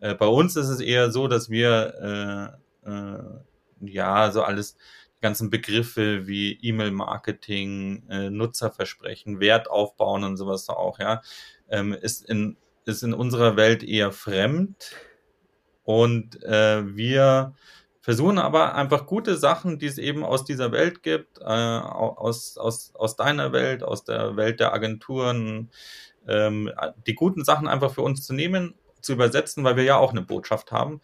äh, 0.00 0.14
bei 0.14 0.26
uns 0.26 0.56
ist 0.56 0.68
es 0.68 0.80
eher 0.80 1.12
so, 1.12 1.28
dass 1.28 1.50
wir 1.50 2.56
äh, 2.86 2.90
äh, 2.90 3.22
ja 3.82 4.30
so 4.32 4.42
alles, 4.42 4.78
ganzen 5.26 5.50
Begriffe 5.50 6.26
wie 6.26 6.58
E-Mail-Marketing, 6.62 8.08
äh, 8.08 8.30
Nutzerversprechen, 8.30 9.40
Wert 9.40 9.68
aufbauen 9.68 10.24
und 10.24 10.36
sowas 10.36 10.68
auch, 10.68 10.98
ja, 10.98 11.20
ähm, 11.68 11.92
ist 11.92 12.24
in 12.28 12.56
ist 12.84 13.02
in 13.02 13.14
unserer 13.14 13.56
Welt 13.56 13.82
eher 13.82 14.12
fremd 14.12 14.92
und 15.82 16.40
äh, 16.44 16.96
wir 16.96 17.54
versuchen 18.00 18.38
aber 18.38 18.76
einfach 18.76 19.06
gute 19.06 19.36
Sachen, 19.36 19.80
die 19.80 19.86
es 19.86 19.98
eben 19.98 20.24
aus 20.24 20.44
dieser 20.44 20.70
Welt 20.70 21.02
gibt, 21.02 21.38
äh, 21.40 21.44
aus, 21.44 22.56
aus, 22.56 22.92
aus 22.94 23.16
deiner 23.16 23.50
Welt, 23.52 23.82
aus 23.82 24.04
der 24.04 24.36
Welt 24.36 24.60
der 24.60 24.72
Agenturen, 24.72 25.70
ähm, 26.28 26.70
die 27.08 27.16
guten 27.16 27.44
Sachen 27.44 27.66
einfach 27.66 27.92
für 27.92 28.02
uns 28.02 28.24
zu 28.24 28.32
nehmen, 28.32 28.74
zu 29.00 29.12
übersetzen, 29.12 29.64
weil 29.64 29.76
wir 29.76 29.82
ja 29.82 29.96
auch 29.96 30.12
eine 30.12 30.22
Botschaft 30.22 30.70
haben. 30.70 31.00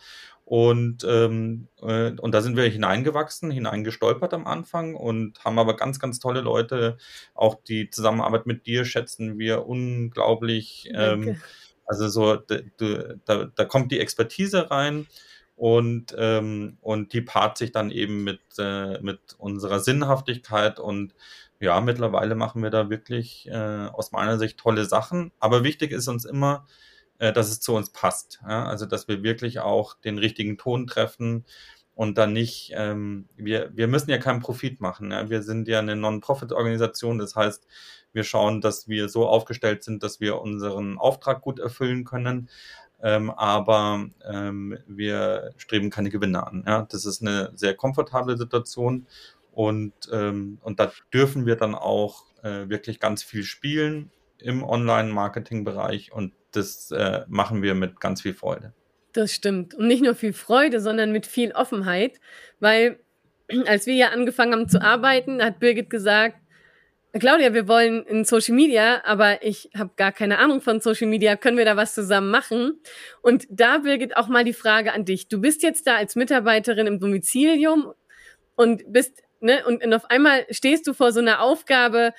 Und, 0.53 1.03
ähm, 1.09 1.69
äh, 1.81 2.11
und 2.11 2.33
da 2.33 2.43
sind 2.43 2.59
wir 2.59 2.65
hineingewachsen, 2.65 3.51
hineingestolpert 3.51 4.35
am 4.35 4.47
Anfang 4.47 4.95
und 4.95 5.43
haben 5.43 5.59
aber 5.59 5.77
ganz, 5.77 5.99
ganz 5.99 6.19
tolle 6.19 6.43
Leute. 6.43 6.99
Auch 7.33 7.55
die 7.67 7.89
Zusammenarbeit 7.89 8.45
mit 8.45 8.67
dir 8.67 8.85
schätzen 8.85 9.39
wir 9.39 9.67
unglaublich. 9.67 10.91
Ähm, 10.95 11.41
also 11.87 12.07
so, 12.07 12.37
da, 12.37 13.47
da, 13.47 13.65
kommt 13.65 13.93
die 13.93 14.01
Expertise 14.01 14.71
rein 14.71 15.07
und, 15.57 16.15
ähm, 16.19 16.77
und 16.83 17.15
die 17.15 17.23
paart 17.23 17.57
sich 17.57 17.73
dann 17.73 17.91
eben 17.91 18.23
mit, 18.23 18.43
äh, 18.59 19.01
mit 19.01 19.21
unserer 19.39 19.81
Sinnhaftigkeit 19.81 20.79
und 20.79 21.15
ja, 21.61 21.81
mittlerweile 21.81 22.35
machen 22.35 22.63
wir 22.63 22.69
da 22.69 22.91
wirklich 22.91 23.49
äh, 23.49 23.87
aus 23.87 24.13
meiner 24.13 24.39
Sicht 24.39 24.59
tolle 24.59 24.85
Sachen. 24.85 25.33
Aber 25.41 25.65
wichtig 25.65 25.93
ist 25.93 26.09
uns 26.09 26.27
immer, 26.27 26.67
äh, 27.23 27.33
dass 27.33 27.51
es 27.51 27.61
zu 27.61 27.75
uns 27.75 27.91
passt. 27.91 28.41
Ja? 28.43 28.67
Also 28.67 28.85
dass 28.85 29.07
wir 29.07 29.23
wirklich 29.23 29.61
auch 29.61 29.95
den 29.95 30.19
richtigen 30.19 30.59
Ton 30.59 30.89
treffen 30.89 31.45
und 31.95 32.19
dann 32.19 32.33
nicht, 32.33 32.73
ähm, 32.75 33.29
wir, 33.37 33.71
wir 33.75 33.87
müssen 33.87 34.11
ja 34.11 34.19
keinen 34.19 34.41
Profit 34.41 34.81
machen. 34.81 35.13
Ja? 35.13 35.31
Wir 35.31 35.43
sind 35.43 35.69
ja 35.69 35.79
eine 35.79 35.95
Non-Profit-Organisation, 35.95 37.19
das 37.19 37.37
heißt, 37.37 37.65
wir 38.13 38.25
schauen, 38.25 38.61
dass 38.61 38.89
wir 38.89 39.09
so 39.09 39.29
aufgestellt 39.29 39.85
sind, 39.85 40.03
dass 40.03 40.21
wir 40.21 40.41
unseren 40.41 40.99
Auftrag 40.99 41.43
gut 41.43 41.61
erfüllen 41.61 42.05
können. 42.05 42.51
Ähm, 43.01 43.31
aber 43.31 44.07
ähm, 44.29 44.79
wir 44.89 45.53
streben 45.57 45.91
keine 45.91 46.11
Gewinne 46.11 46.45
an. 46.45 46.65
Ja? 46.67 46.89
Das 46.91 47.05
ist 47.05 47.23
eine 47.23 47.53
sehr 47.55 47.75
komfortable 47.75 48.37
Situation 48.37 49.07
und, 49.53 49.93
ähm, 50.11 50.59
und 50.63 50.81
da 50.81 50.91
dürfen 51.15 51.47
wir 51.47 51.55
dann 51.55 51.77
auch 51.77 52.25
äh, 52.43 52.69
wirklich 52.69 52.99
ganz 52.99 53.23
viel 53.23 53.45
spielen 53.45 54.11
im 54.45 54.63
Online-Marketing-Bereich 54.63 56.13
und 56.13 56.33
das 56.53 56.91
äh, 56.91 57.23
machen 57.29 57.63
wir 57.63 57.75
mit 57.75 58.01
ganz 58.01 58.23
viel 58.23 58.35
Freude. 58.35 58.75
Das 59.13 59.33
stimmt. 59.33 59.75
Und 59.75 59.89
nicht 59.89 60.03
nur 60.03 60.15
viel 60.15 60.33
Freude, 60.33 60.81
sondern 60.81 61.13
mit 61.13 61.27
viel 61.27 61.53
Offenheit, 61.53 62.21
weil 62.61 62.99
als 63.67 63.87
wir 63.87 63.95
ja 63.95 64.09
angefangen 64.09 64.53
haben 64.53 64.69
zu 64.69 64.81
arbeiten, 64.81 65.43
hat 65.43 65.59
Birgit 65.59 65.91
gesagt, 65.91 66.37
Claudia, 67.19 67.53
wir 67.53 67.69
wollen 67.69 68.07
in 68.07 68.25
Social 68.25 68.55
Media, 68.55 69.03
aber 69.05 69.43
ich 69.43 69.69
habe 69.77 69.91
gar 69.97 70.13
keine 70.13 70.39
Ahnung 70.39 70.63
von 70.63 70.81
Social 70.81 71.09
Media. 71.09 71.37
Können 71.37 71.59
wir 71.59 71.67
da 71.67 71.77
was 71.77 71.93
zusammen 71.95 72.31
machen? 72.31 72.81
Und 73.21 73.47
da, 73.51 73.79
Birgit, 73.79 74.17
auch 74.17 74.29
mal 74.29 74.45
die 74.45 74.55
Frage 74.55 74.95
an 74.95 75.05
dich. 75.05 75.29
Du 75.29 75.39
bist 75.39 75.63
jetzt 75.63 75.87
da 75.87 75.97
als 75.97 76.17
Mitarbeiterin 76.17 76.87
im 76.87 77.01
Domizilium 77.01 77.93
und 78.55 78.91
bist, 78.91 79.23
ne, 79.41 79.63
und, 79.67 79.85
und 79.85 79.93
auf 79.93 80.11
einmal 80.11 80.47
stehst 80.49 80.87
du 80.87 80.95
vor 80.95 81.13
so 81.13 81.21
einer 81.21 81.43
Aufgabe, 81.43 82.15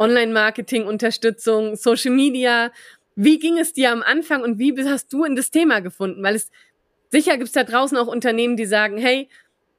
Online-Marketing-Unterstützung, 0.00 1.76
Social 1.76 2.12
Media. 2.12 2.72
Wie 3.14 3.38
ging 3.38 3.58
es 3.58 3.72
dir 3.72 3.92
am 3.92 4.02
Anfang 4.02 4.42
und 4.42 4.58
wie 4.58 4.74
hast 4.88 5.12
du 5.12 5.24
in 5.24 5.36
das 5.36 5.50
Thema 5.50 5.80
gefunden? 5.80 6.22
Weil 6.22 6.36
es 6.36 6.50
sicher 7.10 7.36
gibt 7.36 7.48
es 7.48 7.52
da 7.52 7.64
draußen 7.64 7.96
auch 7.98 8.06
Unternehmen, 8.08 8.56
die 8.56 8.66
sagen, 8.66 8.96
hey, 8.96 9.28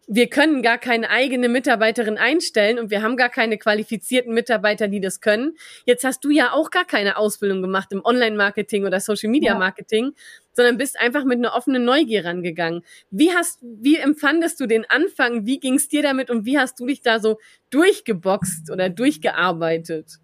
wir 0.07 0.27
können 0.27 0.61
gar 0.61 0.77
keine 0.77 1.09
eigene 1.09 1.47
Mitarbeiterin 1.47 2.17
einstellen 2.17 2.79
und 2.79 2.91
wir 2.91 3.01
haben 3.01 3.15
gar 3.15 3.29
keine 3.29 3.57
qualifizierten 3.57 4.33
Mitarbeiter, 4.33 4.87
die 4.87 4.99
das 4.99 5.21
können. 5.21 5.55
Jetzt 5.85 6.03
hast 6.03 6.25
du 6.25 6.29
ja 6.29 6.51
auch 6.51 6.69
gar 6.69 6.85
keine 6.85 7.17
Ausbildung 7.17 7.61
gemacht 7.61 7.91
im 7.91 8.03
Online-Marketing 8.03 8.85
oder 8.85 8.99
Social-Media-Marketing, 8.99 10.05
ja. 10.05 10.11
Sondern 10.53 10.77
bist 10.77 10.99
einfach 10.99 11.23
mit 11.23 11.37
einer 11.37 11.55
offenen 11.55 11.85
Neugier 11.85 12.25
rangegangen. 12.25 12.83
Wie 13.09 13.31
hast, 13.31 13.59
wie 13.61 13.97
empfandest 13.97 14.59
du 14.59 14.67
den 14.67 14.85
Anfang? 14.89 15.45
Wie 15.45 15.59
ging 15.59 15.75
es 15.75 15.87
dir 15.87 16.03
damit 16.03 16.29
und 16.29 16.45
wie 16.45 16.59
hast 16.59 16.79
du 16.79 16.85
dich 16.85 17.01
da 17.01 17.19
so 17.19 17.39
durchgeboxt 17.69 18.71
oder 18.71 18.89
durchgearbeitet? 18.89 20.19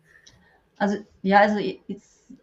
Also, 0.77 0.97
ja, 1.21 1.39
also 1.39 1.57
ich, 1.57 1.81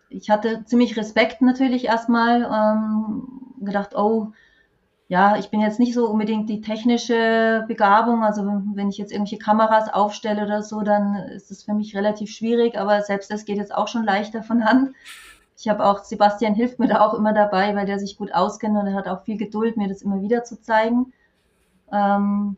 ich 0.09 0.31
hatte 0.31 0.65
ziemlich 0.65 0.97
Respekt 0.97 1.43
natürlich 1.43 1.85
erstmal, 1.85 2.43
ähm, 2.43 3.29
gedacht, 3.65 3.95
oh, 3.95 4.33
ja, 5.09 5.37
ich 5.37 5.51
bin 5.51 5.61
jetzt 5.61 5.79
nicht 5.79 5.95
so 5.95 6.09
unbedingt 6.09 6.49
die 6.49 6.61
technische 6.61 7.65
Begabung. 7.69 8.25
Also 8.25 8.43
wenn 8.75 8.89
ich 8.89 8.97
jetzt 8.97 9.13
irgendwelche 9.13 9.39
Kameras 9.39 9.93
aufstelle 9.93 10.45
oder 10.45 10.63
so, 10.63 10.81
dann 10.81 11.15
ist 11.15 11.51
es 11.51 11.63
für 11.65 11.75
mich 11.75 11.95
relativ 11.95 12.31
schwierig. 12.31 12.79
Aber 12.79 13.03
selbst 13.03 13.31
das 13.31 13.45
geht 13.45 13.59
jetzt 13.59 13.75
auch 13.75 13.89
schon 13.89 14.05
leichter 14.05 14.43
von 14.43 14.65
Hand. 14.65 14.95
Ich 15.57 15.69
habe 15.69 15.85
auch, 15.85 16.05
Sebastian 16.05 16.55
hilft 16.55 16.79
mir 16.79 16.89
da 16.89 17.01
auch 17.01 17.15
immer 17.15 17.33
dabei, 17.33 17.75
weil 17.77 17.87
der 17.87 17.99
sich 17.99 18.17
gut 18.17 18.35
auskennt 18.35 18.77
und 18.77 18.87
er 18.87 18.95
hat 18.95 19.09
auch 19.09 19.23
viel 19.23 19.37
Geduld, 19.37 19.77
mir 19.77 19.89
das 19.89 20.03
immer 20.03 20.21
wieder 20.21 20.45
zu 20.45 20.61
zeigen. 20.61 21.13
Ähm, 21.93 22.57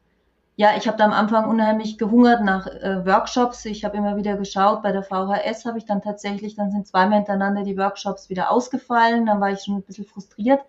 ja, 0.56 0.70
ich 0.78 0.88
habe 0.88 0.96
da 0.96 1.04
am 1.04 1.12
Anfang 1.12 1.50
unheimlich 1.50 1.98
gehungert 1.98 2.42
nach 2.42 2.66
äh, 2.66 3.04
Workshops. 3.04 3.64
Ich 3.66 3.85
habe 3.85 3.98
immer 3.98 4.16
wieder 4.16 4.37
geschaut. 4.37 4.82
Bei 4.82 4.92
der 4.92 5.02
VHS 5.02 5.66
habe 5.66 5.76
ich 5.76 5.85
dann 5.85 6.00
tatsächlich, 6.00 6.56
dann 6.56 6.70
sind 6.70 6.87
zweimal 6.87 7.18
hintereinander 7.18 7.62
die 7.62 7.76
Workshops 7.76 8.30
wieder 8.30 8.50
ausgefallen. 8.50 9.26
Dann 9.26 9.40
war 9.40 9.50
ich 9.50 9.61
schon 9.61 9.76
ein 9.76 9.82
bisschen 9.82 10.06
frustriert 10.06 10.61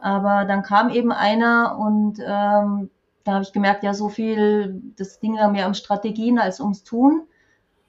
aber 0.00 0.44
dann 0.44 0.62
kam 0.62 0.90
eben 0.90 1.12
einer 1.12 1.78
und 1.78 2.18
ähm, 2.20 2.90
da 3.24 3.32
habe 3.32 3.42
ich 3.42 3.52
gemerkt, 3.52 3.82
ja, 3.82 3.92
so 3.92 4.08
viel, 4.08 4.80
das 4.96 5.18
ging 5.18 5.34
ja 5.34 5.48
mehr 5.48 5.66
um 5.66 5.74
Strategien 5.74 6.38
als 6.38 6.60
ums 6.60 6.84
Tun. 6.84 7.26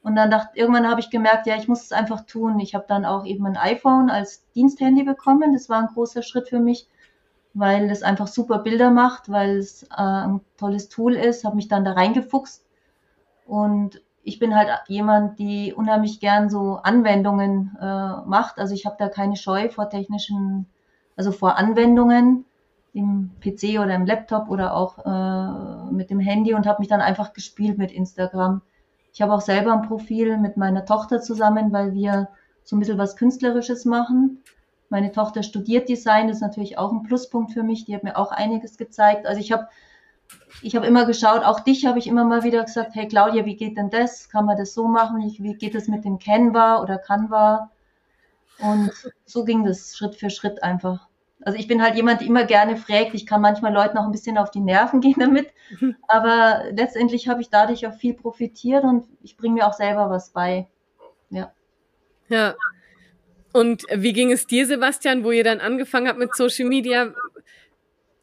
Und 0.07 0.15
dann 0.15 0.31
dachte, 0.31 0.57
irgendwann 0.57 0.87
habe 0.87 1.01
ich 1.01 1.09
gemerkt, 1.09 1.47
ja, 1.47 1.57
ich 1.57 1.67
muss 1.67 1.83
es 1.83 1.91
einfach 1.91 2.21
tun. 2.21 2.61
Ich 2.61 2.75
habe 2.75 2.85
dann 2.87 3.03
auch 3.03 3.25
eben 3.25 3.45
ein 3.45 3.57
iPhone 3.57 4.09
als 4.09 4.49
Diensthandy 4.53 5.03
bekommen. 5.03 5.51
Das 5.51 5.67
war 5.67 5.79
ein 5.79 5.93
großer 5.93 6.21
Schritt 6.21 6.47
für 6.47 6.59
mich, 6.59 6.87
weil 7.53 7.89
es 7.91 8.03
einfach 8.03 8.27
super 8.27 8.59
Bilder 8.59 8.89
macht, 8.89 9.29
weil 9.29 9.57
es 9.57 9.83
äh, 9.83 9.87
ein 9.97 10.39
tolles 10.55 10.87
Tool 10.87 11.13
ist. 11.15 11.43
Habe 11.43 11.57
mich 11.57 11.67
dann 11.67 11.83
da 11.83 11.91
reingefuchst. 11.91 12.65
Und 13.45 14.01
ich 14.23 14.39
bin 14.39 14.55
halt 14.55 14.69
jemand, 14.87 15.39
die 15.39 15.73
unheimlich 15.73 16.21
gern 16.21 16.49
so 16.49 16.79
Anwendungen 16.81 17.75
äh, 17.81 17.85
macht. 18.25 18.59
Also 18.59 18.73
ich 18.73 18.85
habe 18.85 18.95
da 18.97 19.09
keine 19.09 19.35
Scheu 19.35 19.67
vor 19.67 19.89
technischen 19.89 20.67
also 21.17 21.33
vor 21.33 21.57
Anwendungen 21.57 22.45
im 22.93 23.31
PC 23.41 23.79
oder 23.79 23.93
im 23.95 24.05
Laptop 24.05 24.47
oder 24.49 24.73
auch 24.73 24.99
äh, 25.05 25.91
mit 25.91 26.09
dem 26.09 26.21
Handy 26.21 26.53
und 26.53 26.65
habe 26.65 26.79
mich 26.79 26.87
dann 26.87 27.01
einfach 27.01 27.33
gespielt 27.33 27.77
mit 27.77 27.91
Instagram. 27.91 28.61
Ich 29.17 29.21
habe 29.23 29.33
auch 29.33 29.41
selber 29.41 29.73
ein 29.73 29.81
Profil 29.81 30.37
mit 30.37 30.57
meiner 30.57 30.85
Tochter 30.85 31.21
zusammen, 31.21 31.73
weil 31.73 31.95
wir 31.95 32.29
so 32.63 32.75
ein 32.75 32.79
bisschen 32.79 32.99
was 32.99 33.15
Künstlerisches 33.15 33.83
machen. 33.83 34.43
Meine 34.89 35.11
Tochter 35.11 35.41
studiert 35.41 35.89
Design, 35.89 36.27
das 36.27 36.37
ist 36.37 36.41
natürlich 36.43 36.77
auch 36.77 36.91
ein 36.91 37.01
Pluspunkt 37.01 37.51
für 37.51 37.63
mich. 37.63 37.85
Die 37.85 37.95
hat 37.95 38.03
mir 38.03 38.15
auch 38.15 38.31
einiges 38.31 38.77
gezeigt. 38.77 39.25
Also 39.25 39.41
ich 39.41 39.51
habe 39.51 39.69
ich 40.61 40.75
habe 40.75 40.85
immer 40.85 41.07
geschaut, 41.07 41.43
auch 41.43 41.61
dich 41.61 41.87
habe 41.87 41.97
ich 41.97 42.05
immer 42.05 42.25
mal 42.25 42.43
wieder 42.43 42.63
gesagt, 42.63 42.93
hey 42.93 43.07
Claudia, 43.07 43.43
wie 43.45 43.55
geht 43.55 43.75
denn 43.75 43.89
das? 43.89 44.29
Kann 44.29 44.45
man 44.45 44.55
das 44.55 44.75
so 44.75 44.87
machen? 44.87 45.17
Wie 45.19 45.55
geht 45.55 45.73
das 45.73 45.87
mit 45.87 46.05
dem 46.05 46.19
Canva 46.19 46.83
oder 46.83 46.99
Canva? 46.99 47.71
Und 48.59 48.91
so 49.25 49.45
ging 49.45 49.63
das 49.63 49.97
Schritt 49.97 50.13
für 50.13 50.29
Schritt 50.29 50.61
einfach. 50.61 51.07
Also 51.41 51.59
ich 51.59 51.67
bin 51.67 51.81
halt 51.81 51.95
jemand, 51.95 52.21
der 52.21 52.27
immer 52.27 52.45
gerne 52.45 52.77
fragt. 52.77 53.13
Ich 53.13 53.25
kann 53.25 53.41
manchmal 53.41 53.73
Leuten 53.73 53.97
auch 53.97 54.05
ein 54.05 54.11
bisschen 54.11 54.37
auf 54.37 54.51
die 54.51 54.59
Nerven 54.59 55.01
gehen 55.01 55.19
damit. 55.19 55.47
Aber 56.07 56.63
letztendlich 56.71 57.27
habe 57.27 57.41
ich 57.41 57.49
dadurch 57.49 57.85
auch 57.87 57.93
viel 57.93 58.13
profitiert 58.13 58.83
und 58.83 59.05
ich 59.21 59.37
bringe 59.37 59.55
mir 59.55 59.67
auch 59.67 59.73
selber 59.73 60.09
was 60.09 60.31
bei. 60.31 60.67
Ja. 61.29 61.51
Ja. 62.29 62.55
Und 63.53 63.83
wie 63.93 64.13
ging 64.13 64.31
es 64.31 64.45
dir, 64.45 64.65
Sebastian, 64.65 65.23
wo 65.23 65.31
ihr 65.31 65.43
dann 65.43 65.61
angefangen 65.61 66.07
habt 66.07 66.19
mit 66.19 66.35
Social 66.35 66.67
Media? 66.67 67.13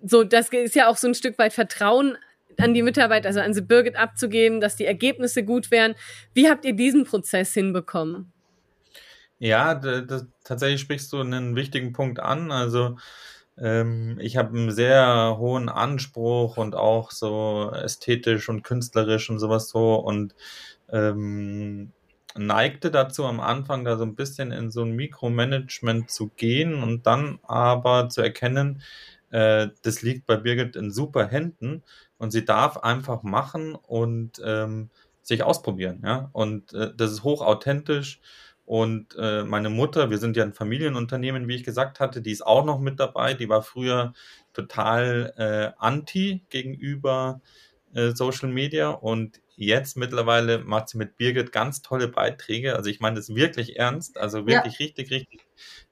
So, 0.03 0.23
das 0.23 0.51
ist 0.51 0.75
ja 0.75 0.89
auch 0.89 0.97
so 0.97 1.09
ein 1.09 1.15
Stück 1.15 1.39
weit 1.39 1.53
Vertrauen 1.53 2.19
an 2.59 2.75
die 2.75 2.83
Mitarbeiter, 2.83 3.29
also 3.29 3.41
an 3.41 3.55
sie 3.55 3.63
Birgit 3.63 3.97
abzugeben, 3.97 4.61
dass 4.61 4.77
die 4.77 4.85
Ergebnisse 4.85 5.45
gut 5.45 5.71
wären. 5.71 5.95
Wie 6.35 6.49
habt 6.49 6.65
ihr 6.65 6.75
diesen 6.75 7.05
Prozess 7.05 7.55
hinbekommen? 7.55 8.34
Ja, 9.45 9.75
das, 9.75 10.25
tatsächlich 10.43 10.81
sprichst 10.81 11.13
du 11.13 11.21
einen 11.21 11.55
wichtigen 11.55 11.93
Punkt 11.93 12.19
an. 12.19 12.51
Also 12.51 12.97
ähm, 13.59 14.17
ich 14.19 14.39
habe 14.39 14.57
einen 14.57 14.71
sehr 14.73 15.37
hohen 15.39 15.69
Anspruch 15.69 16.57
und 16.57 16.75
auch 16.75 17.11
so 17.11 17.71
ästhetisch 17.75 18.49
und 18.49 18.63
künstlerisch 18.63 19.29
und 19.29 19.39
sowas 19.41 19.69
so 19.69 19.97
und 19.97 20.35
ähm, 20.91 21.93
neigte 22.37 22.91
dazu 22.91 23.27
am 23.27 23.39
Anfang 23.41 23.85
da 23.85 23.99
so 23.99 24.05
ein 24.05 24.15
bisschen 24.17 24.51
in 24.51 24.71
so 24.71 24.83
ein 24.83 24.93
Mikromanagement 24.97 26.11
zu 26.11 26.29
gehen 26.37 26.83
und 26.83 27.07
dann 27.07 27.39
aber 27.43 28.09
zu 28.09 28.23
erkennen, 28.23 28.83
äh, 29.31 29.69
das 29.83 30.01
liegt 30.03 30.27
bei 30.27 30.37
Birgit 30.39 30.75
in 30.77 30.91
super 30.91 31.27
Händen 31.27 31.83
und 32.19 32.31
sie 32.31 32.45
darf 32.47 32.79
einfach 32.79 33.23
machen 33.23 33.75
und 33.75 34.41
ähm, 34.45 34.89
sich 35.23 35.43
ausprobieren, 35.43 36.03
ja. 36.05 36.31
Und 36.33 36.73
äh, 36.75 36.93
das 36.97 37.13
ist 37.13 37.25
hochauthentisch 37.25 38.21
und 38.67 39.15
äh, 39.19 39.45
meine 39.45 39.69
Mutter, 39.69 40.11
wir 40.11 40.19
sind 40.19 40.37
ja 40.37 40.43
ein 40.43 40.55
Familienunternehmen, 40.55 41.49
wie 41.49 41.57
ich 41.57 41.65
gesagt 41.65 42.01
hatte, 42.01 42.23
die 42.23 42.33
ist 42.33 42.47
auch 42.47 42.65
noch 42.65 42.81
mit 42.81 42.99
dabei. 42.99 43.35
Die 43.35 43.49
war 43.49 43.63
früher 43.63 44.15
total 44.55 45.35
äh, 45.37 45.79
anti 45.79 46.43
gegenüber 46.49 47.43
äh, 47.95 48.13
Social 48.13 48.49
Media 48.49 48.91
und 48.91 49.41
jetzt 49.57 49.97
mittlerweile 49.97 50.59
macht 50.59 50.89
sie 50.89 50.99
mit 50.99 51.17
Birgit 51.17 51.53
ganz 51.53 51.83
tolle 51.83 52.09
Beiträge. 52.09 52.77
Also 52.77 52.91
ich 52.91 53.01
meine 53.01 53.17
das 53.17 53.35
wirklich 53.35 53.77
ernst, 53.77 54.19
also 54.19 54.47
wirklich 54.47 54.79
ja. 54.79 54.85
richtig, 54.85 55.11
richtig 55.11 55.41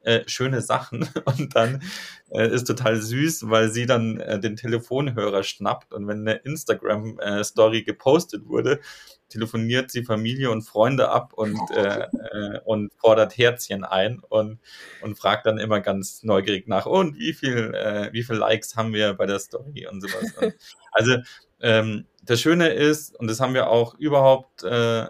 äh, 0.03 0.20
schöne 0.27 0.61
Sachen. 0.61 1.09
Und 1.25 1.55
dann 1.55 1.83
äh, 2.31 2.48
ist 2.48 2.64
total 2.64 3.01
süß, 3.01 3.48
weil 3.48 3.70
sie 3.70 3.87
dann 3.87 4.20
äh, 4.20 4.40
den 4.40 4.57
Telefonhörer 4.57 5.42
schnappt 5.42 5.92
und 5.92 6.09
wenn 6.09 6.20
eine 6.20 6.35
Instagram-Story 6.35 7.79
äh, 7.79 7.83
gepostet 7.83 8.48
wurde, 8.48 8.81
telefoniert 9.29 9.90
sie 9.90 10.05
Familie 10.05 10.51
und 10.51 10.62
Freunde 10.62 11.11
ab 11.11 11.33
und, 11.33 11.59
äh, 11.70 12.01
äh, 12.01 12.61
und 12.64 12.92
fordert 12.98 13.37
Herzchen 13.37 13.85
ein 13.85 14.20
und, 14.29 14.61
und 15.01 15.18
fragt 15.18 15.46
dann 15.46 15.59
immer 15.59 15.81
ganz 15.81 16.22
neugierig 16.22 16.68
nach, 16.68 16.87
und 16.87 17.18
wie 17.18 17.33
viel, 17.33 17.75
äh, 17.75 18.12
wie 18.12 18.22
viel 18.22 18.37
Likes 18.37 18.77
haben 18.77 18.92
wir 18.92 19.14
bei 19.14 19.27
der 19.27 19.38
Story 19.38 19.87
und 19.90 20.01
sowas. 20.01 20.33
Und 20.40 20.55
also 20.92 21.16
ähm, 21.61 22.07
das 22.22 22.40
Schöne 22.40 22.68
ist, 22.68 23.18
und 23.18 23.28
das 23.28 23.40
haben 23.40 23.54
wir 23.54 23.68
auch 23.68 23.94
überhaupt, 23.94 24.62
äh, 24.62 25.06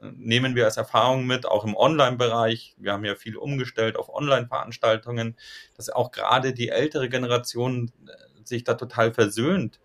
nehmen 0.00 0.54
wir 0.54 0.64
als 0.64 0.76
Erfahrung 0.76 1.26
mit, 1.26 1.46
auch 1.46 1.64
im 1.64 1.76
Online-Bereich. 1.76 2.74
Wir 2.78 2.92
haben 2.92 3.04
ja 3.04 3.14
viel 3.14 3.36
umgestellt 3.36 3.96
auf 3.96 4.08
Online-Veranstaltungen, 4.08 5.36
dass 5.76 5.90
auch 5.90 6.10
gerade 6.10 6.52
die 6.52 6.70
ältere 6.70 7.08
Generation 7.08 7.92
äh, 8.06 8.46
sich 8.46 8.64
da 8.64 8.74
total 8.74 9.12
versöhnt 9.12 9.80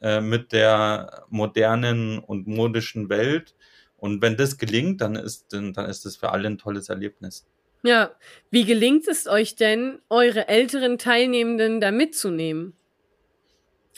äh, 0.00 0.20
mit 0.20 0.52
der 0.52 1.24
modernen 1.28 2.18
und 2.18 2.46
modischen 2.46 3.08
Welt. 3.08 3.54
Und 3.96 4.22
wenn 4.22 4.36
das 4.36 4.56
gelingt, 4.56 5.00
dann 5.00 5.14
ist, 5.14 5.52
dann 5.52 5.74
ist 5.74 6.06
das 6.06 6.16
für 6.16 6.30
alle 6.30 6.48
ein 6.48 6.58
tolles 6.58 6.88
Erlebnis. 6.88 7.46
Ja, 7.82 8.10
wie 8.50 8.64
gelingt 8.64 9.08
es 9.08 9.26
euch 9.26 9.56
denn, 9.56 10.00
eure 10.10 10.48
älteren 10.48 10.98
Teilnehmenden 10.98 11.80
da 11.80 11.90
mitzunehmen? 11.90 12.74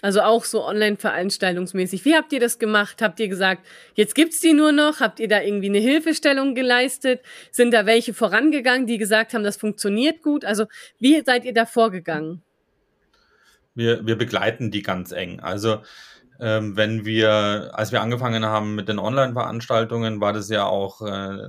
Also 0.02 0.20
auch 0.22 0.44
so 0.44 0.66
online-veranstaltungsmäßig. 0.66 2.04
Wie 2.04 2.16
habt 2.16 2.32
ihr 2.32 2.40
das 2.40 2.58
gemacht? 2.58 3.00
Habt 3.00 3.20
ihr 3.20 3.28
gesagt, 3.28 3.64
jetzt 3.94 4.16
gibt's 4.16 4.40
die 4.40 4.52
nur 4.52 4.72
noch? 4.72 4.98
Habt 4.98 5.20
ihr 5.20 5.28
da 5.28 5.40
irgendwie 5.40 5.68
eine 5.68 5.78
Hilfestellung 5.78 6.56
geleistet? 6.56 7.20
Sind 7.52 7.72
da 7.72 7.86
welche 7.86 8.12
vorangegangen, 8.12 8.88
die 8.88 8.98
gesagt 8.98 9.32
haben, 9.32 9.44
das 9.44 9.56
funktioniert 9.56 10.20
gut? 10.20 10.44
Also 10.44 10.66
wie 10.98 11.22
seid 11.24 11.44
ihr 11.44 11.54
da 11.54 11.66
vorgegangen? 11.66 12.42
Wir, 13.76 14.04
wir 14.04 14.18
begleiten 14.18 14.72
die 14.72 14.82
ganz 14.82 15.12
eng. 15.12 15.38
Also 15.38 15.78
ähm, 16.40 16.76
wenn 16.76 17.04
wir, 17.04 17.70
als 17.72 17.92
wir 17.92 18.02
angefangen 18.02 18.44
haben 18.44 18.74
mit 18.74 18.88
den 18.88 18.98
Online-Veranstaltungen, 18.98 20.20
war 20.20 20.32
das 20.32 20.48
ja 20.50 20.66
auch 20.66 21.00
äh, 21.02 21.46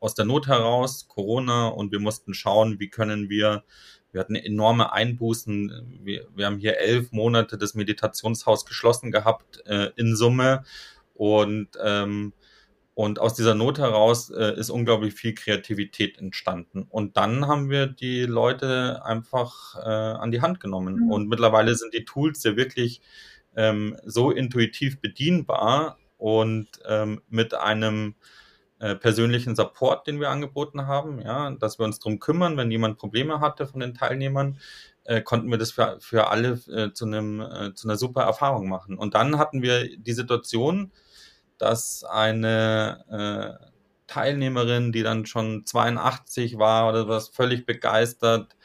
aus 0.00 0.14
der 0.14 0.24
Not 0.24 0.46
heraus, 0.46 1.06
Corona, 1.06 1.68
und 1.68 1.92
wir 1.92 2.00
mussten 2.00 2.32
schauen, 2.32 2.80
wie 2.80 2.88
können 2.88 3.28
wir, 3.28 3.62
wir 4.12 4.20
hatten 4.20 4.34
enorme 4.34 4.92
Einbußen. 4.92 6.00
Wir, 6.02 6.26
wir 6.34 6.46
haben 6.46 6.58
hier 6.58 6.78
elf 6.78 7.12
Monate 7.12 7.58
das 7.58 7.74
Meditationshaus 7.74 8.66
geschlossen 8.66 9.10
gehabt 9.10 9.62
äh, 9.66 9.90
in 9.96 10.16
Summe. 10.16 10.64
Und 11.14 11.68
ähm, 11.82 12.32
und 12.94 13.18
aus 13.18 13.32
dieser 13.32 13.54
Not 13.54 13.78
heraus 13.78 14.28
äh, 14.28 14.58
ist 14.58 14.68
unglaublich 14.68 15.14
viel 15.14 15.34
Kreativität 15.34 16.18
entstanden. 16.18 16.82
Und 16.82 17.16
dann 17.16 17.46
haben 17.46 17.70
wir 17.70 17.86
die 17.86 18.22
Leute 18.24 19.02
einfach 19.06 19.76
äh, 19.76 19.88
an 19.88 20.30
die 20.30 20.42
Hand 20.42 20.60
genommen. 20.60 21.04
Mhm. 21.06 21.10
Und 21.10 21.28
mittlerweile 21.28 21.74
sind 21.76 21.94
die 21.94 22.04
Tools 22.04 22.42
ja 22.44 22.56
wirklich 22.56 23.00
ähm, 23.56 23.96
so 24.04 24.30
intuitiv 24.30 25.00
bedienbar 25.00 25.96
und 26.18 26.68
ähm, 26.86 27.22
mit 27.30 27.54
einem 27.54 28.16
äh, 28.80 28.96
persönlichen 28.96 29.54
Support, 29.54 30.06
den 30.06 30.20
wir 30.20 30.30
angeboten 30.30 30.86
haben, 30.86 31.20
ja, 31.20 31.50
dass 31.50 31.78
wir 31.78 31.84
uns 31.84 31.98
drum 31.98 32.18
kümmern, 32.18 32.56
wenn 32.56 32.70
jemand 32.70 32.98
Probleme 32.98 33.40
hatte 33.40 33.66
von 33.66 33.80
den 33.80 33.94
Teilnehmern, 33.94 34.58
äh, 35.04 35.20
konnten 35.20 35.50
wir 35.50 35.58
das 35.58 35.72
für, 35.72 35.98
für 36.00 36.28
alle 36.28 36.58
äh, 36.72 36.92
zu, 36.92 37.04
einem, 37.04 37.40
äh, 37.40 37.74
zu 37.74 37.86
einer 37.86 37.98
super 37.98 38.22
Erfahrung 38.22 38.68
machen. 38.68 38.96
Und 38.96 39.14
dann 39.14 39.38
hatten 39.38 39.60
wir 39.60 39.96
die 39.98 40.12
Situation, 40.12 40.92
dass 41.58 42.04
eine 42.04 43.58
äh, 43.60 43.66
Teilnehmerin, 44.06 44.92
die 44.92 45.02
dann 45.02 45.26
schon 45.26 45.66
82 45.66 46.58
war 46.58 46.88
oder 46.88 47.06
was, 47.06 47.28
völlig 47.28 47.66
begeistert 47.66 48.56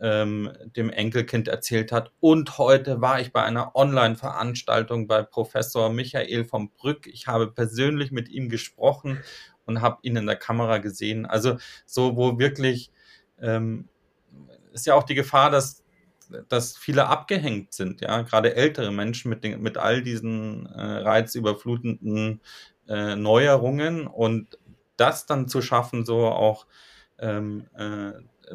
ähm, 0.00 0.50
dem 0.76 0.90
Enkelkind 0.90 1.48
erzählt 1.48 1.92
hat. 1.92 2.12
Und 2.20 2.58
heute 2.58 3.00
war 3.00 3.20
ich 3.20 3.32
bei 3.32 3.42
einer 3.42 3.74
Online-Veranstaltung 3.76 5.06
bei 5.06 5.22
Professor 5.22 5.90
Michael 5.90 6.44
vom 6.44 6.70
Brück. 6.70 7.06
Ich 7.06 7.26
habe 7.26 7.48
persönlich 7.48 8.12
mit 8.12 8.28
ihm 8.28 8.48
gesprochen 8.48 9.18
und 9.68 9.80
habe 9.80 9.98
ihn 10.02 10.16
in 10.16 10.26
der 10.26 10.36
Kamera 10.36 10.78
gesehen. 10.78 11.26
Also 11.26 11.58
so, 11.86 12.16
wo 12.16 12.38
wirklich 12.38 12.90
ähm, 13.40 13.88
ist 14.72 14.86
ja 14.86 14.94
auch 14.94 15.04
die 15.04 15.14
Gefahr, 15.14 15.50
dass 15.50 15.84
dass 16.48 16.76
viele 16.76 17.06
abgehängt 17.06 17.72
sind, 17.72 18.00
ja, 18.00 18.20
gerade 18.22 18.54
ältere 18.54 18.92
Menschen 18.92 19.30
mit, 19.30 19.44
den, 19.44 19.62
mit 19.62 19.78
all 19.78 20.02
diesen 20.02 20.66
äh, 20.66 20.80
reizüberflutenden 20.80 22.40
äh, 22.86 23.16
Neuerungen 23.16 24.06
und 24.06 24.58
das 24.96 25.26
dann 25.26 25.48
zu 25.48 25.62
schaffen, 25.62 26.04
so 26.04 26.26
auch 26.26 26.66
ähm, 27.18 27.66
äh, 27.74 28.12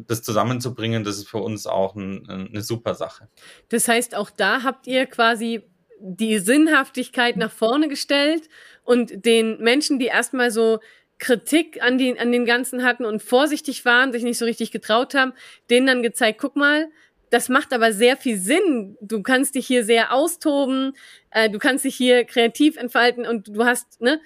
das 0.07 0.23
zusammenzubringen, 0.23 1.03
das 1.03 1.17
ist 1.17 1.29
für 1.29 1.37
uns 1.37 1.67
auch 1.67 1.95
ein, 1.95 2.27
eine 2.29 2.61
super 2.61 2.95
Sache. 2.95 3.27
Das 3.69 3.87
heißt, 3.87 4.15
auch 4.15 4.29
da 4.29 4.63
habt 4.63 4.87
ihr 4.87 5.05
quasi 5.05 5.63
die 5.99 6.39
Sinnhaftigkeit 6.39 7.37
nach 7.37 7.51
vorne 7.51 7.87
gestellt 7.87 8.49
und 8.83 9.25
den 9.25 9.59
Menschen, 9.59 9.99
die 9.99 10.07
erstmal 10.07 10.51
so 10.51 10.79
Kritik 11.23 11.81
an, 11.81 11.97
die, 11.97 12.19
an 12.19 12.33
den 12.33 12.45
Ganzen 12.45 12.83
hatten 12.83 13.05
und 13.05 13.23
vorsichtig 13.23 13.85
waren, 13.85 14.11
sich 14.11 14.23
nicht 14.23 14.37
so 14.37 14.43
richtig 14.43 14.71
getraut 14.71 15.15
haben, 15.15 15.31
denen 15.69 15.87
dann 15.87 16.03
gezeigt, 16.03 16.37
guck 16.37 16.57
mal, 16.57 16.89
das 17.29 17.47
macht 17.47 17.71
aber 17.71 17.93
sehr 17.93 18.17
viel 18.17 18.37
Sinn. 18.37 18.97
Du 18.99 19.23
kannst 19.23 19.55
dich 19.55 19.65
hier 19.65 19.85
sehr 19.85 20.13
austoben, 20.13 20.93
äh, 21.31 21.49
du 21.49 21.59
kannst 21.59 21.85
dich 21.85 21.95
hier 21.95 22.25
kreativ 22.25 22.75
entfalten 22.75 23.25
und 23.25 23.47
du 23.55 23.63
hast, 23.63 24.01
ne, 24.01 24.19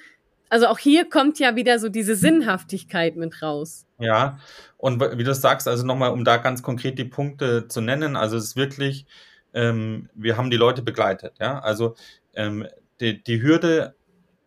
also 0.49 0.65
auch 0.65 0.79
hier 0.79 1.07
kommt 1.07 1.37
ja 1.37 1.55
wieder 1.55 1.77
so 1.77 1.87
diese 1.87 2.15
Sinnhaftigkeit 2.15 3.15
mit 3.15 3.43
raus. 3.43 3.85
Ja, 3.99 4.39
und 4.77 4.99
wie 4.99 5.23
du 5.23 5.35
sagst, 5.35 5.67
also 5.67 5.85
nochmal, 5.85 6.11
um 6.11 6.25
da 6.25 6.37
ganz 6.37 6.63
konkret 6.63 6.97
die 6.97 7.05
Punkte 7.05 7.67
zu 7.67 7.79
nennen, 7.79 8.15
also 8.15 8.37
es 8.37 8.45
ist 8.45 8.55
wirklich, 8.55 9.05
ähm, 9.53 10.09
wir 10.15 10.35
haben 10.35 10.49
die 10.49 10.57
Leute 10.57 10.81
begleitet, 10.81 11.35
ja, 11.39 11.59
also 11.59 11.95
ähm, 12.33 12.67
die, 12.99 13.23
die 13.23 13.41
Hürde, 13.43 13.93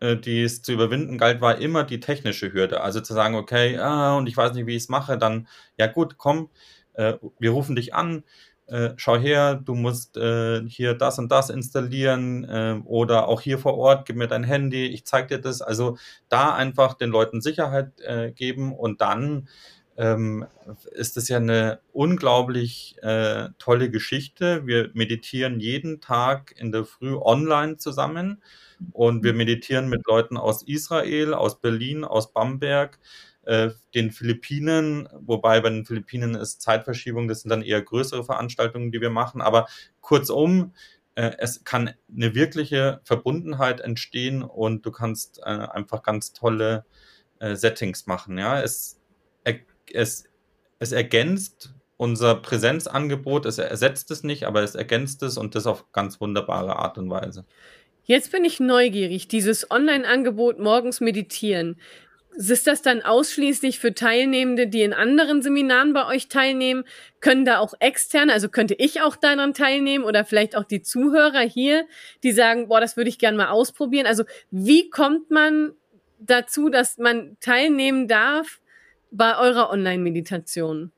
die 0.01 0.41
es 0.41 0.61
zu 0.61 0.73
überwinden 0.73 1.17
galt, 1.17 1.41
war 1.41 1.57
immer 1.59 1.83
die 1.83 1.99
technische 1.99 2.53
Hürde, 2.53 2.81
also 2.81 3.01
zu 3.01 3.13
sagen, 3.13 3.35
okay, 3.35 3.77
ah, 3.77 4.17
und 4.17 4.27
ich 4.27 4.35
weiß 4.35 4.53
nicht, 4.53 4.65
wie 4.65 4.75
ich 4.75 4.83
es 4.83 4.89
mache, 4.89 5.17
dann, 5.17 5.47
ja 5.77 5.87
gut, 5.87 6.17
komm, 6.17 6.49
äh, 6.93 7.13
wir 7.39 7.51
rufen 7.51 7.75
dich 7.75 7.93
an, 7.93 8.23
äh, 8.71 8.93
schau 8.95 9.17
her, 9.17 9.55
du 9.55 9.75
musst 9.75 10.17
äh, 10.17 10.61
hier 10.67 10.93
das 10.93 11.19
und 11.19 11.29
das 11.31 11.49
installieren 11.49 12.45
äh, 12.45 12.79
oder 12.85 13.27
auch 13.27 13.41
hier 13.41 13.59
vor 13.59 13.77
Ort, 13.77 14.05
gib 14.05 14.15
mir 14.15 14.27
dein 14.27 14.45
Handy, 14.45 14.87
ich 14.87 15.05
zeig 15.05 15.27
dir 15.27 15.39
das. 15.39 15.61
Also 15.61 15.97
da 16.29 16.55
einfach 16.55 16.93
den 16.93 17.09
Leuten 17.09 17.41
Sicherheit 17.41 17.99
äh, 18.01 18.31
geben 18.31 18.73
und 18.73 19.01
dann 19.01 19.49
ähm, 19.97 20.47
ist 20.93 21.17
es 21.17 21.27
ja 21.27 21.37
eine 21.37 21.79
unglaublich 21.91 22.95
äh, 23.01 23.49
tolle 23.59 23.89
Geschichte. 23.89 24.65
Wir 24.65 24.89
meditieren 24.93 25.59
jeden 25.59 25.99
Tag 25.99 26.53
in 26.57 26.71
der 26.71 26.85
Früh 26.85 27.15
online 27.15 27.75
zusammen 27.77 28.41
und 28.91 29.23
wir 29.23 29.33
meditieren 29.33 29.89
mit 29.89 30.05
Leuten 30.07 30.37
aus 30.37 30.63
Israel, 30.63 31.33
aus 31.33 31.59
Berlin, 31.59 32.03
aus 32.03 32.33
Bamberg, 32.33 32.99
äh, 33.43 33.71
den 33.95 34.11
Philippinen, 34.11 35.09
wobei 35.19 35.61
bei 35.61 35.69
den 35.69 35.85
Philippinen 35.85 36.35
ist 36.35 36.61
Zeitverschiebung, 36.61 37.27
das 37.27 37.41
sind 37.41 37.49
dann 37.49 37.63
eher 37.63 37.81
größere 37.81 38.23
Veranstaltungen, 38.23 38.91
die 38.91 39.01
wir 39.01 39.09
machen, 39.09 39.41
aber 39.41 39.67
kurzum, 39.99 40.73
äh, 41.15 41.31
es 41.39 41.63
kann 41.63 41.91
eine 42.15 42.35
wirkliche 42.35 43.01
Verbundenheit 43.03 43.81
entstehen 43.81 44.43
und 44.43 44.85
du 44.85 44.91
kannst 44.91 45.39
äh, 45.39 45.49
einfach 45.49 46.03
ganz 46.03 46.33
tolle 46.33 46.85
äh, 47.39 47.55
Settings 47.55 48.07
machen. 48.07 48.37
Ja, 48.37 48.61
es, 48.61 48.99
es, 49.91 50.25
es 50.79 50.91
ergänzt 50.91 51.73
unser 51.97 52.35
Präsenzangebot, 52.35 53.45
es 53.45 53.57
ersetzt 53.59 54.09
es 54.11 54.23
nicht, 54.23 54.45
aber 54.45 54.63
es 54.63 54.73
ergänzt 54.73 55.21
es 55.23 55.37
und 55.37 55.53
das 55.53 55.67
auf 55.67 55.91
ganz 55.91 56.19
wunderbare 56.19 56.77
Art 56.77 56.97
und 56.97 57.09
Weise. 57.09 57.45
Jetzt 58.11 58.33
bin 58.33 58.43
ich 58.43 58.59
neugierig, 58.59 59.29
dieses 59.29 59.71
Online-Angebot 59.71 60.59
morgens 60.59 60.99
meditieren. 60.99 61.79
Ist 62.35 62.67
das 62.67 62.81
dann 62.81 63.01
ausschließlich 63.01 63.79
für 63.79 63.93
Teilnehmende, 63.93 64.67
die 64.67 64.81
in 64.81 64.91
anderen 64.91 65.41
Seminaren 65.41 65.93
bei 65.93 66.05
euch 66.05 66.27
teilnehmen? 66.27 66.83
Können 67.21 67.45
da 67.45 67.59
auch 67.59 67.73
externe, 67.79 68.33
also 68.33 68.49
könnte 68.49 68.73
ich 68.73 68.99
auch 68.99 69.15
daran 69.15 69.53
teilnehmen 69.53 70.03
oder 70.03 70.25
vielleicht 70.25 70.57
auch 70.57 70.65
die 70.65 70.81
Zuhörer 70.81 71.39
hier, 71.39 71.85
die 72.21 72.33
sagen, 72.33 72.67
boah, 72.67 72.81
das 72.81 72.97
würde 72.97 73.09
ich 73.09 73.17
gerne 73.17 73.37
mal 73.37 73.47
ausprobieren? 73.47 74.05
Also 74.05 74.25
wie 74.49 74.89
kommt 74.89 75.31
man 75.31 75.71
dazu, 76.19 76.67
dass 76.67 76.97
man 76.97 77.37
teilnehmen 77.39 78.09
darf 78.09 78.59
bei 79.11 79.37
eurer 79.37 79.69
Online-Meditation? 79.69 80.91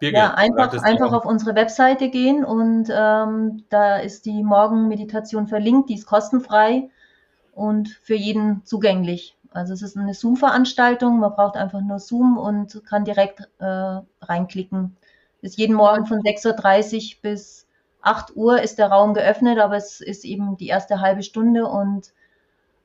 Ja, 0.00 0.34
einfach, 0.34 0.72
einfach 0.82 1.12
auf 1.12 1.24
unsere 1.24 1.54
Webseite 1.54 2.08
gehen 2.08 2.44
und 2.44 2.88
ähm, 2.90 3.64
da 3.68 3.96
ist 3.98 4.26
die 4.26 4.42
Morgenmeditation 4.42 5.46
verlinkt, 5.46 5.90
die 5.90 5.94
ist 5.94 6.06
kostenfrei 6.06 6.88
und 7.52 7.88
für 7.88 8.14
jeden 8.14 8.64
zugänglich. 8.64 9.36
Also 9.52 9.74
es 9.74 9.82
ist 9.82 9.96
eine 9.96 10.14
Zoom-Veranstaltung, 10.14 11.18
man 11.18 11.34
braucht 11.34 11.56
einfach 11.56 11.80
nur 11.80 11.98
Zoom 11.98 12.38
und 12.38 12.82
kann 12.88 13.04
direkt 13.04 13.48
äh, 13.58 14.00
reinklicken. 14.22 14.96
Ist 15.42 15.58
jeden 15.58 15.74
Morgen 15.74 16.06
von 16.06 16.20
6.30 16.20 17.16
Uhr 17.16 17.20
bis 17.22 17.66
8 18.02 18.36
Uhr 18.36 18.62
ist 18.62 18.78
der 18.78 18.88
Raum 18.88 19.14
geöffnet, 19.14 19.58
aber 19.58 19.76
es 19.76 20.00
ist 20.00 20.24
eben 20.24 20.56
die 20.56 20.68
erste 20.68 21.00
halbe 21.00 21.22
Stunde 21.22 21.66
und 21.66 22.12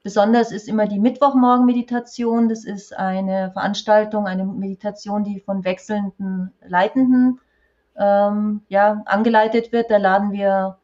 besonders 0.06 0.52
ist 0.52 0.68
immer 0.68 0.86
die 0.86 1.00
Mittwochmorgen-Meditation. 1.00 2.48
Das 2.48 2.64
ist 2.64 2.96
eine 2.96 3.50
Veranstaltung, 3.54 4.28
eine 4.28 4.46
Meditation, 4.46 5.24
die 5.24 5.40
von 5.40 5.66
wechselnden 5.66 6.54
Leitenden 6.64 7.42
ähm, 7.98 8.62
ja, 8.68 9.02
angeleitet 9.08 9.72
wird. 9.72 9.90
Da 9.90 9.98
laden 9.98 10.32
wir 10.32 10.78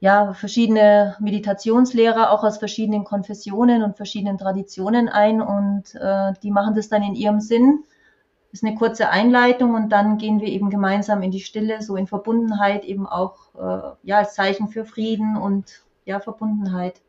ja, 0.00 0.32
verschiedene 0.32 1.14
Meditationslehrer 1.20 2.30
auch 2.30 2.42
aus 2.42 2.56
verschiedenen 2.56 3.04
Konfessionen 3.04 3.82
und 3.82 3.98
verschiedenen 3.98 4.38
Traditionen 4.38 5.10
ein 5.10 5.42
und 5.42 5.94
äh, 5.96 6.32
die 6.42 6.50
machen 6.50 6.74
das 6.74 6.88
dann 6.88 7.02
in 7.02 7.14
ihrem 7.14 7.40
Sinn. 7.40 7.84
Ist 8.50 8.64
eine 8.64 8.76
kurze 8.76 9.10
Einleitung 9.10 9.74
und 9.74 9.90
dann 9.90 10.16
gehen 10.16 10.40
wir 10.40 10.48
eben 10.48 10.70
gemeinsam 10.70 11.20
in 11.20 11.32
die 11.32 11.40
Stille, 11.40 11.82
so 11.82 11.96
in 11.96 12.06
Verbundenheit 12.06 12.86
eben 12.86 13.06
auch 13.06 13.54
äh, 13.56 13.94
ja 14.04 14.16
als 14.16 14.32
Zeichen 14.32 14.68
für 14.68 14.86
Frieden 14.86 15.36
und 15.36 15.84
ja 16.06 16.18
Verbundenheit. 16.18 17.02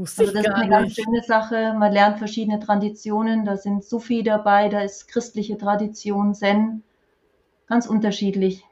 Wusste 0.00 0.22
also 0.22 0.32
das 0.32 0.46
ist 0.46 0.50
eine 0.50 0.60
nicht. 0.60 0.70
ganz 0.70 0.94
schöne 0.94 1.22
Sache. 1.22 1.74
Man 1.78 1.92
lernt 1.92 2.16
verschiedene 2.16 2.58
Traditionen. 2.58 3.44
Da 3.44 3.58
sind 3.58 3.84
Sufi 3.84 4.22
dabei, 4.22 4.70
da 4.70 4.80
ist 4.80 5.08
christliche 5.08 5.58
Tradition, 5.58 6.34
Zen, 6.34 6.82
ganz 7.66 7.86
unterschiedlich. 7.86 8.64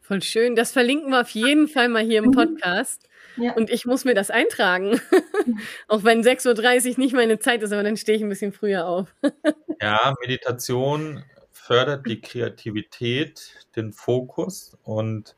Voll 0.00 0.22
schön. 0.22 0.56
Das 0.56 0.72
verlinken 0.72 1.10
wir 1.10 1.20
auf 1.20 1.30
jeden 1.30 1.68
Fall 1.68 1.88
mal 1.88 2.02
hier 2.02 2.18
im 2.18 2.30
mhm. 2.30 2.32
Podcast. 2.32 3.08
Ja. 3.36 3.52
Und 3.52 3.70
ich 3.70 3.86
muss 3.86 4.04
mir 4.04 4.14
das 4.14 4.28
eintragen. 4.32 5.00
Auch 5.86 6.02
wenn 6.02 6.24
6.30 6.24 6.94
Uhr 6.94 6.98
nicht 6.98 7.14
meine 7.14 7.38
Zeit 7.38 7.62
ist, 7.62 7.72
aber 7.72 7.84
dann 7.84 7.96
stehe 7.96 8.18
ich 8.18 8.24
ein 8.24 8.28
bisschen 8.28 8.52
früher 8.52 8.88
auf. 8.88 9.14
ja, 9.80 10.14
Meditation 10.20 11.22
fördert 11.52 12.08
die 12.08 12.20
Kreativität, 12.20 13.68
den 13.76 13.92
Fokus 13.92 14.76
und 14.82 15.36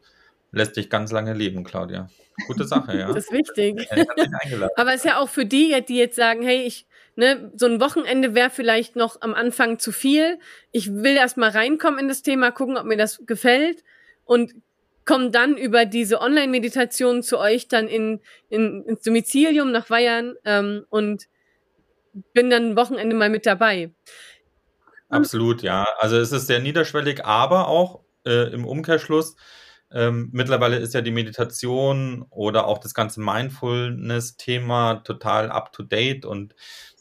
lässt 0.52 0.78
dich 0.78 0.88
ganz 0.88 1.12
lange 1.12 1.34
leben, 1.34 1.64
Claudia. 1.64 2.08
Gute 2.46 2.64
Sache, 2.64 2.96
ja. 2.96 3.08
Das 3.08 3.24
ist 3.24 3.32
wichtig. 3.32 3.88
aber 4.76 4.90
es 4.90 4.96
ist 4.96 5.04
ja 5.04 5.18
auch 5.18 5.28
für 5.28 5.44
die, 5.44 5.84
die 5.86 5.96
jetzt 5.96 6.16
sagen, 6.16 6.42
hey, 6.42 6.62
ich, 6.62 6.86
ne, 7.16 7.50
so 7.56 7.66
ein 7.66 7.80
Wochenende 7.80 8.34
wäre 8.34 8.50
vielleicht 8.50 8.96
noch 8.96 9.20
am 9.20 9.34
Anfang 9.34 9.78
zu 9.78 9.92
viel. 9.92 10.38
Ich 10.70 10.92
will 10.92 11.16
erst 11.16 11.36
mal 11.36 11.50
reinkommen 11.50 11.98
in 11.98 12.08
das 12.08 12.22
Thema, 12.22 12.50
gucken, 12.50 12.76
ob 12.76 12.84
mir 12.84 12.96
das 12.96 13.22
gefällt 13.26 13.82
und 14.24 14.54
kommen 15.04 15.32
dann 15.32 15.56
über 15.56 15.86
diese 15.86 16.20
Online-Meditation 16.20 17.22
zu 17.22 17.38
euch 17.38 17.66
dann 17.66 17.88
in, 17.88 18.20
in, 18.50 18.84
ins 18.84 19.02
Domizilium 19.02 19.72
nach 19.72 19.88
Weihern 19.88 20.34
ähm, 20.44 20.84
und 20.90 21.28
bin 22.34 22.50
dann 22.50 22.70
ein 22.70 22.76
Wochenende 22.76 23.16
mal 23.16 23.30
mit 23.30 23.46
dabei. 23.46 23.90
Absolut, 25.08 25.62
ja. 25.62 25.86
Also 25.98 26.18
es 26.18 26.32
ist 26.32 26.46
sehr 26.46 26.60
niederschwellig, 26.60 27.24
aber 27.24 27.68
auch 27.68 28.00
äh, 28.26 28.52
im 28.52 28.66
Umkehrschluss, 28.66 29.36
ähm, 29.92 30.28
mittlerweile 30.32 30.76
ist 30.76 30.94
ja 30.94 31.00
die 31.00 31.10
Meditation 31.10 32.26
oder 32.30 32.66
auch 32.66 32.78
das 32.78 32.94
ganze 32.94 33.20
Mindfulness-Thema 33.20 34.96
total 34.96 35.50
up-to-date 35.50 36.24
und 36.26 36.54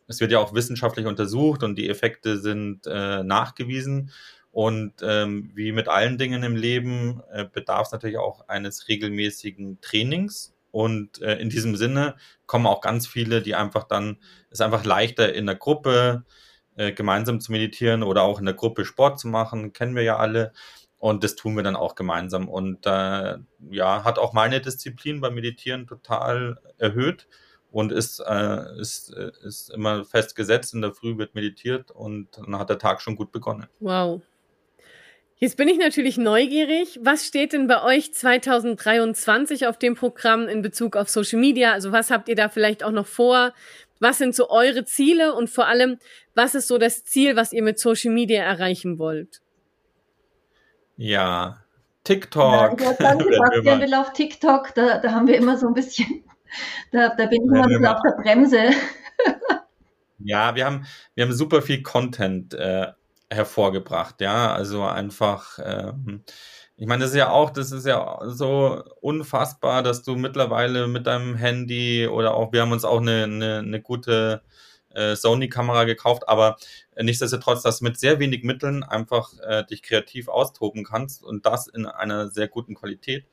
es 0.07 0.21
wird 0.21 0.31
ja 0.31 0.39
auch 0.39 0.53
wissenschaftlich 0.53 1.05
untersucht 1.05 1.63
und 1.63 1.75
die 1.75 1.89
Effekte 1.89 2.37
sind 2.39 2.87
äh, 2.87 3.23
nachgewiesen. 3.23 4.11
Und 4.51 4.93
ähm, 5.03 5.51
wie 5.53 5.71
mit 5.71 5.87
allen 5.87 6.17
Dingen 6.17 6.41
im 6.43 6.55
Leben 6.55 7.21
äh, 7.31 7.45
bedarf 7.45 7.87
es 7.87 7.91
natürlich 7.91 8.17
auch 8.17 8.47
eines 8.47 8.87
regelmäßigen 8.87 9.81
Trainings. 9.81 10.55
Und 10.71 11.21
äh, 11.21 11.37
in 11.37 11.49
diesem 11.49 11.75
Sinne 11.75 12.15
kommen 12.45 12.65
auch 12.65 12.81
ganz 12.81 13.05
viele, 13.05 13.41
die 13.41 13.53
einfach 13.53 13.83
dann, 13.83 14.17
es 14.49 14.61
einfach 14.61 14.83
leichter 14.83 15.33
in 15.33 15.45
der 15.45 15.55
Gruppe 15.55 16.23
äh, 16.75 16.91
gemeinsam 16.91 17.39
zu 17.41 17.51
meditieren 17.51 18.01
oder 18.01 18.23
auch 18.23 18.39
in 18.39 18.45
der 18.45 18.53
Gruppe 18.53 18.85
Sport 18.85 19.19
zu 19.19 19.27
machen, 19.27 19.73
kennen 19.73 19.95
wir 19.95 20.03
ja 20.03 20.17
alle. 20.17 20.53
Und 20.99 21.23
das 21.23 21.35
tun 21.35 21.55
wir 21.55 21.63
dann 21.63 21.75
auch 21.75 21.95
gemeinsam. 21.95 22.49
Und 22.49 22.85
äh, 22.85 23.37
ja, 23.69 24.03
hat 24.03 24.17
auch 24.17 24.33
meine 24.33 24.61
Disziplin 24.61 25.21
beim 25.21 25.35
Meditieren 25.35 25.85
total 25.87 26.59
erhöht 26.77 27.27
und 27.71 27.91
ist, 27.91 28.19
äh, 28.19 28.79
ist, 28.79 29.13
äh, 29.13 29.31
ist 29.43 29.69
immer 29.69 30.05
festgesetzt. 30.05 30.73
In 30.73 30.81
der 30.81 30.93
Früh 30.93 31.17
wird 31.17 31.35
meditiert 31.35 31.91
und 31.91 32.29
dann 32.37 32.57
hat 32.57 32.69
der 32.69 32.79
Tag 32.79 33.01
schon 33.01 33.15
gut 33.15 33.31
begonnen. 33.31 33.67
Wow. 33.79 34.21
Jetzt 35.39 35.55
bin 35.55 35.67
ich 35.67 35.77
natürlich 35.77 36.17
neugierig. 36.17 36.99
Was 37.03 37.27
steht 37.27 37.53
denn 37.53 37.67
bei 37.67 37.83
euch 37.83 38.11
2023 38.11 39.67
auf 39.67 39.77
dem 39.77 39.93
Programm 39.93 40.47
in 40.47 40.63
Bezug 40.63 40.95
auf 40.95 41.09
Social 41.09 41.39
Media? 41.39 41.73
Also 41.73 41.91
was 41.91 42.09
habt 42.09 42.27
ihr 42.27 42.35
da 42.35 42.49
vielleicht 42.49 42.83
auch 42.83 42.91
noch 42.91 43.05
vor? 43.05 43.53
Was 43.99 44.17
sind 44.17 44.33
so 44.33 44.49
eure 44.49 44.85
Ziele 44.85 45.35
und 45.35 45.49
vor 45.49 45.67
allem, 45.67 45.99
was 46.33 46.55
ist 46.55 46.67
so 46.67 46.79
das 46.79 47.03
Ziel, 47.03 47.35
was 47.35 47.53
ihr 47.53 47.61
mit 47.61 47.77
Social 47.77 48.11
Media 48.11 48.41
erreichen 48.41 48.97
wollt? 48.97 49.41
Ja, 50.97 51.57
TikTok. 52.03 52.81
Ja, 52.81 52.93
sagen, 52.93 53.19
Sebastian 53.19 53.81
will 53.81 53.93
auf 53.93 54.13
TikTok, 54.13 54.73
da, 54.75 54.97
da 54.97 55.11
haben 55.11 55.27
wir 55.27 55.37
immer 55.37 55.57
so 55.57 55.67
ein 55.67 55.73
bisschen, 55.73 56.23
da, 56.91 57.09
da 57.09 57.25
bin 57.27 57.43
ich 57.43 57.47
immer 57.47 57.63
ein 57.63 57.69
bisschen 57.69 57.85
auf 57.85 58.01
der 58.03 58.21
Bremse. 58.21 58.69
Ja, 60.19 60.55
wir 60.55 60.65
haben, 60.65 60.85
wir 61.13 61.25
haben 61.25 61.33
super 61.33 61.61
viel 61.61 61.83
Content 61.83 62.53
äh, 62.55 62.87
hervorgebracht, 63.29 64.19
ja. 64.19 64.51
Also 64.51 64.83
einfach, 64.83 65.59
ähm, 65.63 66.23
ich 66.75 66.87
meine, 66.87 67.03
das 67.03 67.11
ist 67.11 67.17
ja 67.17 67.29
auch, 67.29 67.51
das 67.51 67.71
ist 67.71 67.85
ja 67.85 68.19
so 68.25 68.83
unfassbar, 68.99 69.83
dass 69.83 70.03
du 70.03 70.15
mittlerweile 70.15 70.87
mit 70.87 71.05
deinem 71.05 71.35
Handy 71.35 72.07
oder 72.07 72.33
auch, 72.33 72.51
wir 72.51 72.61
haben 72.61 72.71
uns 72.71 72.83
auch 72.83 72.99
eine, 72.99 73.25
eine, 73.25 73.59
eine 73.59 73.81
gute 73.81 74.41
äh, 74.97 75.15
Sony-Kamera 75.15 75.83
gekauft, 75.83 76.27
aber 76.27 76.57
nichtsdestotrotz, 76.99 77.61
dass 77.61 77.79
du 77.79 77.85
mit 77.85 77.99
sehr 77.99 78.19
wenig 78.19 78.43
Mitteln 78.43 78.83
einfach 78.83 79.31
äh, 79.39 79.63
dich 79.65 79.83
kreativ 79.83 80.27
austoben 80.27 80.83
kannst 80.83 81.23
und 81.23 81.45
das 81.45 81.67
in 81.67 81.85
einer 81.85 82.29
sehr 82.29 82.47
guten 82.47 82.75
Qualität. 82.75 83.25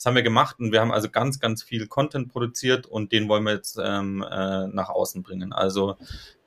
Das 0.00 0.06
haben 0.06 0.14
wir 0.14 0.22
gemacht 0.22 0.58
und 0.58 0.72
wir 0.72 0.80
haben 0.80 0.92
also 0.92 1.10
ganz, 1.10 1.40
ganz 1.40 1.62
viel 1.62 1.86
Content 1.86 2.32
produziert 2.32 2.86
und 2.86 3.12
den 3.12 3.28
wollen 3.28 3.44
wir 3.44 3.52
jetzt 3.52 3.78
ähm, 3.78 4.24
äh, 4.28 4.66
nach 4.68 4.88
außen 4.88 5.22
bringen. 5.22 5.52
Also 5.52 5.96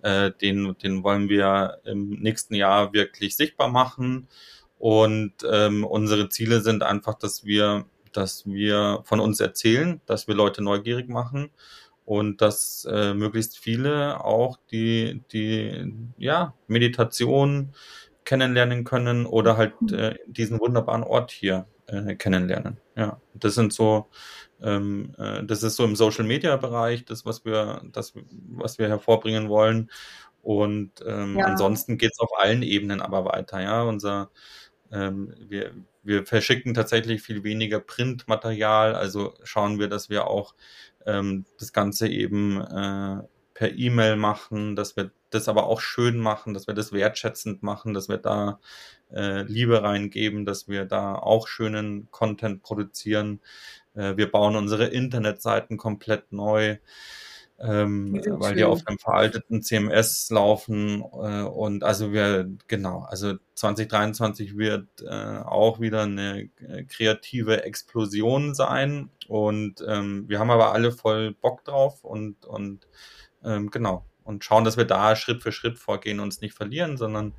äh, 0.01 0.31
den, 0.31 0.75
den 0.81 1.03
wollen 1.03 1.29
wir 1.29 1.77
im 1.83 2.09
nächsten 2.09 2.55
Jahr 2.55 2.93
wirklich 2.93 3.35
sichtbar 3.35 3.67
machen. 3.67 4.27
Und 4.79 5.33
ähm, 5.47 5.85
unsere 5.85 6.29
Ziele 6.29 6.61
sind 6.61 6.81
einfach, 6.81 7.13
dass 7.13 7.45
wir, 7.45 7.85
dass 8.11 8.47
wir 8.47 9.01
von 9.03 9.19
uns 9.19 9.39
erzählen, 9.39 10.01
dass 10.07 10.27
wir 10.27 10.33
Leute 10.33 10.63
neugierig 10.63 11.07
machen 11.07 11.51
und 12.05 12.41
dass 12.41 12.87
äh, 12.89 13.13
möglichst 13.13 13.57
viele 13.57 14.23
auch 14.23 14.57
die, 14.71 15.23
die 15.31 15.93
ja, 16.17 16.53
Meditation 16.67 17.73
kennenlernen 18.25 18.83
können 18.83 19.25
oder 19.25 19.57
halt 19.57 19.73
äh, 19.91 20.15
diesen 20.27 20.59
wunderbaren 20.59 21.03
Ort 21.03 21.31
hier 21.31 21.67
äh, 21.87 22.15
kennenlernen. 22.15 22.77
Ja, 22.95 23.19
das 23.33 23.55
sind 23.55 23.73
so, 23.73 24.07
ähm, 24.61 25.13
äh, 25.17 25.43
das 25.43 25.63
ist 25.63 25.75
so 25.75 25.83
im 25.83 25.95
Social 25.95 26.25
Media 26.25 26.55
Bereich, 26.57 27.05
das, 27.05 27.25
was 27.25 27.45
wir, 27.45 27.81
das, 27.91 28.13
was 28.49 28.79
wir 28.79 28.87
hervorbringen 28.87 29.49
wollen. 29.49 29.89
Und 30.41 30.91
ähm, 31.07 31.37
ja. 31.37 31.45
ansonsten 31.45 31.97
geht 31.97 32.11
es 32.13 32.19
auf 32.19 32.29
allen 32.37 32.63
Ebenen 32.63 33.01
aber 33.01 33.25
weiter. 33.25 33.61
Ja, 33.61 33.83
unser, 33.83 34.29
ähm, 34.93 35.33
wir, 35.39 35.71
wir 36.03 36.25
verschicken 36.25 36.73
tatsächlich 36.73 37.21
viel 37.21 37.43
weniger 37.43 37.79
Printmaterial, 37.79 38.95
also 38.95 39.33
schauen 39.43 39.79
wir, 39.79 39.89
dass 39.89 40.09
wir 40.09 40.27
auch 40.27 40.53
ähm, 41.05 41.45
das 41.59 41.73
Ganze 41.73 42.07
eben 42.07 42.61
äh, 42.61 43.23
per 43.53 43.71
E-Mail 43.75 44.15
machen, 44.15 44.75
dass 44.75 44.95
wir 44.95 45.11
das 45.29 45.47
aber 45.47 45.65
auch 45.65 45.81
schön 45.81 46.17
machen, 46.17 46.53
dass 46.53 46.67
wir 46.67 46.73
das 46.73 46.91
wertschätzend 46.91 47.63
machen, 47.63 47.93
dass 47.93 48.07
wir 48.07 48.17
da 48.17 48.59
äh, 49.11 49.41
Liebe 49.43 49.81
reingeben, 49.81 50.45
dass 50.45 50.67
wir 50.67 50.85
da 50.85 51.15
auch 51.15 51.47
schönen 51.47 52.09
Content 52.11 52.61
produzieren. 52.61 53.39
Äh, 53.95 54.15
wir 54.17 54.31
bauen 54.31 54.55
unsere 54.55 54.85
Internetseiten 54.85 55.77
komplett 55.77 56.31
neu 56.31 56.77
ähm, 57.59 58.19
weil 58.25 58.49
schön. 58.49 58.57
die 58.57 58.63
auf 58.63 58.85
einem 58.87 58.97
veralteten 58.97 59.61
CMS 59.61 60.29
laufen. 60.29 61.01
Äh, 61.01 61.43
und 61.43 61.83
also 61.83 62.11
wir, 62.11 62.49
genau, 62.67 63.05
also 63.07 63.35
2023 63.55 64.57
wird 64.57 64.87
äh, 65.01 65.37
auch 65.39 65.79
wieder 65.79 66.03
eine 66.03 66.49
äh, 66.59 66.83
kreative 66.83 67.63
Explosion 67.63 68.53
sein. 68.53 69.09
Und 69.27 69.83
ähm, 69.87 70.27
wir 70.27 70.39
haben 70.39 70.51
aber 70.51 70.73
alle 70.73 70.91
voll 70.91 71.33
Bock 71.33 71.63
drauf 71.63 72.03
und, 72.03 72.45
und 72.45 72.87
ähm, 73.43 73.69
genau. 73.69 74.05
Und 74.23 74.43
schauen, 74.43 74.63
dass 74.63 74.77
wir 74.77 74.85
da 74.85 75.15
Schritt 75.15 75.43
für 75.43 75.51
Schritt 75.51 75.77
vorgehen 75.77 76.19
und 76.19 76.25
uns 76.27 76.41
nicht 76.41 76.55
verlieren, 76.55 76.97
sondern 76.97 77.33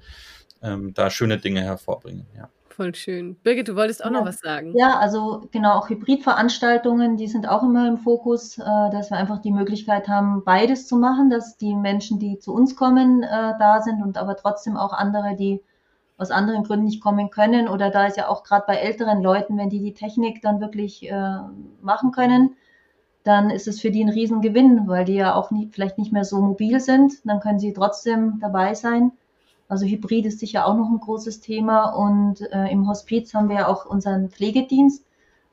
ähm, 0.62 0.94
da 0.94 1.10
schöne 1.10 1.38
Dinge 1.38 1.62
hervorbringen, 1.62 2.26
ja. 2.36 2.48
Voll 2.74 2.92
schön. 2.96 3.36
Birgit, 3.44 3.68
du 3.68 3.76
wolltest 3.76 4.04
auch 4.04 4.10
ja. 4.10 4.18
noch 4.18 4.26
was 4.26 4.40
sagen. 4.40 4.74
Ja, 4.76 4.98
also 4.98 5.46
genau, 5.52 5.74
auch 5.74 5.88
Hybridveranstaltungen, 5.88 7.16
die 7.16 7.28
sind 7.28 7.48
auch 7.48 7.62
immer 7.62 7.86
im 7.86 7.98
Fokus, 7.98 8.58
äh, 8.58 8.64
dass 8.64 9.10
wir 9.10 9.16
einfach 9.16 9.40
die 9.40 9.52
Möglichkeit 9.52 10.08
haben, 10.08 10.42
beides 10.42 10.88
zu 10.88 10.96
machen, 10.96 11.30
dass 11.30 11.56
die 11.56 11.76
Menschen, 11.76 12.18
die 12.18 12.40
zu 12.40 12.52
uns 12.52 12.74
kommen, 12.74 13.22
äh, 13.22 13.28
da 13.60 13.80
sind 13.80 14.02
und 14.02 14.18
aber 14.18 14.36
trotzdem 14.36 14.76
auch 14.76 14.92
andere, 14.92 15.36
die 15.36 15.62
aus 16.16 16.32
anderen 16.32 16.64
Gründen 16.64 16.86
nicht 16.86 17.00
kommen 17.00 17.30
können. 17.30 17.68
Oder 17.68 17.90
da 17.90 18.06
ist 18.06 18.16
ja 18.16 18.26
auch 18.26 18.42
gerade 18.42 18.64
bei 18.66 18.74
älteren 18.74 19.22
Leuten, 19.22 19.56
wenn 19.56 19.70
die 19.70 19.80
die 19.80 19.94
Technik 19.94 20.42
dann 20.42 20.60
wirklich 20.60 21.08
äh, 21.08 21.38
machen 21.80 22.10
können, 22.10 22.56
dann 23.22 23.50
ist 23.50 23.68
es 23.68 23.80
für 23.80 23.92
die 23.92 24.02
ein 24.02 24.08
Riesengewinn, 24.08 24.88
weil 24.88 25.04
die 25.04 25.14
ja 25.14 25.36
auch 25.36 25.52
nie, 25.52 25.68
vielleicht 25.72 25.96
nicht 25.96 26.12
mehr 26.12 26.24
so 26.24 26.40
mobil 26.40 26.80
sind. 26.80 27.24
Dann 27.24 27.38
können 27.38 27.60
sie 27.60 27.72
trotzdem 27.72 28.40
dabei 28.40 28.74
sein. 28.74 29.12
Also 29.68 29.86
Hybrid 29.86 30.26
ist 30.26 30.40
sicher 30.40 30.66
auch 30.66 30.76
noch 30.76 30.90
ein 30.90 31.00
großes 31.00 31.40
Thema. 31.40 31.90
Und 31.90 32.40
äh, 32.52 32.68
im 32.70 32.88
Hospiz 32.88 33.34
haben 33.34 33.48
wir 33.48 33.56
ja 33.56 33.66
auch 33.68 33.86
unseren 33.86 34.30
Pflegedienst 34.30 35.06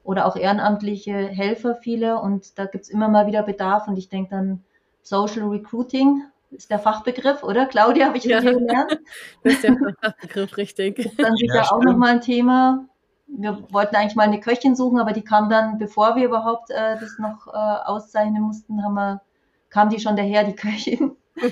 oder 0.04 0.26
auch 0.26 0.36
ehrenamtliche 0.36 1.14
Helfer 1.14 1.76
viele. 1.76 2.20
Und 2.20 2.58
da 2.58 2.66
gibt's 2.66 2.90
immer 2.90 3.08
mal 3.08 3.28
wieder 3.28 3.44
Bedarf. 3.44 3.88
Und 3.88 3.98
ich 3.98 4.10
denke 4.10 4.32
dann 4.32 4.64
Social 5.02 5.48
Recruiting 5.48 6.24
ist 6.52 6.70
der 6.70 6.80
Fachbegriff, 6.80 7.44
oder? 7.44 7.66
Claudia, 7.66 8.08
habe 8.08 8.18
ich 8.18 8.26
ja. 8.26 8.42
dir 8.42 8.54
gelernt? 8.54 9.00
Das 9.44 9.54
ist 9.54 9.64
der 9.64 9.78
Fachbegriff, 10.02 10.58
richtig. 10.58 11.00
Ist 11.00 11.20
dann 11.20 11.36
sicher 11.36 11.56
ja, 11.56 11.72
auch 11.72 11.82
nochmal 11.82 12.16
ein 12.16 12.22
Thema. 12.22 12.86
Wir 13.28 13.66
wollten 13.72 13.96
eigentlich 13.96 14.16
mal 14.16 14.24
eine 14.24 14.42
Köchin 14.42 14.76
suchen, 14.76 15.00
aber 15.00 15.14
die 15.14 15.24
kam 15.24 15.50
dann, 15.50 15.78
bevor 15.78 16.16
wir 16.16 16.26
überhaupt 16.26 16.70
äh, 16.70 17.00
das 17.00 17.18
noch 17.18 17.48
äh, 17.48 17.52
auszeichnen 17.86 18.42
mussten, 18.42 18.84
haben 18.84 18.94
wir, 18.94 19.22
kam 19.70 19.90
die 19.90 20.00
schon 20.00 20.18
daher, 20.18 20.44
die 20.44 20.56
Köchin. 20.56 21.16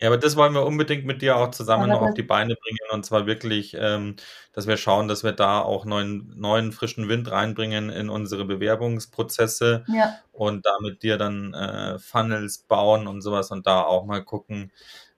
Ja, 0.00 0.08
aber 0.08 0.16
das 0.16 0.36
wollen 0.36 0.54
wir 0.54 0.64
unbedingt 0.64 1.06
mit 1.06 1.22
dir 1.22 1.36
auch 1.36 1.50
zusammen 1.50 1.88
noch 1.88 2.02
auf 2.02 2.14
die 2.14 2.22
Beine 2.22 2.54
bringen 2.54 2.78
und 2.92 3.04
zwar 3.04 3.26
wirklich, 3.26 3.76
ähm, 3.78 4.14
dass 4.52 4.68
wir 4.68 4.76
schauen, 4.76 5.08
dass 5.08 5.24
wir 5.24 5.32
da 5.32 5.60
auch 5.60 5.84
neuen, 5.84 6.32
neuen 6.36 6.70
frischen 6.70 7.08
Wind 7.08 7.30
reinbringen 7.30 7.90
in 7.90 8.08
unsere 8.08 8.44
Bewerbungsprozesse 8.44 9.84
ja. 9.88 10.14
und 10.32 10.64
da 10.64 10.70
mit 10.80 11.02
dir 11.02 11.18
dann 11.18 11.52
äh, 11.52 11.98
Funnels 11.98 12.58
bauen 12.58 13.08
und 13.08 13.22
sowas 13.22 13.50
und 13.50 13.66
da 13.66 13.82
auch 13.82 14.04
mal 14.04 14.22
gucken, 14.22 14.70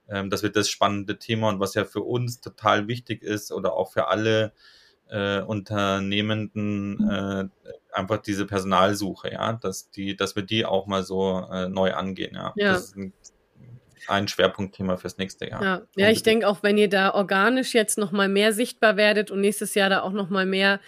ähm, 0.08 0.30
dass 0.30 0.42
wir 0.42 0.50
das 0.50 0.70
spannende 0.70 1.18
Thema 1.18 1.50
und 1.50 1.60
was 1.60 1.74
ja 1.74 1.84
für 1.84 2.00
uns 2.00 2.40
total 2.40 2.88
wichtig 2.88 3.22
ist 3.22 3.52
oder 3.52 3.74
auch 3.74 3.92
für 3.92 4.08
alle 4.08 4.52
äh, 5.10 5.42
Unternehmenden 5.42 6.92
mhm. 6.94 7.10
äh, 7.10 7.48
einfach 7.92 8.18
diese 8.18 8.46
Personalsuche, 8.46 9.32
ja, 9.32 9.52
dass 9.52 9.90
die, 9.90 10.16
dass 10.16 10.36
wir 10.36 10.42
die 10.42 10.64
auch 10.64 10.86
mal 10.86 11.02
so 11.02 11.46
äh, 11.52 11.68
neu 11.68 11.92
angehen, 11.92 12.34
ja. 12.34 12.54
ja. 12.56 12.72
Das 12.72 12.84
ist 12.84 12.96
ein 12.96 13.12
ein 14.08 14.28
Schwerpunktthema 14.28 14.96
fürs 14.96 15.18
nächste 15.18 15.48
Jahr. 15.48 15.62
Ja, 15.62 15.82
ja 15.96 16.10
ich 16.10 16.22
denke 16.22 16.48
auch, 16.48 16.62
wenn 16.62 16.78
ihr 16.78 16.88
da 16.88 17.14
organisch 17.14 17.74
jetzt 17.74 17.98
nochmal 17.98 18.28
mehr 18.28 18.52
sichtbar 18.52 18.96
werdet 18.96 19.30
und 19.30 19.40
nächstes 19.40 19.74
Jahr 19.74 19.90
da 19.90 20.02
auch 20.02 20.12
nochmal 20.12 20.46
mehr 20.46 20.80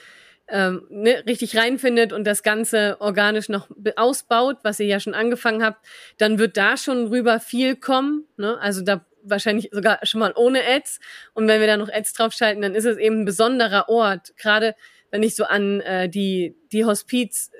ähm, 0.48 0.86
ne, 0.90 1.24
richtig 1.26 1.56
reinfindet 1.56 2.12
und 2.12 2.24
das 2.24 2.42
Ganze 2.42 2.96
organisch 3.00 3.48
noch 3.48 3.68
ausbaut, 3.96 4.58
was 4.62 4.80
ihr 4.80 4.86
ja 4.86 5.00
schon 5.00 5.14
angefangen 5.14 5.64
habt, 5.64 5.84
dann 6.18 6.38
wird 6.38 6.56
da 6.56 6.76
schon 6.76 7.06
rüber 7.06 7.40
viel 7.40 7.76
kommen. 7.76 8.26
Ne? 8.36 8.58
Also 8.60 8.82
da 8.82 9.04
wahrscheinlich 9.22 9.70
sogar 9.72 10.00
schon 10.04 10.20
mal 10.20 10.32
ohne 10.36 10.60
Ads. 10.66 11.00
Und 11.34 11.48
wenn 11.48 11.60
wir 11.60 11.66
da 11.66 11.76
noch 11.76 11.88
Ads 11.88 12.12
draufschalten, 12.14 12.62
dann 12.62 12.74
ist 12.74 12.84
es 12.84 12.98
eben 12.98 13.20
ein 13.20 13.24
besonderer 13.24 13.88
Ort. 13.88 14.36
Gerade 14.36 14.74
wenn 15.10 15.22
ich 15.22 15.36
so 15.36 15.44
an 15.44 15.80
äh, 15.80 16.08
die, 16.08 16.56
die 16.72 16.84
Hospiz 16.84 17.50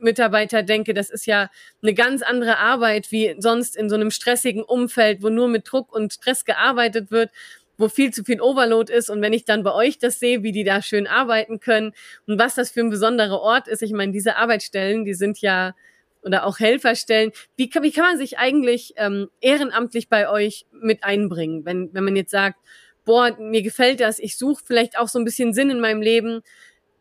Mitarbeiter 0.00 0.62
denke, 0.62 0.94
das 0.94 1.10
ist 1.10 1.26
ja 1.26 1.50
eine 1.82 1.94
ganz 1.94 2.22
andere 2.22 2.58
Arbeit 2.58 3.10
wie 3.10 3.34
sonst 3.38 3.76
in 3.76 3.88
so 3.88 3.94
einem 3.94 4.10
stressigen 4.10 4.62
Umfeld, 4.62 5.22
wo 5.22 5.28
nur 5.28 5.48
mit 5.48 5.70
Druck 5.70 5.94
und 5.94 6.12
Stress 6.12 6.44
gearbeitet 6.44 7.10
wird, 7.10 7.30
wo 7.76 7.88
viel 7.88 8.12
zu 8.12 8.24
viel 8.24 8.40
Overload 8.40 8.92
ist. 8.92 9.08
Und 9.08 9.22
wenn 9.22 9.32
ich 9.32 9.44
dann 9.44 9.62
bei 9.62 9.72
euch 9.72 9.98
das 9.98 10.18
sehe, 10.18 10.42
wie 10.42 10.52
die 10.52 10.64
da 10.64 10.82
schön 10.82 11.06
arbeiten 11.06 11.60
können 11.60 11.92
und 12.26 12.38
was 12.38 12.56
das 12.56 12.70
für 12.70 12.80
ein 12.80 12.90
besonderer 12.90 13.40
Ort 13.40 13.68
ist, 13.68 13.82
ich 13.82 13.92
meine, 13.92 14.12
diese 14.12 14.36
Arbeitsstellen, 14.36 15.04
die 15.04 15.14
sind 15.14 15.40
ja 15.40 15.74
oder 16.22 16.44
auch 16.44 16.58
Helferstellen. 16.58 17.32
Wie 17.56 17.70
kann, 17.70 17.82
wie 17.82 17.92
kann 17.92 18.04
man 18.04 18.18
sich 18.18 18.38
eigentlich 18.38 18.94
ähm, 18.96 19.28
ehrenamtlich 19.40 20.08
bei 20.08 20.28
euch 20.28 20.66
mit 20.72 21.04
einbringen, 21.04 21.64
wenn, 21.64 21.90
wenn 21.92 22.04
man 22.04 22.16
jetzt 22.16 22.32
sagt, 22.32 22.58
boah, 23.04 23.36
mir 23.38 23.62
gefällt 23.62 24.00
das, 24.00 24.18
ich 24.18 24.36
suche 24.36 24.62
vielleicht 24.66 24.98
auch 24.98 25.08
so 25.08 25.18
ein 25.18 25.24
bisschen 25.24 25.54
Sinn 25.54 25.70
in 25.70 25.80
meinem 25.80 26.02
Leben. 26.02 26.42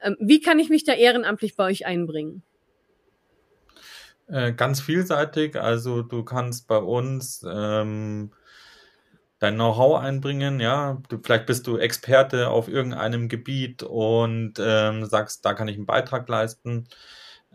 Ähm, 0.02 0.16
wie 0.20 0.40
kann 0.40 0.60
ich 0.60 0.70
mich 0.70 0.84
da 0.84 0.94
ehrenamtlich 0.94 1.56
bei 1.56 1.66
euch 1.66 1.86
einbringen? 1.86 2.44
Äh, 4.28 4.54
ganz 4.54 4.82
vielseitig. 4.82 5.56
Also 5.60 6.02
du 6.02 6.24
kannst 6.24 6.68
bei 6.68 6.78
uns 6.78 7.46
ähm, 7.50 8.32
dein 9.40 9.56
Know-how 9.56 10.00
einbringen, 10.00 10.60
ja. 10.60 11.02
Du, 11.10 11.20
vielleicht 11.24 11.46
bist 11.46 11.68
du 11.68 11.78
Experte 11.78 12.50
auf 12.50 12.68
irgendeinem 12.68 13.30
Gebiet 13.30 13.84
und 13.84 14.54
ähm, 14.60 15.06
sagst, 15.06 15.46
da 15.46 15.54
kann 15.54 15.68
ich 15.68 15.76
einen 15.78 15.86
Beitrag 15.86 16.28
leisten. 16.28 16.88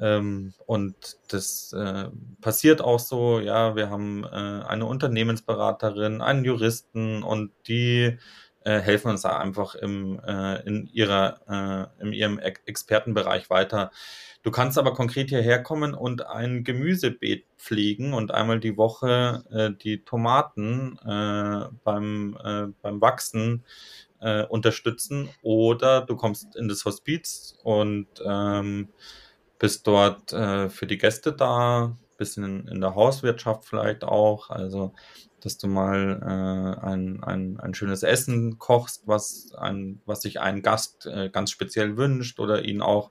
Ähm, 0.01 0.55
und 0.66 1.18
das 1.29 1.73
äh, 1.73 2.09
passiert 2.41 2.81
auch 2.83 2.99
so, 3.01 3.41
ja, 3.41 3.77
wir 3.77 3.91
haben 3.91 4.25
äh, 4.25 4.29
eine 4.29 4.87
Unternehmensberaterin, 4.87 6.23
einen 6.23 6.45
Juristen 6.45 7.23
und 7.23 7.53
die 7.68 8.18
äh, 8.64 8.79
helfen 8.81 9.11
uns 9.11 9.23
da 9.23 9.39
einfach 9.39 9.75
im, 9.75 10.20
äh, 10.27 10.61
in, 10.66 10.87
ihrer, 10.93 11.91
äh, 12.01 12.03
in 12.03 12.12
ihrem 12.12 12.39
Expertenbereich 12.39 13.51
weiter. 13.51 13.91
Du 14.43 14.51
kannst 14.51 14.76
aber 14.76 14.93
konkret 14.93 15.28
hierher 15.28 15.62
kommen 15.62 15.95
und 15.95 16.26
ein 16.26 16.64
Gemüsebeet 16.64 17.45
pflegen 17.59 18.12
und 18.12 18.32
einmal 18.32 18.59
die 18.59 18.76
Woche 18.76 19.45
äh, 19.51 19.70
die 19.82 20.05
Tomaten 20.05 20.99
äh, 20.99 21.68
beim, 21.84 22.36
äh, 22.43 22.66
beim 22.82 23.01
Wachsen 23.01 23.64
äh, 24.20 24.45
unterstützen 24.45 25.28
oder 25.43 26.01
du 26.01 26.16
kommst 26.16 26.57
in 26.57 26.68
das 26.68 26.84
Hospiz 26.84 27.57
und 27.62 28.09
ähm, 28.26 28.88
bist 29.61 29.86
dort 29.86 30.32
äh, 30.32 30.68
für 30.68 30.88
die 30.88 30.99
Gäste 30.99 31.32
da, 31.32 31.97
bisschen 32.18 32.68
in, 32.68 32.80
der 32.80 32.95
Hauswirtschaft 32.95 33.64
vielleicht 33.64 34.05
auch, 34.05 34.51
also 34.51 34.93
dass 35.40 35.59
du 35.59 35.66
mal 35.66 36.20
äh, 36.22 36.86
ein, 36.86 37.22
ein, 37.22 37.59
ein 37.59 37.74
schönes 37.74 38.05
Essen 38.05 38.59
kochst, 38.59 39.03
was, 39.07 39.53
ein, 39.55 40.01
was 40.07 40.22
sich 40.22 40.40
ein 40.40 40.62
Gast 40.62 41.07
äh, 41.07 41.30
ganz 41.30 41.51
speziell 41.51 41.97
wünscht 41.97 42.38
oder 42.38 42.64
ihn 42.64 42.80
auch 42.80 43.11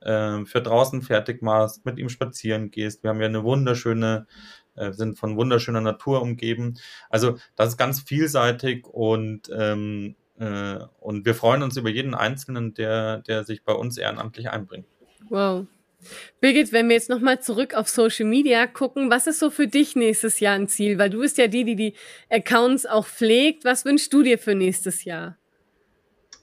äh, 0.00 0.44
für 0.44 0.62
draußen 0.62 1.02
fertig 1.02 1.42
machst, 1.42 1.84
mit 1.84 1.98
ihm 1.98 2.08
spazieren 2.08 2.70
gehst. 2.70 3.02
Wir 3.02 3.10
haben 3.10 3.20
ja 3.20 3.26
eine 3.26 3.44
wunderschöne, 3.44 4.26
äh, 4.74 4.92
sind 4.92 5.18
von 5.18 5.36
wunderschöner 5.36 5.80
Natur 5.80 6.22
umgeben. 6.22 6.78
Also 7.08 7.38
das 7.56 7.70
ist 7.70 7.76
ganz 7.76 8.00
vielseitig 8.00 8.86
und 8.86 9.50
ähm, 9.54 10.16
äh, 10.38 10.78
und 11.00 11.26
wir 11.26 11.34
freuen 11.34 11.62
uns 11.62 11.76
über 11.76 11.90
jeden 11.90 12.14
Einzelnen, 12.14 12.74
der, 12.74 13.18
der 13.18 13.44
sich 13.44 13.62
bei 13.62 13.74
uns 13.74 13.98
ehrenamtlich 13.98 14.50
einbringt. 14.50 14.86
Wow. 15.28 15.66
Birgit, 16.40 16.72
wenn 16.72 16.88
wir 16.88 16.96
jetzt 16.96 17.10
nochmal 17.10 17.42
zurück 17.42 17.74
auf 17.74 17.88
Social 17.88 18.24
Media 18.24 18.66
gucken, 18.66 19.10
was 19.10 19.26
ist 19.26 19.38
so 19.38 19.50
für 19.50 19.66
dich 19.66 19.96
nächstes 19.96 20.40
Jahr 20.40 20.54
ein 20.54 20.66
Ziel? 20.66 20.96
Weil 20.98 21.10
du 21.10 21.20
bist 21.20 21.36
ja 21.36 21.46
die, 21.46 21.64
die 21.64 21.76
die 21.76 21.94
Accounts 22.30 22.86
auch 22.86 23.06
pflegt. 23.06 23.66
Was 23.66 23.84
wünschst 23.84 24.12
du 24.12 24.22
dir 24.22 24.38
für 24.38 24.54
nächstes 24.54 25.04
Jahr? 25.04 25.36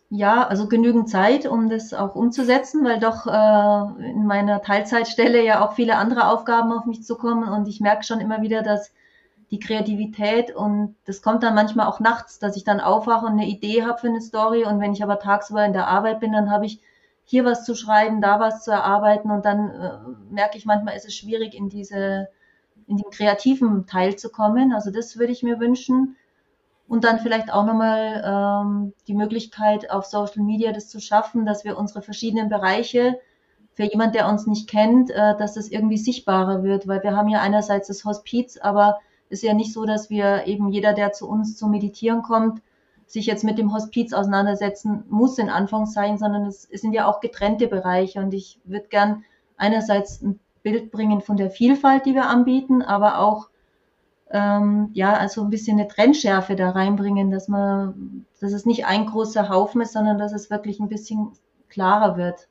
Ja, 0.10 0.48
also 0.48 0.68
genügend 0.70 1.10
Zeit, 1.10 1.46
um 1.46 1.68
das 1.70 1.94
auch 1.94 2.16
umzusetzen, 2.16 2.84
weil 2.86 2.98
doch 3.00 3.28
äh, 3.28 4.10
in 4.12 4.26
meiner 4.26 4.62
Teilzeitstelle 4.62 5.44
ja 5.44 5.66
auch 5.66 5.74
viele 5.74 5.98
andere 5.98 6.30
Aufgaben 6.30 6.72
auf 6.72 6.86
mich 6.86 7.04
zukommen 7.04 7.50
und 7.50 7.68
ich 7.68 7.82
merke 7.82 8.06
schon 8.06 8.22
immer 8.22 8.42
wieder, 8.42 8.64
dass 8.64 8.94
die 9.52 9.60
Kreativität 9.60 10.56
und 10.56 10.96
das 11.06 11.22
kommt 11.22 11.44
dann 11.44 11.56
manchmal 11.56 11.88
auch 11.88 12.00
nachts, 12.00 12.40
dass 12.40 12.56
ich 12.56 12.64
dann 12.64 12.80
aufwache 12.80 13.26
und 13.26 13.34
eine 13.34 13.48
Idee 13.48 13.84
habe 13.84 14.00
für 14.00 14.08
eine 14.08 14.22
Story 14.22 14.64
und 14.66 14.80
wenn 14.80 14.94
ich 14.94 15.04
aber 15.04 15.20
tagsüber 15.20 15.66
in 15.66 15.74
der 15.74 15.88
Arbeit 15.88 16.22
bin, 16.22 16.32
dann 16.32 16.52
habe 16.52 16.66
ich 16.66 16.82
hier 17.26 17.44
was 17.44 17.66
zu 17.66 17.76
schreiben, 17.76 18.22
da 18.22 18.40
was 18.40 18.64
zu 18.64 18.72
erarbeiten 18.72 19.30
und 19.30 19.44
dann 19.46 19.70
äh, 19.72 20.34
merke 20.34 20.58
ich 20.58 20.66
manchmal 20.66 20.96
ist 20.96 21.06
es 21.06 21.16
schwierig 21.16 21.54
in 21.54 21.68
diese 21.70 22.30
in 22.88 22.96
den 22.98 23.10
kreativen 23.12 23.86
Teil 23.88 24.16
zu 24.16 24.30
kommen. 24.30 24.72
Also 24.74 24.92
das 24.92 25.18
würde 25.20 25.34
ich 25.34 25.44
mir 25.44 25.60
wünschen 25.60 26.16
und 26.88 27.04
dann 27.04 27.20
vielleicht 27.20 27.52
auch 27.52 27.66
nochmal 27.66 28.24
ähm, 28.26 28.94
die 29.08 29.14
Möglichkeit 29.14 29.92
auf 29.92 30.06
Social 30.06 30.44
Media 30.44 30.72
das 30.72 30.90
zu 30.90 31.00
schaffen, 31.00 31.46
dass 31.46 31.66
wir 31.66 31.78
unsere 31.78 32.02
verschiedenen 32.02 32.50
Bereiche 32.50 33.20
für 33.74 33.84
jemand, 33.84 34.16
der 34.16 34.28
uns 34.28 34.48
nicht 34.48 34.70
kennt, 34.70 35.12
äh, 35.12 35.38
dass 35.38 35.54
das 35.54 35.68
irgendwie 35.68 35.98
sichtbarer 35.98 36.64
wird, 36.64 36.88
weil 36.88 37.04
wir 37.04 37.16
haben 37.16 37.30
ja 37.30 37.42
einerseits 37.42 37.88
das 37.88 38.06
Hospiz, 38.06 38.58
aber 38.58 39.00
ist 39.30 39.44
ja 39.44 39.54
nicht 39.54 39.74
so, 39.74 39.86
dass 39.86 40.10
wir 40.10 40.48
eben 40.48 40.70
jeder, 40.70 40.94
der 40.94 41.12
zu 41.12 41.28
uns 41.28 41.58
zum 41.58 41.72
Meditieren 41.72 42.22
kommt, 42.22 42.62
sich 43.06 43.26
jetzt 43.26 43.44
mit 43.44 43.58
dem 43.58 43.74
Hospiz 43.74 44.14
auseinandersetzen 44.14 45.04
muss, 45.10 45.38
in 45.38 45.50
Anführungszeichen, 45.50 46.18
sondern 46.18 46.46
es, 46.46 46.68
es 46.72 46.82
sind 46.82 46.94
ja 46.94 47.08
auch 47.08 47.20
getrennte 47.20 47.68
Bereiche. 47.68 48.20
Und 48.20 48.34
ich 48.34 48.60
würde 48.64 48.88
gern 48.88 49.24
einerseits 49.58 50.22
ein 50.22 50.40
Bild 50.64 50.92
bringen 50.92 51.22
von 51.22 51.38
der 51.38 51.50
Vielfalt, 51.50 52.06
die 52.06 52.16
wir 52.16 52.28
anbieten, 52.28 52.82
aber 52.82 53.20
auch 53.20 53.50
ähm, 54.32 54.90
ja, 54.94 55.14
also 55.14 55.42
ein 55.42 55.50
bisschen 55.50 55.80
eine 55.80 55.88
Trennschärfe 55.88 56.56
da 56.56 56.72
reinbringen, 56.72 57.32
dass 57.32 57.48
man, 57.48 58.26
dass 58.42 58.52
es 58.54 58.66
nicht 58.66 58.86
ein 58.86 59.06
großer 59.06 59.50
Haufen 59.50 59.82
ist, 59.82 59.94
sondern 59.94 60.18
dass 60.18 60.34
es 60.34 60.50
wirklich 60.50 60.80
ein 60.80 60.90
bisschen 60.90 61.32
klarer 61.70 62.18
wird. 62.18 62.48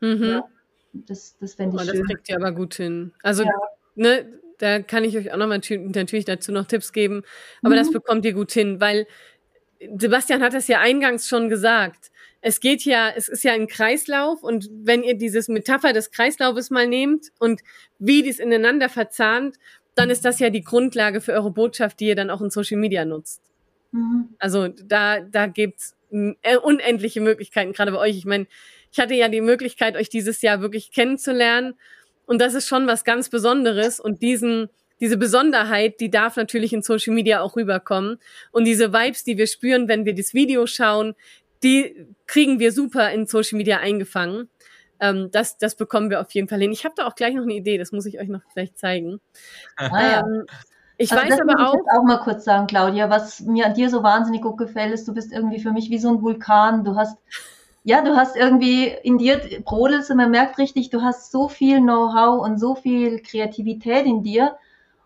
Mhm. 0.00 0.24
Ja, 0.24 0.44
das 0.92 1.36
das 1.38 1.54
fände 1.54 1.76
ich 1.76 1.82
oh, 1.82 1.84
schön. 1.84 2.00
Das 2.00 2.08
kriegt 2.08 2.28
ihr 2.28 2.36
aber 2.36 2.52
gut 2.52 2.74
hin. 2.74 3.12
Also, 3.22 3.44
ja. 3.44 3.50
ne, 3.94 4.26
da 4.58 4.80
kann 4.82 5.04
ich 5.04 5.16
euch 5.16 5.32
auch 5.32 5.36
nochmal 5.36 5.60
natürlich 5.68 6.24
dazu 6.24 6.52
noch 6.52 6.66
Tipps 6.66 6.92
geben, 6.92 7.22
aber 7.62 7.74
mhm. 7.74 7.78
das 7.78 7.92
bekommt 7.92 8.24
ihr 8.24 8.32
gut 8.32 8.52
hin, 8.52 8.80
weil 8.80 9.06
Sebastian 9.96 10.42
hat 10.42 10.54
es 10.54 10.68
ja 10.68 10.80
eingangs 10.80 11.28
schon 11.28 11.48
gesagt. 11.48 12.10
Es 12.40 12.60
geht 12.60 12.84
ja, 12.84 13.10
es 13.14 13.28
ist 13.28 13.42
ja 13.42 13.52
ein 13.52 13.68
Kreislauf 13.68 14.42
und 14.42 14.68
wenn 14.70 15.02
ihr 15.02 15.16
dieses 15.16 15.48
Metapher 15.48 15.92
des 15.92 16.10
Kreislaufes 16.10 16.70
mal 16.70 16.86
nehmt 16.86 17.28
und 17.38 17.62
wie 17.98 18.22
dies 18.22 18.38
ineinander 18.38 18.88
verzahnt, 18.88 19.56
dann 19.94 20.10
ist 20.10 20.24
das 20.24 20.38
ja 20.38 20.50
die 20.50 20.62
Grundlage 20.62 21.20
für 21.20 21.32
eure 21.32 21.50
Botschaft, 21.50 22.00
die 22.00 22.06
ihr 22.06 22.16
dann 22.16 22.30
auch 22.30 22.40
in 22.40 22.50
Social 22.50 22.78
Media 22.78 23.04
nutzt. 23.04 23.40
Mhm. 23.92 24.30
Also 24.38 24.68
da, 24.68 25.20
da 25.20 25.46
gibt's 25.46 25.96
äh, 26.10 26.56
unendliche 26.56 27.20
Möglichkeiten, 27.20 27.72
gerade 27.72 27.92
bei 27.92 27.98
euch. 27.98 28.16
Ich 28.16 28.24
meine, 28.24 28.46
ich 28.92 29.00
hatte 29.00 29.14
ja 29.14 29.28
die 29.28 29.40
Möglichkeit, 29.40 29.96
euch 29.96 30.08
dieses 30.08 30.42
Jahr 30.42 30.60
wirklich 30.60 30.92
kennenzulernen. 30.92 31.74
Und 32.26 32.40
das 32.40 32.54
ist 32.54 32.68
schon 32.68 32.86
was 32.86 33.04
ganz 33.04 33.28
Besonderes. 33.28 34.00
Und 34.00 34.22
diesen, 34.22 34.68
diese 35.00 35.16
Besonderheit, 35.16 36.00
die 36.00 36.10
darf 36.10 36.36
natürlich 36.36 36.72
in 36.72 36.82
Social 36.82 37.14
Media 37.14 37.40
auch 37.40 37.56
rüberkommen. 37.56 38.18
Und 38.52 38.64
diese 38.64 38.92
Vibes, 38.92 39.24
die 39.24 39.36
wir 39.36 39.46
spüren, 39.46 39.88
wenn 39.88 40.04
wir 40.04 40.14
das 40.14 40.34
Video 40.34 40.66
schauen, 40.66 41.14
die 41.62 42.06
kriegen 42.26 42.58
wir 42.60 42.72
super 42.72 43.10
in 43.10 43.26
Social 43.26 43.56
Media 43.56 43.78
eingefangen. 43.78 44.48
Ähm, 45.04 45.30
das, 45.30 45.58
das 45.58 45.74
bekommen 45.74 46.08
wir 46.08 46.20
auf 46.20 46.30
jeden 46.32 46.48
Fall 46.48 46.60
hin. 46.60 46.72
Ich 46.72 46.84
habe 46.84 46.94
da 46.96 47.06
auch 47.06 47.14
gleich 47.14 47.34
noch 47.34 47.42
eine 47.42 47.54
Idee, 47.54 47.76
das 47.76 47.92
muss 47.92 48.06
ich 48.06 48.18
euch 48.18 48.28
noch 48.28 48.40
gleich 48.54 48.74
zeigen. 48.74 49.20
Ah, 49.76 49.90
ja. 49.92 50.20
ähm, 50.20 50.46
ich 50.96 51.12
also 51.12 51.24
weiß 51.24 51.40
aber 51.40 51.68
auch. 51.68 51.74
Ich 51.74 51.98
auch 51.98 52.04
mal 52.04 52.18
kurz 52.18 52.44
sagen, 52.44 52.66
Claudia, 52.66 53.10
was 53.10 53.40
mir 53.40 53.66
an 53.66 53.74
dir 53.74 53.90
so 53.90 54.02
wahnsinnig 54.02 54.42
gut 54.42 54.56
gefällt, 54.56 54.94
ist, 54.94 55.06
du 55.06 55.12
bist 55.12 55.32
irgendwie 55.32 55.60
für 55.60 55.72
mich 55.72 55.90
wie 55.90 55.98
so 55.98 56.08
ein 56.08 56.22
Vulkan. 56.22 56.84
Du 56.84 56.96
hast, 56.96 57.18
ja, 57.82 58.00
du 58.02 58.16
hast 58.16 58.36
irgendwie 58.36 58.86
in 59.02 59.18
dir 59.18 59.40
brodelst 59.64 60.10
und 60.10 60.16
man 60.16 60.30
merkt 60.30 60.58
richtig, 60.58 60.90
du 60.90 61.02
hast 61.02 61.30
so 61.32 61.48
viel 61.48 61.80
Know-how 61.80 62.42
und 62.42 62.58
so 62.58 62.74
viel 62.74 63.20
Kreativität 63.20 64.06
in 64.06 64.22
dir. 64.22 64.56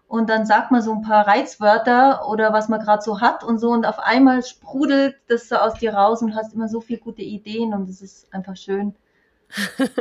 Und 0.07 0.31
dann 0.31 0.47
sagt 0.47 0.71
man 0.71 0.81
so 0.81 0.93
ein 0.93 1.03
paar 1.03 1.27
Reizwörter 1.27 2.29
oder 2.29 2.53
was 2.53 2.69
man 2.69 2.81
gerade 2.81 3.03
so 3.03 3.21
hat 3.21 3.45
und 3.45 3.59
so 3.59 3.71
und 3.71 3.85
auf 3.85 3.99
einmal 3.99 4.43
sprudelt 4.43 5.17
das 5.27 5.49
so 5.49 5.57
aus 5.57 5.75
dir 5.75 5.93
raus 5.93 6.23
und 6.23 6.35
hast 6.35 6.55
immer 6.55 6.69
so 6.69 6.81
viele 6.81 7.01
gute 7.01 7.23
Ideen 7.23 7.75
und 7.75 7.91
es 7.91 8.01
ist 8.01 8.33
einfach 8.33 8.57
schön. 8.57 8.95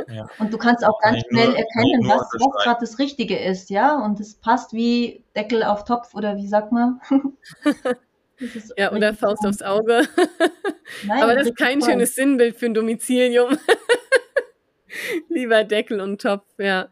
Ja. 0.08 0.28
Und 0.38 0.52
du 0.52 0.58
kannst 0.58 0.84
auch 0.84 1.00
ganz 1.00 1.22
schnell 1.28 1.48
nur, 1.48 1.56
erkennen, 1.58 2.08
was, 2.08 2.28
was 2.32 2.64
gerade 2.64 2.80
das 2.80 2.98
Richtige 2.98 3.38
ist, 3.38 3.70
ja. 3.70 3.96
Und 3.96 4.20
es 4.20 4.34
passt 4.34 4.72
wie 4.72 5.24
Deckel 5.36 5.62
auf 5.62 5.84
Topf 5.84 6.14
oder 6.14 6.36
wie 6.36 6.46
sagt 6.46 6.72
man? 6.72 7.00
ja, 8.76 8.92
oder 8.92 9.14
Faust 9.14 9.46
aufs 9.46 9.62
Auge. 9.62 10.02
Nein, 11.06 11.22
Aber 11.22 11.34
das 11.34 11.48
ist 11.48 11.56
kein 11.56 11.80
toll. 11.80 11.90
schönes 11.90 12.14
Sinnbild 12.14 12.56
für 12.56 12.66
ein 12.66 12.74
Domizilium. 12.74 13.56
Lieber 15.28 15.64
Deckel 15.64 16.00
und 16.00 16.20
Topf, 16.20 16.46
ja. 16.58 16.88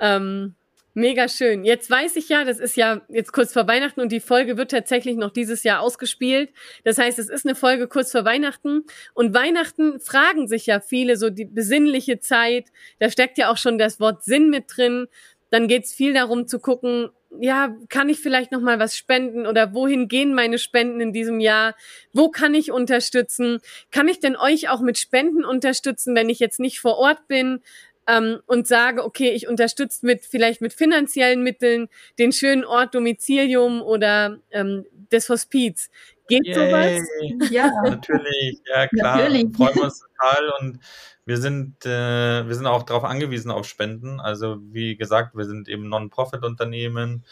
Ähm, 0.00 0.54
Mega 0.98 1.28
schön. 1.28 1.62
Jetzt 1.62 1.88
weiß 1.88 2.16
ich 2.16 2.28
ja, 2.28 2.42
das 2.42 2.58
ist 2.58 2.76
ja 2.76 3.02
jetzt 3.08 3.32
kurz 3.32 3.52
vor 3.52 3.68
Weihnachten 3.68 4.00
und 4.00 4.10
die 4.10 4.18
Folge 4.18 4.56
wird 4.56 4.72
tatsächlich 4.72 5.16
noch 5.16 5.30
dieses 5.30 5.62
Jahr 5.62 5.80
ausgespielt. 5.80 6.50
Das 6.82 6.98
heißt, 6.98 7.20
es 7.20 7.28
ist 7.28 7.46
eine 7.46 7.54
Folge 7.54 7.86
kurz 7.86 8.10
vor 8.10 8.24
Weihnachten 8.24 8.82
und 9.14 9.32
Weihnachten 9.32 10.00
fragen 10.00 10.48
sich 10.48 10.66
ja 10.66 10.80
viele 10.80 11.16
so 11.16 11.30
die 11.30 11.44
besinnliche 11.44 12.18
Zeit. 12.18 12.72
Da 12.98 13.10
steckt 13.10 13.38
ja 13.38 13.48
auch 13.48 13.58
schon 13.58 13.78
das 13.78 14.00
Wort 14.00 14.24
Sinn 14.24 14.50
mit 14.50 14.64
drin. 14.76 15.06
Dann 15.50 15.68
geht's 15.68 15.94
viel 15.94 16.14
darum 16.14 16.48
zu 16.48 16.58
gucken, 16.58 17.10
ja, 17.38 17.76
kann 17.88 18.08
ich 18.08 18.18
vielleicht 18.18 18.50
noch 18.50 18.60
mal 18.60 18.80
was 18.80 18.96
spenden 18.96 19.46
oder 19.46 19.74
wohin 19.74 20.08
gehen 20.08 20.34
meine 20.34 20.58
Spenden 20.58 21.00
in 21.00 21.12
diesem 21.12 21.38
Jahr? 21.38 21.76
Wo 22.12 22.28
kann 22.28 22.54
ich 22.54 22.72
unterstützen? 22.72 23.60
Kann 23.92 24.08
ich 24.08 24.18
denn 24.18 24.34
euch 24.34 24.68
auch 24.68 24.80
mit 24.80 24.98
Spenden 24.98 25.44
unterstützen, 25.44 26.16
wenn 26.16 26.28
ich 26.28 26.40
jetzt 26.40 26.58
nicht 26.58 26.80
vor 26.80 26.96
Ort 26.96 27.28
bin? 27.28 27.60
Ähm, 28.08 28.40
und 28.46 28.66
sage, 28.66 29.04
okay, 29.04 29.30
ich 29.30 29.46
unterstütze 29.46 30.04
mit 30.04 30.24
vielleicht 30.24 30.60
mit 30.60 30.72
finanziellen 30.72 31.42
Mitteln 31.42 31.88
den 32.18 32.32
schönen 32.32 32.64
Ort 32.64 32.94
Domizilium 32.94 33.82
oder 33.82 34.38
ähm, 34.50 34.86
des 35.12 35.28
Hospiz. 35.28 35.90
Geht 36.26 36.46
Yay. 36.46 36.54
sowas? 36.54 37.50
Ja, 37.50 37.70
natürlich, 37.84 38.60
ja 38.74 38.88
klar. 38.88 39.18
Natürlich. 39.18 39.54
Freuen 39.54 39.74
wir 39.76 39.84
uns 39.84 40.00
total 40.00 40.52
und 40.60 40.78
wir 41.26 41.36
sind, 41.36 41.84
äh, 41.84 42.48
wir 42.48 42.54
sind 42.54 42.66
auch 42.66 42.82
darauf 42.82 43.04
angewiesen 43.04 43.50
auf 43.50 43.66
Spenden. 43.66 44.20
Also 44.20 44.58
wie 44.72 44.96
gesagt, 44.96 45.36
wir 45.36 45.44
sind 45.44 45.68
eben 45.68 45.88
Non-Profit-Unternehmen 45.88 47.24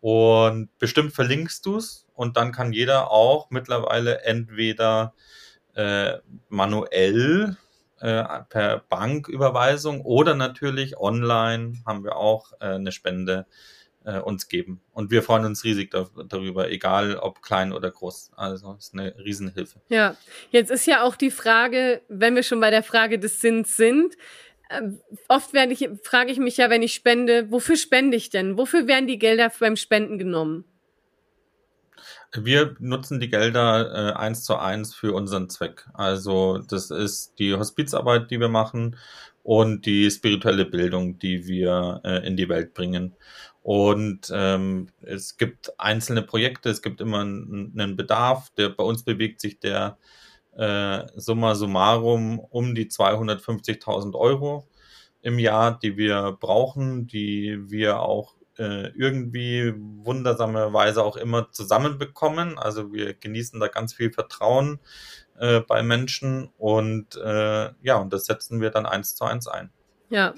und 0.00 0.68
bestimmt 0.78 1.12
verlinkst 1.12 1.66
du 1.66 1.76
es 1.76 2.06
und 2.14 2.36
dann 2.36 2.52
kann 2.52 2.72
jeder 2.72 3.10
auch 3.10 3.50
mittlerweile 3.50 4.22
entweder 4.22 5.14
äh, 5.74 6.18
manuell 6.48 7.56
äh, 8.00 8.24
per 8.48 8.78
Banküberweisung 8.88 10.00
oder 10.02 10.34
natürlich 10.34 10.96
online 10.98 11.74
haben 11.86 12.04
wir 12.04 12.16
auch 12.16 12.52
äh, 12.60 12.66
eine 12.66 12.92
Spende 12.92 13.46
äh, 14.04 14.18
uns 14.18 14.48
geben. 14.48 14.80
Und 14.92 15.10
wir 15.10 15.22
freuen 15.22 15.44
uns 15.44 15.64
riesig 15.64 15.90
da, 15.90 16.08
darüber, 16.26 16.70
egal 16.70 17.16
ob 17.16 17.42
klein 17.42 17.72
oder 17.72 17.90
groß. 17.90 18.32
Also 18.36 18.74
ist 18.78 18.94
eine 18.94 19.14
Riesenhilfe. 19.18 19.80
Ja, 19.88 20.16
jetzt 20.50 20.70
ist 20.70 20.86
ja 20.86 21.02
auch 21.02 21.16
die 21.16 21.30
Frage, 21.30 22.02
wenn 22.08 22.34
wir 22.34 22.42
schon 22.42 22.60
bei 22.60 22.70
der 22.70 22.82
Frage 22.82 23.18
des 23.18 23.40
Sinns 23.40 23.76
sind, 23.76 24.16
äh, 24.70 24.82
oft 25.28 25.52
werde 25.52 25.72
ich, 25.72 25.88
frage 26.02 26.32
ich 26.32 26.38
mich 26.38 26.56
ja, 26.56 26.70
wenn 26.70 26.82
ich 26.82 26.94
spende, 26.94 27.50
wofür 27.50 27.76
spende 27.76 28.16
ich 28.16 28.30
denn? 28.30 28.56
Wofür 28.56 28.86
werden 28.86 29.06
die 29.06 29.18
Gelder 29.18 29.52
beim 29.58 29.76
Spenden 29.76 30.18
genommen? 30.18 30.64
Wir 32.32 32.76
nutzen 32.78 33.18
die 33.18 33.28
Gelder 33.28 34.12
äh, 34.12 34.12
eins 34.12 34.44
zu 34.44 34.56
eins 34.56 34.94
für 34.94 35.12
unseren 35.14 35.48
Zweck. 35.50 35.88
Also 35.94 36.58
das 36.58 36.90
ist 36.90 37.38
die 37.38 37.54
Hospizarbeit, 37.54 38.30
die 38.30 38.38
wir 38.38 38.48
machen 38.48 38.96
und 39.42 39.84
die 39.86 40.10
spirituelle 40.10 40.64
Bildung, 40.64 41.18
die 41.18 41.46
wir 41.46 42.00
äh, 42.04 42.26
in 42.26 42.36
die 42.36 42.48
Welt 42.48 42.72
bringen. 42.74 43.16
Und 43.62 44.30
ähm, 44.32 44.88
es 45.02 45.36
gibt 45.36 45.72
einzelne 45.78 46.22
Projekte, 46.22 46.70
es 46.70 46.82
gibt 46.82 47.00
immer 47.00 47.20
einen 47.20 47.96
Bedarf. 47.96 48.50
Der, 48.56 48.70
bei 48.70 48.84
uns 48.84 49.02
bewegt 49.02 49.40
sich 49.40 49.58
der 49.58 49.98
äh, 50.56 51.06
summa 51.16 51.54
summarum 51.54 52.38
um 52.38 52.74
die 52.74 52.86
250.000 52.86 54.14
Euro 54.14 54.68
im 55.22 55.38
Jahr, 55.38 55.78
die 55.78 55.96
wir 55.96 56.36
brauchen, 56.40 57.06
die 57.06 57.58
wir 57.70 58.00
auch 58.00 58.34
äh, 58.60 58.92
irgendwie 58.94 59.72
wundersamerweise 59.76 61.02
auch 61.02 61.16
immer 61.16 61.50
zusammenbekommen. 61.50 62.58
Also 62.58 62.92
wir 62.92 63.14
genießen 63.14 63.58
da 63.58 63.68
ganz 63.68 63.94
viel 63.94 64.12
Vertrauen 64.12 64.80
äh, 65.38 65.60
bei 65.60 65.82
Menschen 65.82 66.50
und 66.58 67.16
äh, 67.16 67.70
ja, 67.82 67.96
und 67.96 68.12
das 68.12 68.26
setzen 68.26 68.60
wir 68.60 68.68
dann 68.68 68.84
eins 68.84 69.14
zu 69.14 69.24
eins 69.24 69.48
ein. 69.48 69.70
Ja, 70.10 70.34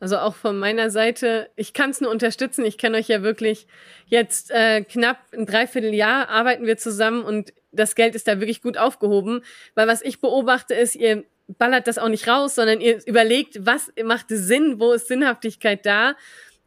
also 0.00 0.16
auch 0.16 0.34
von 0.34 0.58
meiner 0.58 0.88
Seite, 0.90 1.50
ich 1.54 1.74
kann 1.74 1.90
es 1.90 2.00
nur 2.00 2.10
unterstützen. 2.10 2.64
Ich 2.64 2.78
kenne 2.78 2.96
euch 2.96 3.08
ja 3.08 3.22
wirklich 3.22 3.66
jetzt 4.06 4.50
äh, 4.50 4.82
knapp 4.82 5.18
ein 5.34 5.44
Dreivierteljahr 5.44 6.30
arbeiten 6.30 6.64
wir 6.64 6.78
zusammen 6.78 7.22
und 7.22 7.52
das 7.72 7.94
Geld 7.94 8.14
ist 8.14 8.26
da 8.26 8.40
wirklich 8.40 8.62
gut 8.62 8.78
aufgehoben. 8.78 9.42
Weil 9.74 9.86
was 9.86 10.00
ich 10.00 10.22
beobachte 10.22 10.74
ist, 10.74 10.96
ihr 10.96 11.24
ballert 11.58 11.86
das 11.86 11.98
auch 11.98 12.08
nicht 12.08 12.26
raus, 12.26 12.54
sondern 12.54 12.80
ihr 12.80 13.04
überlegt, 13.06 13.66
was 13.66 13.92
macht 14.02 14.26
Sinn, 14.28 14.80
wo 14.80 14.92
ist 14.92 15.08
Sinnhaftigkeit 15.08 15.84
da 15.84 16.14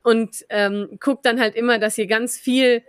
und 0.04 0.46
ähm, 0.50 0.98
guckt 1.00 1.26
dann 1.26 1.40
halt 1.40 1.56
immer, 1.56 1.80
dass 1.80 1.98
ihr 1.98 2.08
ganz 2.08 2.38
viel 2.38 2.84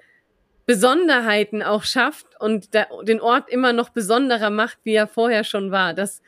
Besonderheiten 0.66 1.62
auch 1.62 1.84
schafft 1.84 2.26
und 2.40 2.74
da, 2.74 2.86
den 3.02 3.20
Ort 3.20 3.50
immer 3.50 3.72
noch 3.72 3.90
besonderer 3.90 4.50
macht, 4.50 4.78
wie 4.84 4.94
er 4.94 5.06
vorher 5.06 5.44
schon 5.44 5.70
war. 5.70 5.94
Das, 5.94 6.22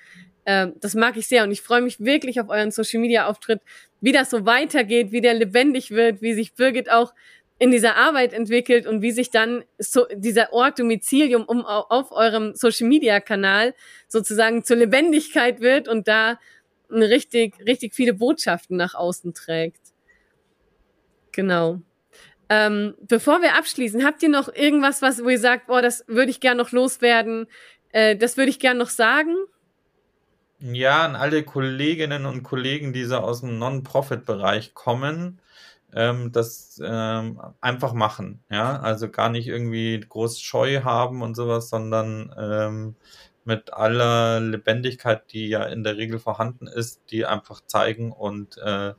äh, 0.44 0.68
das 0.80 0.94
mag 0.94 1.16
ich 1.16 1.26
sehr 1.26 1.42
und 1.44 1.52
ich 1.52 1.62
freue 1.62 1.80
mich 1.80 2.00
wirklich 2.00 2.40
auf 2.40 2.48
euren 2.48 2.70
Social 2.70 3.00
Media 3.00 3.26
Auftritt, 3.26 3.60
wie 4.00 4.12
das 4.12 4.30
so 4.30 4.44
weitergeht, 4.44 5.10
wie 5.10 5.22
der 5.22 5.34
lebendig 5.34 5.90
wird, 5.90 6.22
wie 6.22 6.34
sich 6.34 6.54
Birgit 6.54 6.90
auch 6.90 7.14
in 7.58 7.70
dieser 7.70 7.96
Arbeit 7.96 8.34
entwickelt 8.34 8.86
und 8.86 9.00
wie 9.00 9.12
sich 9.12 9.30
dann 9.30 9.64
so 9.78 10.06
dieser 10.12 10.52
Ort 10.52 10.78
Domizilium 10.78 11.44
um 11.44 11.64
auf 11.64 12.12
eurem 12.12 12.54
Social 12.54 12.86
Media 12.86 13.18
Kanal 13.20 13.74
sozusagen 14.08 14.62
zur 14.62 14.76
Lebendigkeit 14.76 15.60
wird 15.60 15.88
und 15.88 16.06
da 16.06 16.38
richtig 16.90 17.54
richtig 17.66 17.94
viele 17.94 18.12
Botschaften 18.12 18.76
nach 18.76 18.94
außen 18.94 19.32
trägt. 19.32 19.85
Genau. 21.36 21.82
Ähm, 22.48 22.94
bevor 23.02 23.42
wir 23.42 23.56
abschließen, 23.56 24.04
habt 24.04 24.22
ihr 24.22 24.30
noch 24.30 24.48
irgendwas, 24.52 25.02
was 25.02 25.22
wo 25.22 25.28
ihr 25.28 25.38
sagt, 25.38 25.66
boah, 25.66 25.82
das 25.82 26.02
würde 26.06 26.30
ich 26.30 26.40
gern 26.40 26.56
noch 26.56 26.72
loswerden, 26.72 27.46
äh, 27.92 28.16
das 28.16 28.38
würde 28.38 28.50
ich 28.50 28.58
gern 28.58 28.78
noch 28.78 28.88
sagen? 28.88 29.34
Ja, 30.60 31.04
an 31.04 31.14
alle 31.14 31.42
Kolleginnen 31.42 32.24
und 32.24 32.42
Kollegen, 32.42 32.94
die 32.94 33.04
so 33.04 33.16
aus 33.16 33.42
dem 33.42 33.58
Non-Profit-Bereich 33.58 34.72
kommen, 34.72 35.40
ähm, 35.92 36.32
das 36.32 36.80
ähm, 36.82 37.38
einfach 37.60 37.92
machen. 37.92 38.42
Ja, 38.50 38.80
also 38.80 39.10
gar 39.10 39.28
nicht 39.28 39.48
irgendwie 39.48 40.00
groß 40.00 40.40
Scheu 40.40 40.82
haben 40.84 41.20
und 41.20 41.34
sowas, 41.34 41.68
sondern 41.68 42.34
ähm, 42.38 42.96
mit 43.44 43.74
aller 43.74 44.40
Lebendigkeit, 44.40 45.30
die 45.32 45.48
ja 45.48 45.64
in 45.64 45.84
der 45.84 45.98
Regel 45.98 46.18
vorhanden 46.18 46.66
ist, 46.66 47.02
die 47.10 47.26
einfach 47.26 47.60
zeigen 47.66 48.12
und 48.12 48.56
äh, 48.56 48.94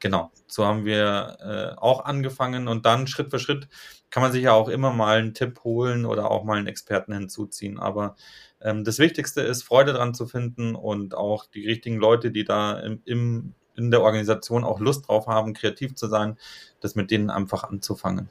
genau, 0.00 0.30
so 0.46 0.64
haben 0.64 0.84
wir 0.84 1.38
äh, 1.40 1.80
auch 1.80 2.04
angefangen 2.04 2.68
und 2.68 2.86
dann 2.86 3.06
Schritt 3.06 3.30
für 3.30 3.38
Schritt 3.38 3.68
kann 4.10 4.22
man 4.22 4.32
sich 4.32 4.44
ja 4.44 4.52
auch 4.52 4.68
immer 4.68 4.92
mal 4.92 5.18
einen 5.18 5.34
Tipp 5.34 5.64
holen 5.64 6.06
oder 6.06 6.30
auch 6.30 6.44
mal 6.44 6.58
einen 6.58 6.66
Experten 6.66 7.12
hinzuziehen. 7.12 7.78
Aber 7.78 8.16
ähm, 8.60 8.84
das 8.84 8.98
Wichtigste 8.98 9.42
ist, 9.42 9.62
Freude 9.62 9.92
dran 9.92 10.14
zu 10.14 10.26
finden 10.26 10.74
und 10.74 11.14
auch 11.14 11.46
die 11.46 11.66
richtigen 11.66 11.96
Leute, 11.96 12.30
die 12.30 12.44
da 12.44 12.78
im, 12.78 13.02
im, 13.04 13.54
in 13.74 13.90
der 13.90 14.02
Organisation 14.02 14.64
auch 14.64 14.80
Lust 14.80 15.08
drauf 15.08 15.26
haben, 15.26 15.54
kreativ 15.54 15.94
zu 15.94 16.06
sein, 16.06 16.38
das 16.80 16.94
mit 16.94 17.10
denen 17.10 17.30
einfach 17.30 17.64
anzufangen. 17.64 18.28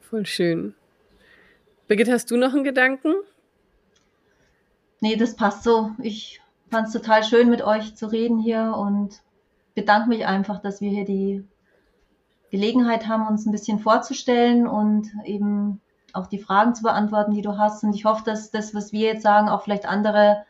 Voll 0.00 0.26
schön. 0.26 0.74
Birgit, 1.86 2.10
hast 2.10 2.30
du 2.30 2.36
noch 2.36 2.52
einen 2.52 2.64
Gedanken? 2.64 3.14
Nee, 5.00 5.16
das 5.16 5.36
passt 5.36 5.62
so. 5.62 5.92
Ich 6.02 6.40
fand 6.70 6.88
es 6.88 6.92
total 6.92 7.24
schön, 7.24 7.48
mit 7.48 7.62
euch 7.62 7.94
zu 7.94 8.06
reden 8.06 8.38
hier 8.38 8.74
und 8.76 9.22
bedanke 9.78 10.08
mich 10.08 10.26
einfach, 10.26 10.60
dass 10.60 10.80
wir 10.80 10.90
hier 10.90 11.04
die 11.04 11.46
Gelegenheit 12.50 13.06
haben, 13.06 13.28
uns 13.28 13.46
ein 13.46 13.52
bisschen 13.52 13.78
vorzustellen 13.78 14.66
und 14.66 15.08
eben 15.24 15.80
auch 16.12 16.26
die 16.26 16.40
Fragen 16.40 16.74
zu 16.74 16.82
beantworten, 16.82 17.32
die 17.32 17.42
du 17.42 17.56
hast. 17.56 17.84
Und 17.84 17.94
ich 17.94 18.04
hoffe, 18.04 18.24
dass 18.24 18.50
das, 18.50 18.74
was 18.74 18.92
wir 18.92 19.06
jetzt 19.06 19.22
sagen, 19.22 19.48
auch 19.48 19.62
vielleicht 19.62 19.86
andere, 19.86 20.44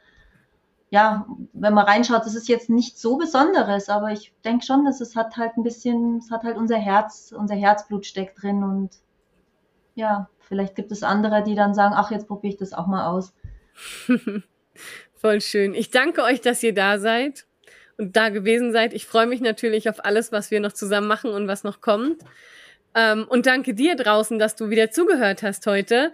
ja, 0.88 1.26
wenn 1.52 1.74
man 1.74 1.84
reinschaut, 1.84 2.24
das 2.24 2.34
ist 2.34 2.48
jetzt 2.48 2.70
nicht 2.70 2.98
so 2.98 3.18
Besonderes, 3.18 3.90
aber 3.90 4.12
ich 4.12 4.32
denke 4.46 4.64
schon, 4.64 4.86
dass 4.86 5.02
es 5.02 5.14
hat 5.14 5.36
halt 5.36 5.58
ein 5.58 5.62
bisschen, 5.62 6.18
es 6.18 6.30
hat 6.30 6.44
halt 6.44 6.56
unser 6.56 6.78
Herz, 6.78 7.34
unser 7.36 7.56
Herzblut 7.56 8.06
steckt 8.06 8.42
drin 8.42 8.62
und 8.62 8.90
ja, 9.94 10.30
vielleicht 10.38 10.74
gibt 10.74 10.92
es 10.92 11.02
andere, 11.02 11.42
die 11.42 11.54
dann 11.54 11.74
sagen, 11.74 11.94
ach, 11.94 12.10
jetzt 12.10 12.28
probiere 12.28 12.54
ich 12.54 12.58
das 12.58 12.72
auch 12.72 12.86
mal 12.86 13.06
aus. 13.06 13.34
Voll 15.14 15.40
schön. 15.40 15.74
Ich 15.74 15.90
danke 15.90 16.22
euch, 16.22 16.40
dass 16.40 16.62
ihr 16.62 16.72
da 16.72 16.98
seid 16.98 17.47
da 17.98 18.28
gewesen 18.30 18.72
seid. 18.72 18.94
Ich 18.94 19.06
freue 19.06 19.26
mich 19.26 19.40
natürlich 19.40 19.88
auf 19.88 20.04
alles, 20.04 20.32
was 20.32 20.50
wir 20.50 20.60
noch 20.60 20.72
zusammen 20.72 21.08
machen 21.08 21.30
und 21.30 21.48
was 21.48 21.64
noch 21.64 21.80
kommt. 21.80 22.22
Ähm, 22.94 23.26
und 23.28 23.46
danke 23.46 23.74
dir 23.74 23.96
draußen, 23.96 24.38
dass 24.38 24.56
du 24.56 24.70
wieder 24.70 24.90
zugehört 24.90 25.42
hast 25.42 25.66
heute. 25.66 26.12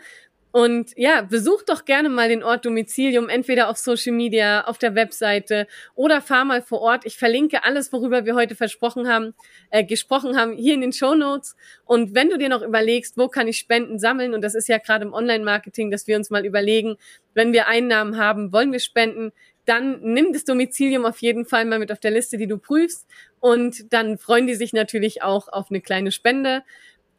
Und 0.51 0.93
ja, 0.97 1.23
besuch 1.23 1.63
doch 1.65 1.85
gerne 1.85 2.09
mal 2.09 2.29
den 2.29 2.45
Ort 2.45 2.65
Domizilium, 2.65 3.29
entweder 3.29 3.69
auf 3.69 3.77
Social 3.77 4.13
Media, 4.13 4.65
auf 4.69 4.79
der 4.79 4.95
Webseite 4.95 5.67
oder 5.97 6.23
fahr 6.23 6.45
mal 6.45 6.63
vor 6.63 6.81
Ort. 6.81 7.05
Ich 7.07 7.17
verlinke 7.19 7.65
alles, 7.65 7.93
worüber 7.93 8.25
wir 8.25 8.37
heute 8.37 8.55
versprochen 8.55 9.09
haben, 9.09 9.35
äh, 9.71 9.83
gesprochen 9.83 10.37
haben, 10.37 10.53
hier 10.53 10.75
in 10.75 10.81
den 10.81 10.93
Show 10.93 11.17
Notes. 11.17 11.57
Und 11.85 12.15
wenn 12.15 12.31
du 12.31 12.39
dir 12.39 12.49
noch 12.49 12.63
überlegst, 12.63 13.19
wo 13.19 13.27
kann 13.27 13.49
ich 13.49 13.59
Spenden 13.59 13.99
sammeln, 13.99 14.33
und 14.33 14.43
das 14.43 14.55
ist 14.55 14.69
ja 14.69 14.79
gerade 14.79 15.05
im 15.05 15.13
Online-Marketing, 15.13 15.91
dass 15.91 16.07
wir 16.07 16.17
uns 16.17 16.31
mal 16.31 16.47
überlegen, 16.47 16.99
wenn 17.35 17.53
wir 17.53 17.67
Einnahmen 17.67 18.17
haben, 18.17 18.53
wollen 18.53 18.71
wir 18.71 18.79
spenden, 18.79 19.33
dann 19.67 20.01
nimm 20.01 20.33
das 20.33 20.45
Domizilium 20.45 21.05
auf 21.05 21.19
jeden 21.19 21.45
Fall 21.45 21.65
mal 21.65 21.79
mit 21.79 21.91
auf 21.93 22.01
der 22.01 22.11
Liste, 22.11 22.37
die 22.37 22.47
du 22.47 22.59
prüfst. 22.59 23.07
Und 23.41 23.93
dann 23.93 24.19
freuen 24.19 24.47
die 24.47 24.55
sich 24.55 24.73
natürlich 24.73 25.23
auch 25.23 25.49
auf 25.49 25.67
eine 25.71 25.81
kleine 25.81 26.13
Spende. 26.13 26.63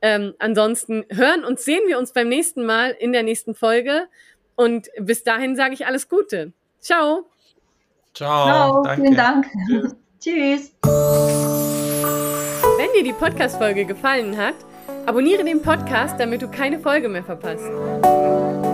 Ähm, 0.02 0.34
ansonsten 0.40 1.06
hören 1.12 1.44
und 1.44 1.60
sehen 1.60 1.82
wir 1.88 1.98
uns 1.98 2.14
beim 2.14 2.30
nächsten 2.30 2.66
Mal 2.66 2.92
in 2.92 3.12
der 3.12 3.24
nächsten 3.24 3.56
Folge. 3.56 4.08
Und 4.56 4.90
bis 5.00 5.24
dahin 5.24 5.56
sage 5.56 5.74
ich 5.74 5.86
alles 5.88 6.10
Gute. 6.10 6.54
Ciao. 6.80 7.26
Ciao. 8.14 8.46
Ciao 8.46 8.84
danke. 8.84 9.02
Vielen 9.02 9.16
Dank. 9.16 9.46
Tschüss. 10.20 10.72
Wenn 12.78 12.94
dir 12.94 13.04
die 13.04 13.14
Podcast-Folge 13.14 13.86
gefallen 13.86 14.38
hat, 14.38 14.56
abonniere 15.06 15.44
den 15.44 15.62
Podcast, 15.62 16.20
damit 16.20 16.42
du 16.42 16.50
keine 16.50 16.80
Folge 16.80 17.10
mehr 17.10 17.24
verpasst. 17.24 18.65